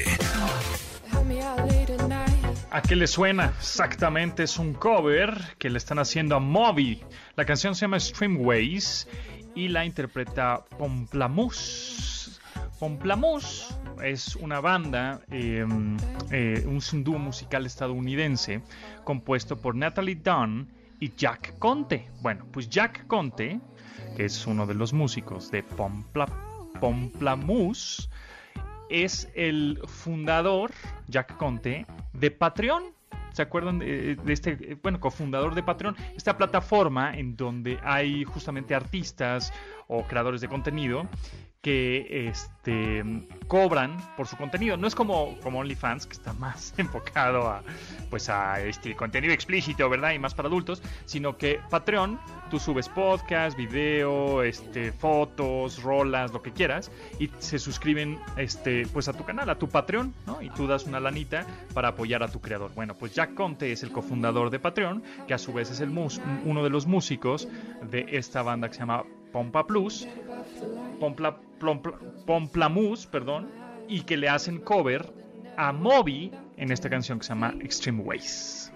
¿A 2.72 2.82
qué 2.82 2.96
le 2.96 3.06
suena? 3.06 3.54
Exactamente, 3.58 4.44
es 4.44 4.58
un 4.58 4.74
cover 4.74 5.56
que 5.60 5.70
le 5.70 5.78
están 5.78 6.00
haciendo 6.00 6.36
a 6.36 6.40
Moby. 6.40 7.04
La 7.36 7.46
canción 7.46 7.76
se 7.76 7.82
llama 7.82 8.00
Streamways 8.00 9.08
y 9.54 9.68
la 9.68 9.86
interpreta 9.86 10.66
Pomplamoose. 10.78 12.32
Es 14.04 14.36
una 14.36 14.60
banda, 14.60 15.22
em, 15.32 15.98
eh, 16.32 16.64
un 16.66 17.04
dúo 17.04 17.18
musical 17.18 17.66
estadounidense 17.66 18.62
compuesto 19.04 19.58
por 19.58 19.76
Natalie 19.76 20.16
Dunn 20.16 20.68
y 21.00 21.14
Jack 21.16 21.58
Conte. 21.60 22.10
Bueno, 22.22 22.46
pues 22.52 22.70
Jack 22.70 23.08
Conte, 23.08 23.60
que 24.16 24.26
es 24.26 24.48
uno 24.48 24.66
de 24.66 24.74
los 24.74 24.94
músicos 24.94 25.52
de 25.52 25.64
Pompla, 25.64 26.28
Pomplamoose, 26.80 28.10
es 28.90 29.30
el 29.36 29.80
fundador, 29.88 30.72
Jack 31.08 31.38
Conte, 31.38 31.86
de 32.14 32.32
Patreon. 32.32 32.84
¿Se 33.34 33.42
acuerdan 33.42 33.80
de, 33.80 34.18
este, 34.28 34.78
bueno, 34.82 35.00
cofundador 35.00 35.56
de 35.56 35.64
Patreon? 35.64 35.96
Esta 36.16 36.38
plataforma 36.38 37.18
en 37.18 37.36
donde 37.36 37.78
hay 37.84 38.24
justamente 38.24 38.74
artistas 38.74 39.52
o 39.88 40.04
creadores 40.04 40.40
de 40.40 40.48
contenido 40.48 41.08
que 41.66 42.28
este, 42.30 43.04
cobran 43.48 43.98
por 44.16 44.28
su 44.28 44.38
contenido. 44.38 44.78
No 44.78 44.86
es 44.86 44.94
como, 44.94 45.36
como 45.42 45.62
OnlyFans, 45.62 46.06
que 46.06 46.14
está 46.14 46.32
más 46.34 46.76
enfocado 46.78 47.48
a, 47.48 47.64
pues 48.12 48.30
a 48.30 48.62
este 48.62 48.96
contenido 48.96 49.34
explícito, 49.34 49.90
¿verdad? 49.90 50.12
Y 50.12 50.20
más 50.20 50.36
para 50.36 50.48
adultos, 50.48 50.84
sino 51.06 51.40
que 51.40 51.60
Patreon, 51.72 52.20
tú 52.52 52.60
subes 52.60 52.88
podcast, 52.88 53.58
video, 53.58 54.44
este, 54.44 54.92
fotos, 54.92 55.82
rolas, 55.82 56.32
lo 56.34 56.44
que 56.44 56.52
quieras, 56.52 56.92
y 57.20 57.32
se 57.40 57.58
suscriben 57.58 58.20
este, 58.38 58.86
pues 58.94 59.08
a 59.08 59.14
tu 59.14 59.26
canal, 59.26 59.50
a 59.50 59.58
tu 59.58 59.68
Patreon, 59.68 60.14
¿no? 60.28 60.44
Y 60.44 60.52
tú 60.52 60.68
das 60.68 60.86
una 60.86 61.00
lanita 61.00 61.48
para 61.74 61.88
apoyar 61.88 62.22
a 62.22 62.28
tu 62.28 62.42
creador. 62.42 62.76
Bueno, 62.76 62.94
pues 62.94 63.16
Jack 63.16 63.34
Conte 63.34 63.72
es 63.72 63.82
el 63.82 63.92
cofundador 63.92 64.52
de 64.52 64.60
Patreon, 64.60 65.02
que 65.28 65.34
a 65.34 65.40
su 65.40 65.52
vez 65.52 65.72
es 65.72 65.80
el 65.80 65.90
mus 65.90 66.22
uno 66.46 66.64
de 66.64 66.70
los 66.70 66.86
músicos 66.86 67.48
de 67.90 68.06
esta 68.12 68.44
banda 68.44 68.68
que 68.68 68.76
se 68.76 68.82
llama 68.82 69.04
Pompa 69.36 69.68
Plus, 69.68 70.08
Pompla, 70.98 71.38
Pomplamoose, 72.26 73.06
perdón, 73.06 73.52
y 73.86 74.04
que 74.04 74.16
le 74.16 74.30
hacen 74.30 74.60
cover 74.60 75.14
a 75.58 75.74
Moby 75.74 76.32
en 76.56 76.72
esta 76.72 76.90
canción 76.90 77.20
que 77.20 77.26
se 77.26 77.34
llama 77.34 77.54
Extreme 77.60 78.02
Ways. 78.02 78.72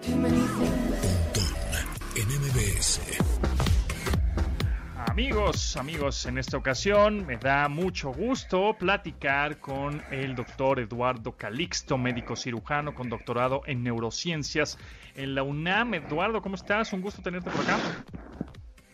Amigos, 5.06 5.78
amigos, 5.78 6.26
en 6.26 6.36
esta 6.36 6.58
ocasión 6.58 7.24
me 7.26 7.38
da 7.38 7.66
mucho 7.70 8.12
gusto 8.12 8.76
platicar 8.78 9.60
con 9.60 10.02
el 10.10 10.34
doctor 10.34 10.78
Eduardo 10.78 11.38
Calixto, 11.38 11.96
médico 11.96 12.36
cirujano 12.36 12.94
con 12.94 13.08
doctorado 13.08 13.62
en 13.64 13.82
neurociencias 13.82 14.76
en 15.14 15.34
la 15.34 15.42
UNAM. 15.42 15.94
Eduardo, 15.94 16.42
¿cómo 16.42 16.56
estás? 16.56 16.92
Un 16.92 17.00
gusto 17.00 17.22
tenerte 17.22 17.50
por 17.50 17.62
acá. 17.62 17.78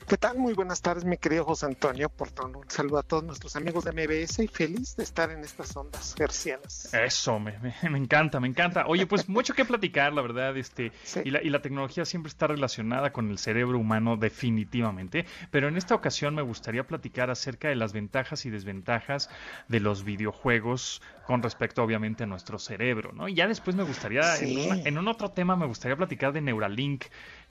¿Qué 0.07 0.17
tal? 0.17 0.39
Muy 0.39 0.55
buenas 0.55 0.83
tardes, 0.83 1.05
mi 1.05 1.17
querido 1.17 1.45
José 1.45 1.67
Antonio. 1.67 2.09
Por 2.09 2.29
un 2.45 2.71
saludo 2.71 2.99
a 2.99 3.03
todos 3.03 3.25
nuestros 3.25 3.57
amigos 3.57 3.83
de 3.83 3.91
MBS 3.91 4.39
y 4.39 4.47
feliz 4.47 4.95
de 4.95 5.03
estar 5.03 5.33
en 5.33 5.41
estas 5.41 5.77
ondas 5.77 6.15
gercianas. 6.17 6.95
Eso, 6.95 7.41
me, 7.41 7.57
encanta, 7.83 8.39
me 8.39 8.47
encanta. 8.47 8.87
Oye, 8.87 9.09
pues 9.09 9.29
mucho 9.29 9.53
que 9.53 9.65
platicar, 9.65 10.13
la 10.13 10.23
verdad, 10.23 10.57
este, 10.57 10.93
y, 11.25 11.31
la, 11.31 11.43
y 11.43 11.51
la 11.51 11.61
tecnología 11.61 12.05
siempre 12.05 12.29
está 12.29 12.47
relacionada 12.47 13.13
con 13.13 13.31
el 13.31 13.39
cerebro 13.39 13.81
humano 13.81 14.17
definitivamente, 14.17 15.27
pero 15.51 15.67
en 15.67 15.77
esta 15.77 15.97
ocasión 15.97 16.37
me 16.37 16.43
gustaría 16.43 16.87
platicar 16.87 17.29
acerca 17.31 17.67
de 17.67 17.75
las 17.75 17.93
ventajas 17.93 18.47
y 18.47 18.51
desventajas 18.51 19.29
de 19.67 19.81
los 19.81 20.05
videojuegos 20.05 21.03
con 21.27 21.43
respecto 21.43 21.83
obviamente 21.83 22.23
a 22.23 22.27
nuestro 22.29 22.61
cerebro, 22.61 23.11
¿no? 23.13 23.27
Y 23.27 23.35
ya 23.35 23.49
después 23.49 23.75
me 23.75 23.83
gustaría, 23.83 24.37
en, 24.39 24.87
en 24.87 24.99
un 24.99 25.09
otro 25.09 25.33
tema 25.33 25.57
me 25.57 25.67
gustaría 25.67 25.97
platicar 25.97 26.33
de 26.33 26.43
Neuralink, 26.43 27.07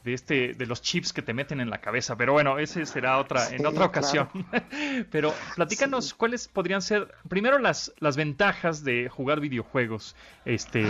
de 0.06 0.14
este 0.14 0.54
de 0.54 0.66
los 0.68 0.82
chips 0.82 1.12
que 1.12 1.22
te 1.22 1.34
meten 1.34 1.60
en 1.60 1.70
la 1.70 1.82
cabeza 1.82 2.16
pero 2.16 2.34
bueno 2.34 2.60
ese 2.60 2.86
será 2.86 3.18
otra 3.18 3.50
en 3.50 3.66
otra 3.66 3.86
ocasión. 3.86 4.30
Pero 5.12 5.34
platícanos 5.56 6.14
cuáles 6.14 6.48
podrían 6.48 6.82
ser 6.82 7.14
primero 7.28 7.58
las 7.60 7.92
las 8.00 8.16
ventajas 8.16 8.84
de 8.84 9.10
jugar 9.10 9.40
videojuegos 9.40 10.16
este 10.46 10.86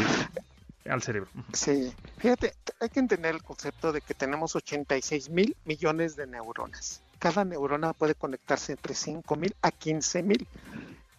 al 0.88 1.02
cerebro 1.02 1.30
sí 1.54 1.94
fíjate 2.18 2.54
hay 2.80 2.90
que 2.90 3.00
entender 3.00 3.34
el 3.34 3.42
concepto 3.42 3.94
de 3.94 4.02
que 4.02 4.14
tenemos 4.14 4.56
86 4.56 5.30
mil 5.30 5.56
millones 5.66 6.16
de 6.16 6.28
neuronas. 6.28 7.02
Cada 7.20 7.46
neurona 7.46 7.94
puede 7.94 8.14
conectarse 8.14 8.74
entre 8.74 8.94
5 8.94 9.36
mil 9.38 9.56
a 9.62 9.72
15 9.72 10.24
mil 10.24 10.48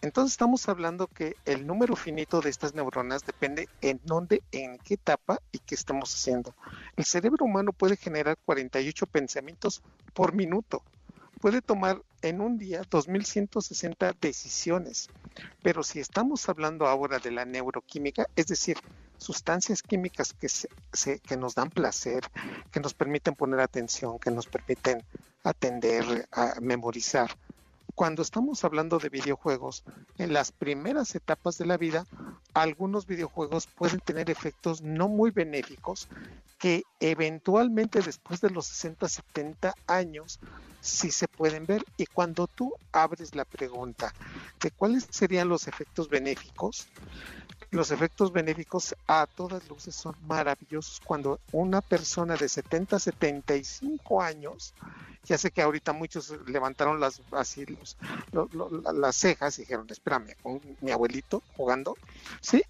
entonces 0.01 0.33
estamos 0.33 0.69
hablando 0.69 1.07
que 1.07 1.35
el 1.45 1.65
número 1.65 1.95
finito 1.95 2.39
de 2.41 2.49
estas 2.49 2.75
neuronas 2.75 3.25
depende 3.25 3.67
en 3.81 3.99
dónde, 4.03 4.43
en 4.51 4.77
qué 4.77 4.93
etapa 4.93 5.39
y 5.51 5.59
qué 5.59 5.75
estamos 5.75 6.13
haciendo. 6.13 6.53
El 6.95 7.05
cerebro 7.05 7.45
humano 7.45 7.73
puede 7.73 7.97
generar 7.97 8.37
48 8.45 9.07
pensamientos 9.07 9.81
por 10.13 10.33
minuto. 10.33 10.83
Puede 11.41 11.61
tomar 11.61 12.01
en 12.21 12.41
un 12.41 12.57
día 12.57 12.81
2.160 12.83 14.15
decisiones. 14.19 15.09
Pero 15.63 15.83
si 15.83 15.99
estamos 15.99 16.47
hablando 16.49 16.87
ahora 16.87 17.19
de 17.19 17.31
la 17.31 17.45
neuroquímica, 17.45 18.27
es 18.35 18.47
decir, 18.47 18.77
sustancias 19.17 19.81
químicas 19.81 20.33
que, 20.33 21.37
nos 21.37 21.55
dan 21.55 21.69
placer, 21.69 22.23
que 22.71 22.79
nos 22.79 22.93
permiten 22.93 23.35
poner 23.35 23.59
atención, 23.59 24.19
que 24.19 24.31
nos 24.31 24.47
permiten 24.47 25.03
atender, 25.43 26.27
memorizar, 26.61 27.31
cuando 27.97 28.21
estamos 28.21 28.63
hablando 28.63 28.99
de 28.99 29.09
videojuegos, 29.09 29.83
en 30.19 30.31
las 30.31 30.51
primeras 30.51 31.15
etapas 31.15 31.57
de 31.57 31.65
la 31.65 31.77
vida, 31.77 32.05
algunos 32.53 33.07
videojuegos 33.07 33.65
pueden 33.65 33.99
tener 34.01 34.29
efectos 34.29 34.83
no 34.83 35.07
muy 35.07 35.31
benéficos 35.31 36.07
que 36.59 36.83
eventualmente 36.99 37.99
después 38.01 38.39
de 38.39 38.51
los 38.51 38.67
60, 38.67 39.09
70 39.09 39.73
años 39.87 40.39
sí 40.79 41.09
se 41.09 41.27
pueden 41.27 41.65
ver. 41.65 41.83
Y 41.97 42.05
cuando 42.05 42.45
tú 42.45 42.71
abres 42.91 43.33
la 43.33 43.45
pregunta 43.45 44.13
de 44.61 44.69
cuáles 44.69 45.07
serían 45.09 45.49
los 45.49 45.67
efectos 45.67 46.07
benéficos, 46.07 46.87
los 47.71 47.89
efectos 47.89 48.31
benéficos 48.31 48.95
a 49.07 49.25
todas 49.25 49.67
luces 49.69 49.95
son 49.95 50.15
maravillosos 50.27 51.01
cuando 51.03 51.39
una 51.51 51.81
persona 51.81 52.35
de 52.35 52.47
70, 52.47 52.99
75 52.99 54.21
años 54.21 54.75
ya 55.27 55.37
sé 55.37 55.51
que 55.51 55.61
ahorita 55.61 55.93
muchos 55.93 56.33
levantaron 56.47 56.99
las 56.99 57.21
así 57.31 57.65
las 58.93 59.15
cejas 59.15 59.59
y 59.59 59.63
dijeron, 59.63 59.85
espérame, 59.89 60.35
mi 60.81 60.91
abuelito 60.91 61.43
jugando, 61.55 61.95
¿sí? 62.41 62.63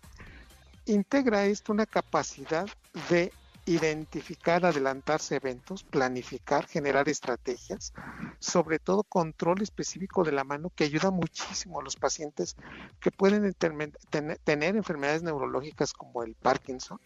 Integra 0.86 1.46
esto 1.46 1.72
una 1.72 1.86
capacidad 1.86 2.68
de 3.10 3.32
identificar, 3.66 4.66
adelantarse 4.66 5.36
eventos, 5.36 5.84
planificar, 5.84 6.66
generar 6.68 7.10
estrategias, 7.10 7.94
sobre 8.40 8.80
todo 8.80 9.04
control 9.04 9.62
específico 9.62 10.24
de 10.24 10.32
la 10.32 10.46
mano 10.46 10.72
que 10.74 10.86
ayuda 10.86 11.12
muchísimo 11.12 11.80
a 11.80 11.84
los 11.84 11.98
pacientes 11.98 12.56
que 13.02 13.12
pueden 13.12 13.54
tener 13.54 14.76
enfermedades 14.76 15.22
neurológicas 15.22 15.94
como 15.94 16.24
el 16.24 16.34
Parkinson 16.36 17.00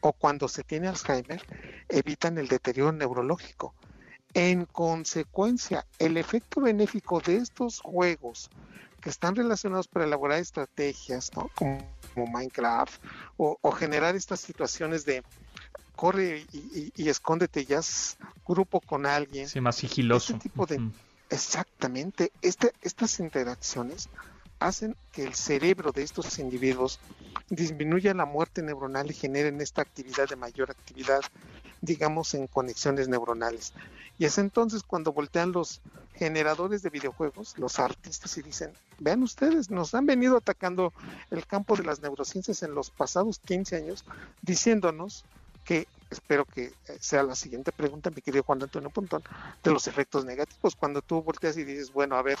o 0.00 0.12
cuando 0.12 0.48
se 0.48 0.64
tiene 0.64 0.88
Alzheimer, 0.88 1.42
evitan 1.88 2.38
el 2.38 2.48
deterioro 2.48 2.92
neurológico. 2.92 3.74
En 4.36 4.66
consecuencia, 4.66 5.86
el 5.98 6.18
efecto 6.18 6.60
benéfico 6.60 7.20
de 7.20 7.36
estos 7.36 7.80
juegos 7.80 8.50
que 9.00 9.08
están 9.08 9.34
relacionados 9.34 9.88
para 9.88 10.04
elaborar 10.04 10.38
estrategias, 10.40 11.30
como, 11.54 11.80
Minecraft, 12.14 13.02
o, 13.38 13.70
generar 13.72 14.14
estas 14.14 14.40
situaciones 14.40 15.06
de 15.06 15.22
corre 15.94 16.44
y, 16.52 17.08
escóndete 17.08 17.64
ya 17.64 17.80
grupo 18.46 18.82
con 18.82 19.06
alguien. 19.06 19.48
Sí, 19.48 19.58
más 19.62 19.76
sigiloso. 19.76 20.34
Este 20.34 20.50
tipo 20.50 20.66
de, 20.66 20.86
Exactamente. 21.30 22.30
Este, 22.42 22.72
estas 22.82 23.18
interacciones 23.20 24.10
hacen 24.58 24.96
que 25.12 25.24
el 25.24 25.34
cerebro 25.34 25.92
de 25.92 26.02
estos 26.02 26.38
individuos 26.38 26.98
disminuya 27.48 28.14
la 28.14 28.24
muerte 28.24 28.62
neuronal 28.62 29.10
y 29.10 29.14
generen 29.14 29.60
esta 29.60 29.82
actividad 29.82 30.28
de 30.28 30.36
mayor 30.36 30.70
actividad, 30.70 31.20
digamos, 31.80 32.34
en 32.34 32.46
conexiones 32.46 33.08
neuronales. 33.08 33.72
Y 34.18 34.24
es 34.24 34.38
entonces 34.38 34.82
cuando 34.82 35.12
voltean 35.12 35.52
los 35.52 35.80
generadores 36.14 36.82
de 36.82 36.90
videojuegos, 36.90 37.58
los 37.58 37.78
artistas, 37.78 38.36
y 38.38 38.42
dicen, 38.42 38.72
vean 38.98 39.22
ustedes, 39.22 39.70
nos 39.70 39.94
han 39.94 40.06
venido 40.06 40.38
atacando 40.38 40.92
el 41.30 41.46
campo 41.46 41.76
de 41.76 41.84
las 41.84 42.00
neurociencias 42.00 42.62
en 42.62 42.74
los 42.74 42.90
pasados 42.90 43.38
15 43.40 43.76
años, 43.76 44.04
diciéndonos 44.40 45.24
que, 45.64 45.86
espero 46.10 46.46
que 46.46 46.72
sea 47.00 47.22
la 47.22 47.34
siguiente 47.34 47.72
pregunta, 47.72 48.10
mi 48.10 48.22
querido 48.22 48.44
Juan 48.44 48.62
Antonio 48.62 48.88
Pontón, 48.88 49.22
de 49.62 49.70
los 49.70 49.86
efectos 49.86 50.24
negativos, 50.24 50.74
cuando 50.74 51.02
tú 51.02 51.22
volteas 51.22 51.58
y 51.58 51.64
dices, 51.64 51.92
bueno, 51.92 52.16
a 52.16 52.22
ver, 52.22 52.38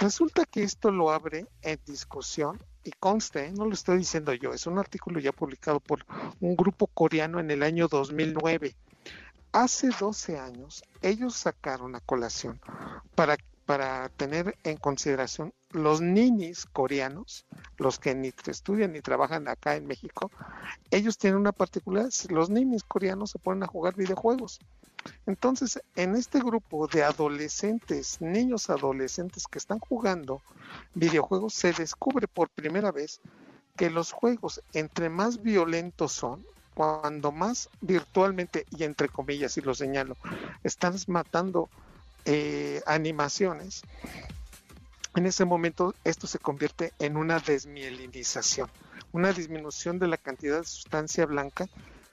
resulta 0.00 0.46
que 0.46 0.62
esto 0.62 0.90
lo 0.90 1.10
abre 1.10 1.46
en 1.62 1.78
discusión 1.86 2.58
y 2.82 2.90
conste, 2.92 3.52
no 3.52 3.66
lo 3.66 3.74
estoy 3.74 3.98
diciendo 3.98 4.32
yo, 4.32 4.52
es 4.52 4.66
un 4.66 4.78
artículo 4.78 5.20
ya 5.20 5.30
publicado 5.30 5.78
por 5.78 6.06
un 6.40 6.56
grupo 6.56 6.86
coreano 6.86 7.38
en 7.38 7.50
el 7.50 7.62
año 7.62 7.86
2009. 7.86 8.74
Hace 9.52 9.90
12 9.98 10.38
años, 10.38 10.82
ellos 11.02 11.36
sacaron 11.36 11.94
a 11.94 12.00
colación 12.00 12.60
para, 13.14 13.36
para 13.66 14.08
tener 14.08 14.56
en 14.64 14.78
consideración 14.78 15.52
los 15.70 16.00
ninis 16.00 16.64
coreanos, 16.64 17.44
los 17.76 17.98
que 17.98 18.14
ni 18.14 18.32
estudian 18.46 18.92
ni 18.92 19.02
trabajan 19.02 19.48
acá 19.48 19.76
en 19.76 19.86
México, 19.86 20.30
ellos 20.90 21.18
tienen 21.18 21.38
una 21.38 21.52
particularidad, 21.52 22.12
los 22.30 22.48
ninis 22.48 22.84
coreanos 22.84 23.32
se 23.32 23.38
ponen 23.38 23.64
a 23.64 23.66
jugar 23.66 23.94
videojuegos. 23.96 24.60
Entonces, 25.26 25.80
en 25.96 26.16
este 26.16 26.40
grupo 26.40 26.86
de 26.86 27.02
adolescentes, 27.02 28.20
niños 28.20 28.70
adolescentes 28.70 29.46
que 29.46 29.58
están 29.58 29.78
jugando 29.78 30.42
videojuegos, 30.94 31.54
se 31.54 31.72
descubre 31.72 32.26
por 32.26 32.48
primera 32.50 32.90
vez 32.92 33.20
que 33.76 33.90
los 33.90 34.12
juegos, 34.12 34.62
entre 34.72 35.08
más 35.08 35.42
violentos 35.42 36.12
son, 36.12 36.44
cuando 36.74 37.32
más 37.32 37.68
virtualmente, 37.80 38.66
y 38.70 38.84
entre 38.84 39.08
comillas, 39.08 39.56
y 39.56 39.60
lo 39.60 39.74
señalo, 39.74 40.16
están 40.64 40.94
matando 41.08 41.68
eh, 42.24 42.82
animaciones, 42.86 43.82
en 45.16 45.26
ese 45.26 45.44
momento 45.44 45.94
esto 46.04 46.26
se 46.28 46.38
convierte 46.38 46.92
en 47.00 47.16
una 47.16 47.40
desmielinización, 47.40 48.70
una 49.12 49.32
disminución 49.32 49.98
de 49.98 50.06
la 50.06 50.16
cantidad 50.16 50.58
de 50.60 50.66
sustancia 50.66 51.26
blanca 51.26 51.66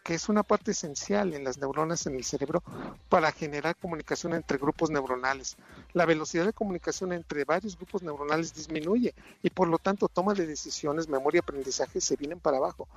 que 0.08 0.14
es 0.14 0.30
una 0.30 0.43
parte 0.43 0.72
esencial 0.72 1.34
en 1.34 1.43
las 1.43 1.58
neuronas 1.58 2.08
en 2.08 2.16
el 2.16 2.24
cerebro 2.24 2.64
para 3.10 3.30
generar 3.34 3.76
comunicación 3.76 4.34
entre 4.34 4.58
grupos 4.58 4.89
neuronales. 4.89 5.58
La 5.91 6.05
velocidad 6.05 6.45
de 6.45 6.53
comunicación 6.53 7.12
entre 7.12 7.43
varios 7.43 7.76
grupos 7.76 8.03
neuronales 8.03 8.53
disminuye 8.53 9.14
y 9.43 9.49
por 9.49 9.68
lo 9.68 9.78
tanto 9.78 10.08
toma 10.08 10.34
de 10.34 10.47
decisiones, 10.47 11.10
memoria 11.10 11.41
aprendizaje 11.41 11.99
se 11.99 12.16
vienen 12.16 12.39
para 12.39 12.55
abajo. 12.55 12.88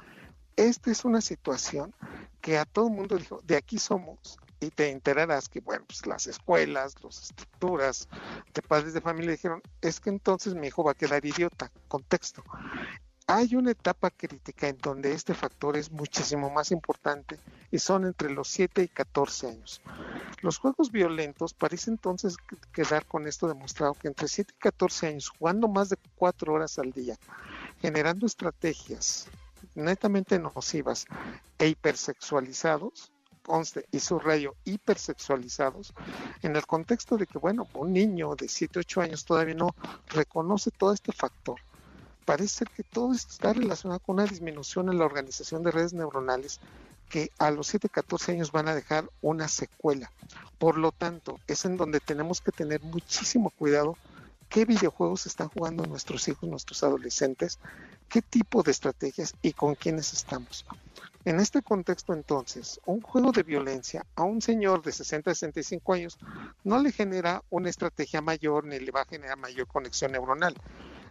Esta 0.55 0.93
es 0.93 1.05
una 1.05 1.21
situación 1.21 1.93
que 2.41 2.59
a 2.59 2.65
todo 2.65 2.87
el 2.87 2.95
mundo 2.95 3.17
dijo, 3.17 3.41
de 3.45 3.57
aquí 3.57 3.81
somos, 3.81 4.39
y 4.61 4.71
te 4.71 4.91
enterarás 4.91 5.49
que, 5.49 5.59
bueno, 5.59 5.87
pues 5.89 6.07
las 6.07 6.29
escuelas, 6.29 6.95
las 7.03 7.23
estructuras 7.25 8.09
de 8.55 8.63
padres 8.63 8.95
de 8.95 9.01
familia 9.01 9.33
dijeron, 9.33 9.63
es 9.81 9.99
que 9.99 10.11
entonces 10.11 10.55
mi 10.55 10.69
hijo 10.69 10.85
va 10.85 10.93
a 10.93 10.95
quedar 10.95 11.27
idiota. 11.27 11.73
Contexto. 11.89 12.45
Hay 13.33 13.55
una 13.55 13.71
etapa 13.71 14.11
crítica 14.11 14.67
en 14.67 14.79
donde 14.79 15.13
este 15.13 15.35
factor 15.35 15.77
es 15.77 15.93
muchísimo 15.93 16.51
más 16.51 16.73
importante 16.73 17.39
y 17.71 17.79
son 17.79 18.05
entre 18.05 18.29
los 18.29 18.49
7 18.49 18.83
y 18.83 18.89
14 18.89 19.51
años. 19.51 19.81
Los 20.41 20.59
juegos 20.59 20.91
violentos 20.91 21.55
parece 21.55 21.93
entonces 21.93 22.37
quedar 22.73 23.07
con 23.07 23.29
esto 23.29 23.47
demostrado 23.47 23.95
que 23.95 24.09
entre 24.09 24.27
7 24.27 24.53
y 24.57 24.61
14 24.61 25.07
años, 25.07 25.29
jugando 25.29 25.69
más 25.69 25.91
de 25.91 25.97
4 26.17 26.53
horas 26.53 26.77
al 26.81 26.91
día, 26.91 27.17
generando 27.81 28.27
estrategias 28.27 29.29
netamente 29.77 30.37
nocivas 30.41 31.07
e 31.61 31.69
hipersexualizados, 31.69 33.13
conste 33.45 33.87
y 33.93 34.01
subrayo 34.01 34.57
hipersexualizados, 34.65 35.95
en 36.43 36.57
el 36.57 36.67
contexto 36.67 37.17
de 37.17 37.29
que, 37.29 37.39
bueno, 37.39 37.69
un 37.75 37.93
niño 37.93 38.35
de 38.35 38.49
7, 38.49 38.81
8 38.81 39.03
años 39.03 39.25
todavía 39.25 39.55
no 39.55 39.77
reconoce 40.09 40.73
todo 40.73 40.93
este 40.93 41.13
factor 41.13 41.61
parece 42.31 42.65
que 42.65 42.85
todo 42.85 43.13
esto 43.13 43.33
está 43.33 43.53
relacionado 43.53 43.99
con 43.99 44.15
una 44.15 44.25
disminución 44.25 44.89
en 44.89 45.01
la 45.01 45.05
organización 45.05 45.65
de 45.65 45.73
redes 45.73 45.95
neuronales 45.95 46.61
que 47.09 47.33
a 47.41 47.51
los 47.51 47.67
7, 47.67 47.89
14 47.89 48.31
años 48.31 48.53
van 48.53 48.69
a 48.69 48.75
dejar 48.77 49.11
una 49.21 49.49
secuela. 49.49 50.13
Por 50.57 50.79
lo 50.79 50.93
tanto, 50.93 51.41
es 51.49 51.65
en 51.65 51.77
donde 51.77 51.99
tenemos 51.99 52.41
que 52.41 52.53
tener 52.53 52.83
muchísimo 52.83 53.51
cuidado 53.51 53.97
qué 54.49 54.65
videojuegos 54.65 55.27
están 55.27 55.49
jugando 55.49 55.85
nuestros 55.87 56.29
hijos, 56.29 56.49
nuestros 56.49 56.85
adolescentes, 56.85 57.59
qué 58.09 58.23
tipo 58.23 58.63
de 58.63 58.71
estrategias 58.71 59.35
y 59.43 59.53
con 59.53 59.75
quiénes 59.75 60.13
estamos. 60.13 60.65
En 61.25 61.41
este 61.41 61.63
contexto 61.63 62.13
entonces, 62.13 62.81
un 62.87 63.01
juego 63.01 63.33
de 63.33 63.43
violencia 63.43 64.07
a 64.15 64.23
un 64.23 64.41
señor 64.41 64.85
de 64.85 64.93
60, 64.93 65.35
65 65.35 65.93
años 65.95 66.17
no 66.63 66.79
le 66.79 66.93
genera 66.93 67.43
una 67.51 67.71
estrategia 67.71 68.21
mayor 68.21 68.67
ni 68.67 68.79
le 68.79 68.93
va 68.93 69.03
a 69.03 69.07
generar 69.07 69.37
mayor 69.37 69.67
conexión 69.67 70.13
neuronal. 70.13 70.55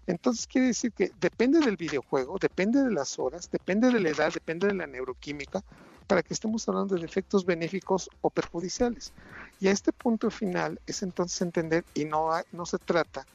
Entonces 0.09 0.47
quiere 0.47 0.67
decir 0.67 0.91
que 0.91 1.11
depende 1.21 1.59
del 1.59 1.77
videojuego, 1.77 2.39
depende 2.39 2.83
de 2.83 2.89
las 2.89 3.19
horas, 3.19 3.51
depende 3.51 3.91
de 3.91 3.99
la 3.99 4.09
edad, 4.09 4.33
depende 4.33 4.65
de 4.65 4.73
la 4.73 4.87
neuroquímica, 4.87 5.63
para 6.07 6.23
que 6.23 6.33
estemos 6.33 6.67
hablando 6.67 6.95
de 6.95 7.05
efectos 7.05 7.45
benéficos 7.45 8.09
o 8.21 8.31
perjudiciales. 8.31 9.13
Y 9.59 9.67
a 9.67 9.71
este 9.71 9.93
punto 9.93 10.31
final 10.31 10.81
es 10.87 11.03
entonces 11.03 11.39
entender, 11.43 11.85
y 11.93 12.05
no, 12.05 12.31
no 12.51 12.65
se 12.65 12.79
trata 12.79 13.27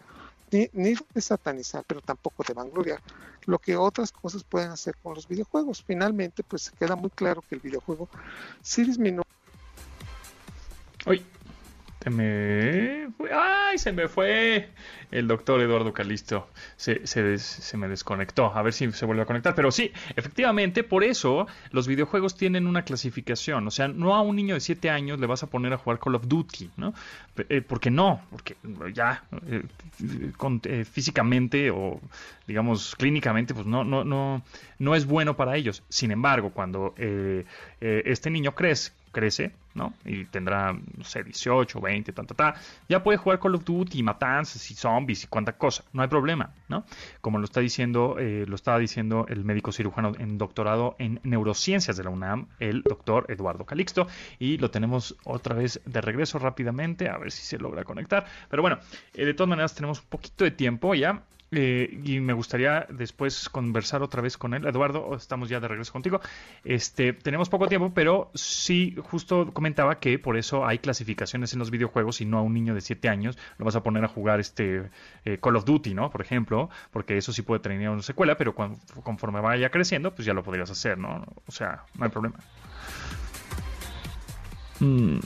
ni, 0.50 0.68
ni, 0.72 0.94
de 1.14 1.20
satanizar, 1.20 1.84
pero 1.86 2.00
tampoco 2.00 2.42
de 2.42 2.54
vangloriar, 2.54 3.00
lo 3.46 3.60
que 3.60 3.76
otras 3.76 4.10
cosas 4.10 4.42
pueden 4.42 4.72
hacer 4.72 4.96
con 5.00 5.14
los 5.14 5.28
videojuegos. 5.28 5.84
Finalmente, 5.86 6.42
pues 6.42 6.72
queda 6.72 6.96
muy 6.96 7.10
claro 7.10 7.40
que 7.48 7.54
el 7.54 7.60
videojuego 7.60 8.08
sí 8.62 8.82
disminuye. 8.82 9.22
Hoy 11.06 11.24
se 12.04 12.10
me 12.10 13.08
fue. 13.16 13.30
¡Ay! 13.32 13.78
Se 13.78 13.92
me 13.92 14.08
fue. 14.08 14.68
El 15.10 15.26
doctor 15.26 15.60
Eduardo 15.60 15.92
Calisto 15.92 16.48
se, 16.76 17.06
se, 17.06 17.76
me 17.76 17.88
desconectó. 17.88 18.52
A 18.54 18.62
ver 18.62 18.72
si 18.72 18.92
se 18.92 19.06
vuelve 19.06 19.22
a 19.22 19.26
conectar. 19.26 19.54
Pero 19.54 19.70
sí, 19.70 19.90
efectivamente, 20.16 20.84
por 20.84 21.02
eso 21.02 21.46
los 21.70 21.86
videojuegos 21.86 22.36
tienen 22.36 22.66
una 22.66 22.82
clasificación. 22.82 23.66
O 23.66 23.70
sea, 23.70 23.88
no 23.88 24.14
a 24.14 24.20
un 24.20 24.36
niño 24.36 24.54
de 24.54 24.60
7 24.60 24.90
años 24.90 25.18
le 25.18 25.26
vas 25.26 25.42
a 25.42 25.46
poner 25.46 25.72
a 25.72 25.78
jugar 25.78 25.98
Call 25.98 26.16
of 26.16 26.28
Duty, 26.28 26.70
¿no? 26.76 26.92
Eh, 27.48 27.62
porque 27.62 27.90
no, 27.90 28.20
porque 28.30 28.56
ya 28.92 29.24
eh, 29.46 29.62
eh, 30.64 30.84
físicamente 30.84 31.70
o 31.70 32.00
digamos 32.46 32.94
clínicamente, 32.96 33.54
pues 33.54 33.66
no, 33.66 33.82
no, 33.82 34.04
no, 34.04 34.42
no 34.78 34.94
es 34.94 35.06
bueno 35.06 35.36
para 35.36 35.56
ellos. 35.56 35.82
Sin 35.88 36.10
embargo, 36.10 36.50
cuando 36.50 36.94
este 36.98 38.30
niño 38.30 38.54
crece, 38.54 38.92
crece, 39.12 39.52
¿no? 39.74 39.92
Y 40.04 40.24
tendrá, 40.26 40.72
no 40.72 41.04
sé, 41.04 41.24
18, 41.24 41.80
20, 41.80 42.12
tanta, 42.12 42.34
ta, 42.34 42.54
ya 42.88 43.02
puede 43.02 43.18
jugar 43.18 43.40
Call 43.40 43.56
of 43.56 43.64
Duty, 43.64 44.02
matanzas 44.02 44.70
y 44.70 44.74
zombies 44.74 45.24
y 45.24 45.26
cuánta 45.26 45.52
cosa, 45.52 45.84
no 45.92 46.02
hay 46.02 46.08
problema, 46.08 46.52
¿no? 46.68 46.84
Como 47.20 47.38
lo 47.38 47.44
está 47.44 47.60
diciendo, 47.60 48.16
eh, 48.18 48.44
lo 48.46 48.54
estaba 48.54 48.78
diciendo 48.78 49.26
el 49.28 49.44
médico 49.44 49.72
cirujano 49.72 50.12
en 50.18 50.38
doctorado 50.38 50.96
en 50.98 51.20
neurociencias 51.24 51.96
de 51.96 52.04
la 52.04 52.10
UNAM, 52.10 52.46
el 52.58 52.82
doctor 52.82 53.26
Eduardo 53.28 53.64
Calixto, 53.64 54.06
y 54.38 54.58
lo 54.58 54.70
tenemos 54.70 55.16
otra 55.24 55.54
vez 55.54 55.80
de 55.84 56.00
regreso 56.00 56.38
rápidamente, 56.38 57.08
a 57.08 57.18
ver 57.18 57.30
si 57.30 57.42
se 57.42 57.58
logra 57.58 57.84
conectar, 57.84 58.26
pero 58.48 58.62
bueno, 58.62 58.78
eh, 59.14 59.24
de 59.24 59.34
todas 59.34 59.48
maneras 59.48 59.74
tenemos 59.74 60.00
un 60.00 60.06
poquito 60.06 60.44
de 60.44 60.50
tiempo 60.50 60.94
ya, 60.94 61.22
eh, 61.56 62.00
y 62.04 62.20
me 62.20 62.32
gustaría 62.32 62.86
después 62.90 63.48
conversar 63.48 64.02
otra 64.02 64.22
vez 64.22 64.36
con 64.36 64.54
él. 64.54 64.66
Eduardo, 64.66 65.14
estamos 65.14 65.48
ya 65.48 65.60
de 65.60 65.68
regreso 65.68 65.92
contigo. 65.92 66.20
Este, 66.64 67.12
tenemos 67.12 67.48
poco 67.48 67.68
tiempo, 67.68 67.92
pero 67.94 68.30
sí, 68.34 68.96
justo 69.02 69.52
comentaba 69.52 69.98
que 69.98 70.18
por 70.18 70.36
eso 70.36 70.66
hay 70.66 70.78
clasificaciones 70.78 71.52
en 71.52 71.58
los 71.58 71.70
videojuegos 71.70 72.20
y 72.20 72.24
no 72.24 72.38
a 72.38 72.42
un 72.42 72.54
niño 72.54 72.74
de 72.74 72.80
7 72.80 73.08
años 73.08 73.38
lo 73.58 73.64
vas 73.64 73.76
a 73.76 73.82
poner 73.82 74.04
a 74.04 74.08
jugar 74.08 74.40
este 74.40 74.90
eh, 75.24 75.38
Call 75.42 75.56
of 75.56 75.64
Duty, 75.64 75.94
¿no? 75.94 76.10
Por 76.10 76.20
ejemplo, 76.20 76.70
porque 76.90 77.16
eso 77.16 77.32
sí 77.32 77.42
puede 77.42 77.60
tener 77.60 77.88
una 77.88 78.02
secuela, 78.02 78.36
pero 78.36 78.54
conforme 78.54 79.40
vaya 79.40 79.70
creciendo, 79.70 80.14
pues 80.14 80.26
ya 80.26 80.34
lo 80.34 80.42
podrías 80.42 80.70
hacer, 80.70 80.98
¿no? 80.98 81.24
O 81.46 81.52
sea, 81.52 81.84
no 81.96 82.04
hay 82.04 82.10
problema. 82.10 82.38
Mm 84.80 85.18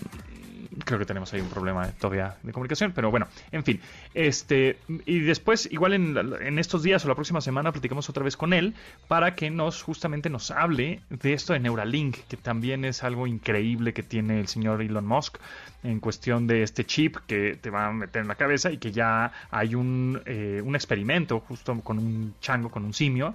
creo 0.85 0.99
que 0.99 1.05
tenemos 1.05 1.33
ahí 1.33 1.41
un 1.41 1.49
problema 1.49 1.91
todavía 1.93 2.37
de 2.43 2.53
comunicación, 2.53 2.93
pero 2.93 3.11
bueno, 3.11 3.27
en 3.53 3.65
fin. 3.65 3.81
Este, 4.15 4.79
y 5.07 5.21
después, 5.21 5.69
igual 5.71 5.95
en, 5.95 6.59
estos 6.59 6.83
días 6.83 7.05
o 7.05 7.09
la 7.09 7.15
próxima 7.15 7.41
semana, 7.41 7.73
platicamos 7.73 8.09
otra 8.09 8.25
vez 8.25 8.37
con 8.37 8.53
él 8.53 8.75
para 9.07 9.35
que 9.35 9.51
nos 9.51 9.83
justamente 9.83 10.31
nos 10.31 10.51
hable 10.51 11.01
de 11.11 11.33
esto 11.33 11.53
de 11.53 11.61
Neuralink, 11.61 12.17
que 12.29 12.37
también 12.37 12.85
es 12.85 13.03
algo 13.03 13.27
increíble 13.27 13.93
que 13.93 14.03
tiene 14.03 14.41
el 14.41 14.49
señor 14.49 14.83
Elon 14.83 15.07
Musk 15.07 15.39
en 15.83 16.01
cuestión 16.01 16.47
de 16.47 16.63
este 16.63 16.85
chip 16.85 17.17
que 17.27 17.57
te 17.61 17.71
va 17.71 17.87
a 17.87 17.93
meter 17.93 18.23
en 18.23 18.29
la 18.29 18.35
cabeza 18.35 18.71
y 18.73 18.79
que 18.79 18.93
ya 18.93 19.33
hay 19.51 19.75
un, 19.75 20.21
eh, 20.27 20.61
un 20.65 20.75
experimento 20.75 21.41
justo 21.41 21.81
con 21.81 21.99
un 21.99 22.35
chango, 22.41 22.71
con 22.71 22.85
un 22.85 22.95
simio, 22.95 23.35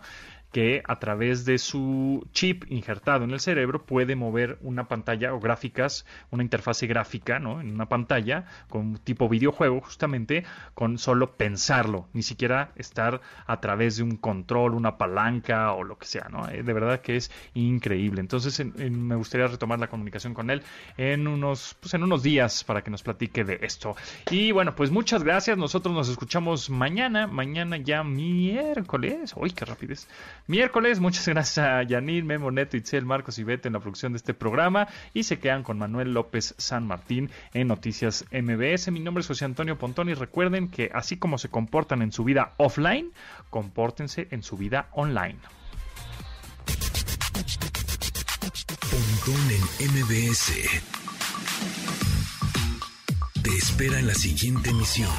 que 0.54 0.84
a 0.88 1.00
través 1.00 1.46
de 1.46 1.58
su 1.58 2.26
chip 2.32 2.64
injertado 2.70 3.26
en 3.26 3.32
el 3.32 3.40
cerebro 3.40 3.86
puede 3.86 4.16
mover 4.16 4.60
una 4.62 4.88
pantalla 4.88 5.34
o 5.34 5.40
gráficas, 5.40 6.06
una 6.30 6.44
interfase 6.44 6.86
gráfica, 6.86 7.40
¿no? 7.40 7.60
En 7.60 7.74
una 7.74 7.90
pantalla 7.90 8.46
con 8.70 8.98
tipo 9.00 9.28
videojuego, 9.28 9.82
justamente 9.82 10.46
con 10.76 11.00
solo 11.00 11.34
pensarlo, 11.34 12.08
ni 12.14 12.22
siquiera 12.22 12.72
estar 12.76 13.20
a 13.48 13.60
través 13.62 13.98
de 13.98 14.04
un 14.04 14.16
control, 14.16 14.76
una 14.76 14.98
palanca 15.00 15.74
o 15.74 15.84
lo 15.84 15.98
que 15.98 16.06
sea, 16.06 16.30
¿no? 16.30 16.48
Eh, 16.48 16.62
de 16.62 16.74
verdad 16.74 17.02
que 17.02 17.16
es 17.16 17.32
increíble. 17.56 18.22
Entonces 18.22 18.64
me 18.64 19.16
gustaría 19.16 19.48
retomar 19.48 19.80
la 19.80 19.88
comunicación 19.88 20.36
con 20.36 20.52
él 20.52 20.62
en 20.98 21.28
unos, 21.28 21.76
pues 21.80 21.96
en 21.96 22.04
unos 22.04 22.22
días 22.22 22.64
para 22.64 22.84
que 22.84 22.92
nos 22.92 23.02
platique 23.02 23.44
de 23.44 23.58
esto. 23.64 23.96
Y 24.30 24.52
bueno, 24.52 24.76
pues 24.76 24.92
muchas 24.92 25.24
gracias. 25.24 25.58
Nosotros 25.58 25.96
nos 25.96 26.10
escuchamos 26.10 26.70
mañana, 26.70 27.26
mañana 27.26 27.78
ya 27.78 28.04
miércoles. 28.04 29.34
Uy, 29.36 29.50
qué 29.50 29.66
rapidez 29.66 30.08
miércoles. 30.48 31.00
Muchas 31.00 31.28
gracias 31.28 31.66
a 31.66 31.84
Yanil, 31.84 32.24
Memo 32.24 32.52
Neto, 32.52 32.78
Itzel, 32.78 33.06
Marcos 33.06 33.40
y 33.40 33.44
Beto 33.44 33.68
en 33.68 33.74
la 33.74 33.80
producción 33.80 34.14
de 34.14 34.18
este 34.18 34.34
programa. 34.34 34.88
Y 35.14 35.24
se 35.24 35.40
quedan 35.40 35.64
con 35.64 35.78
Manuel 35.78 36.14
López 36.14 36.56
San 36.58 36.88
Martín 36.88 37.30
en 37.54 37.68
Noticias 37.68 38.26
MBS. 38.32 38.92
Mi 38.92 39.00
nombre 39.00 39.22
es 39.22 39.28
José 39.28 39.46
Antonio 39.46 39.78
Pontón 39.78 40.10
y 40.10 40.14
recuerden 40.14 40.70
que 40.70 40.90
así 40.94 41.18
como 41.18 41.38
se 41.38 41.50
comportan 41.50 42.02
en 42.02 42.12
su 42.12 42.24
vida 42.24 42.54
offline, 42.58 43.12
compórtense 43.50 44.28
en 44.32 44.44
su 44.44 44.58
vida 44.58 44.90
online. 44.92 45.40
Pontón 48.92 49.52
en 49.52 49.92
MBS. 49.92 50.54
Te 53.44 53.50
espera 53.50 54.00
en 54.00 54.08
la 54.08 54.14
siguiente 54.14 54.70
emisión. 54.70 55.10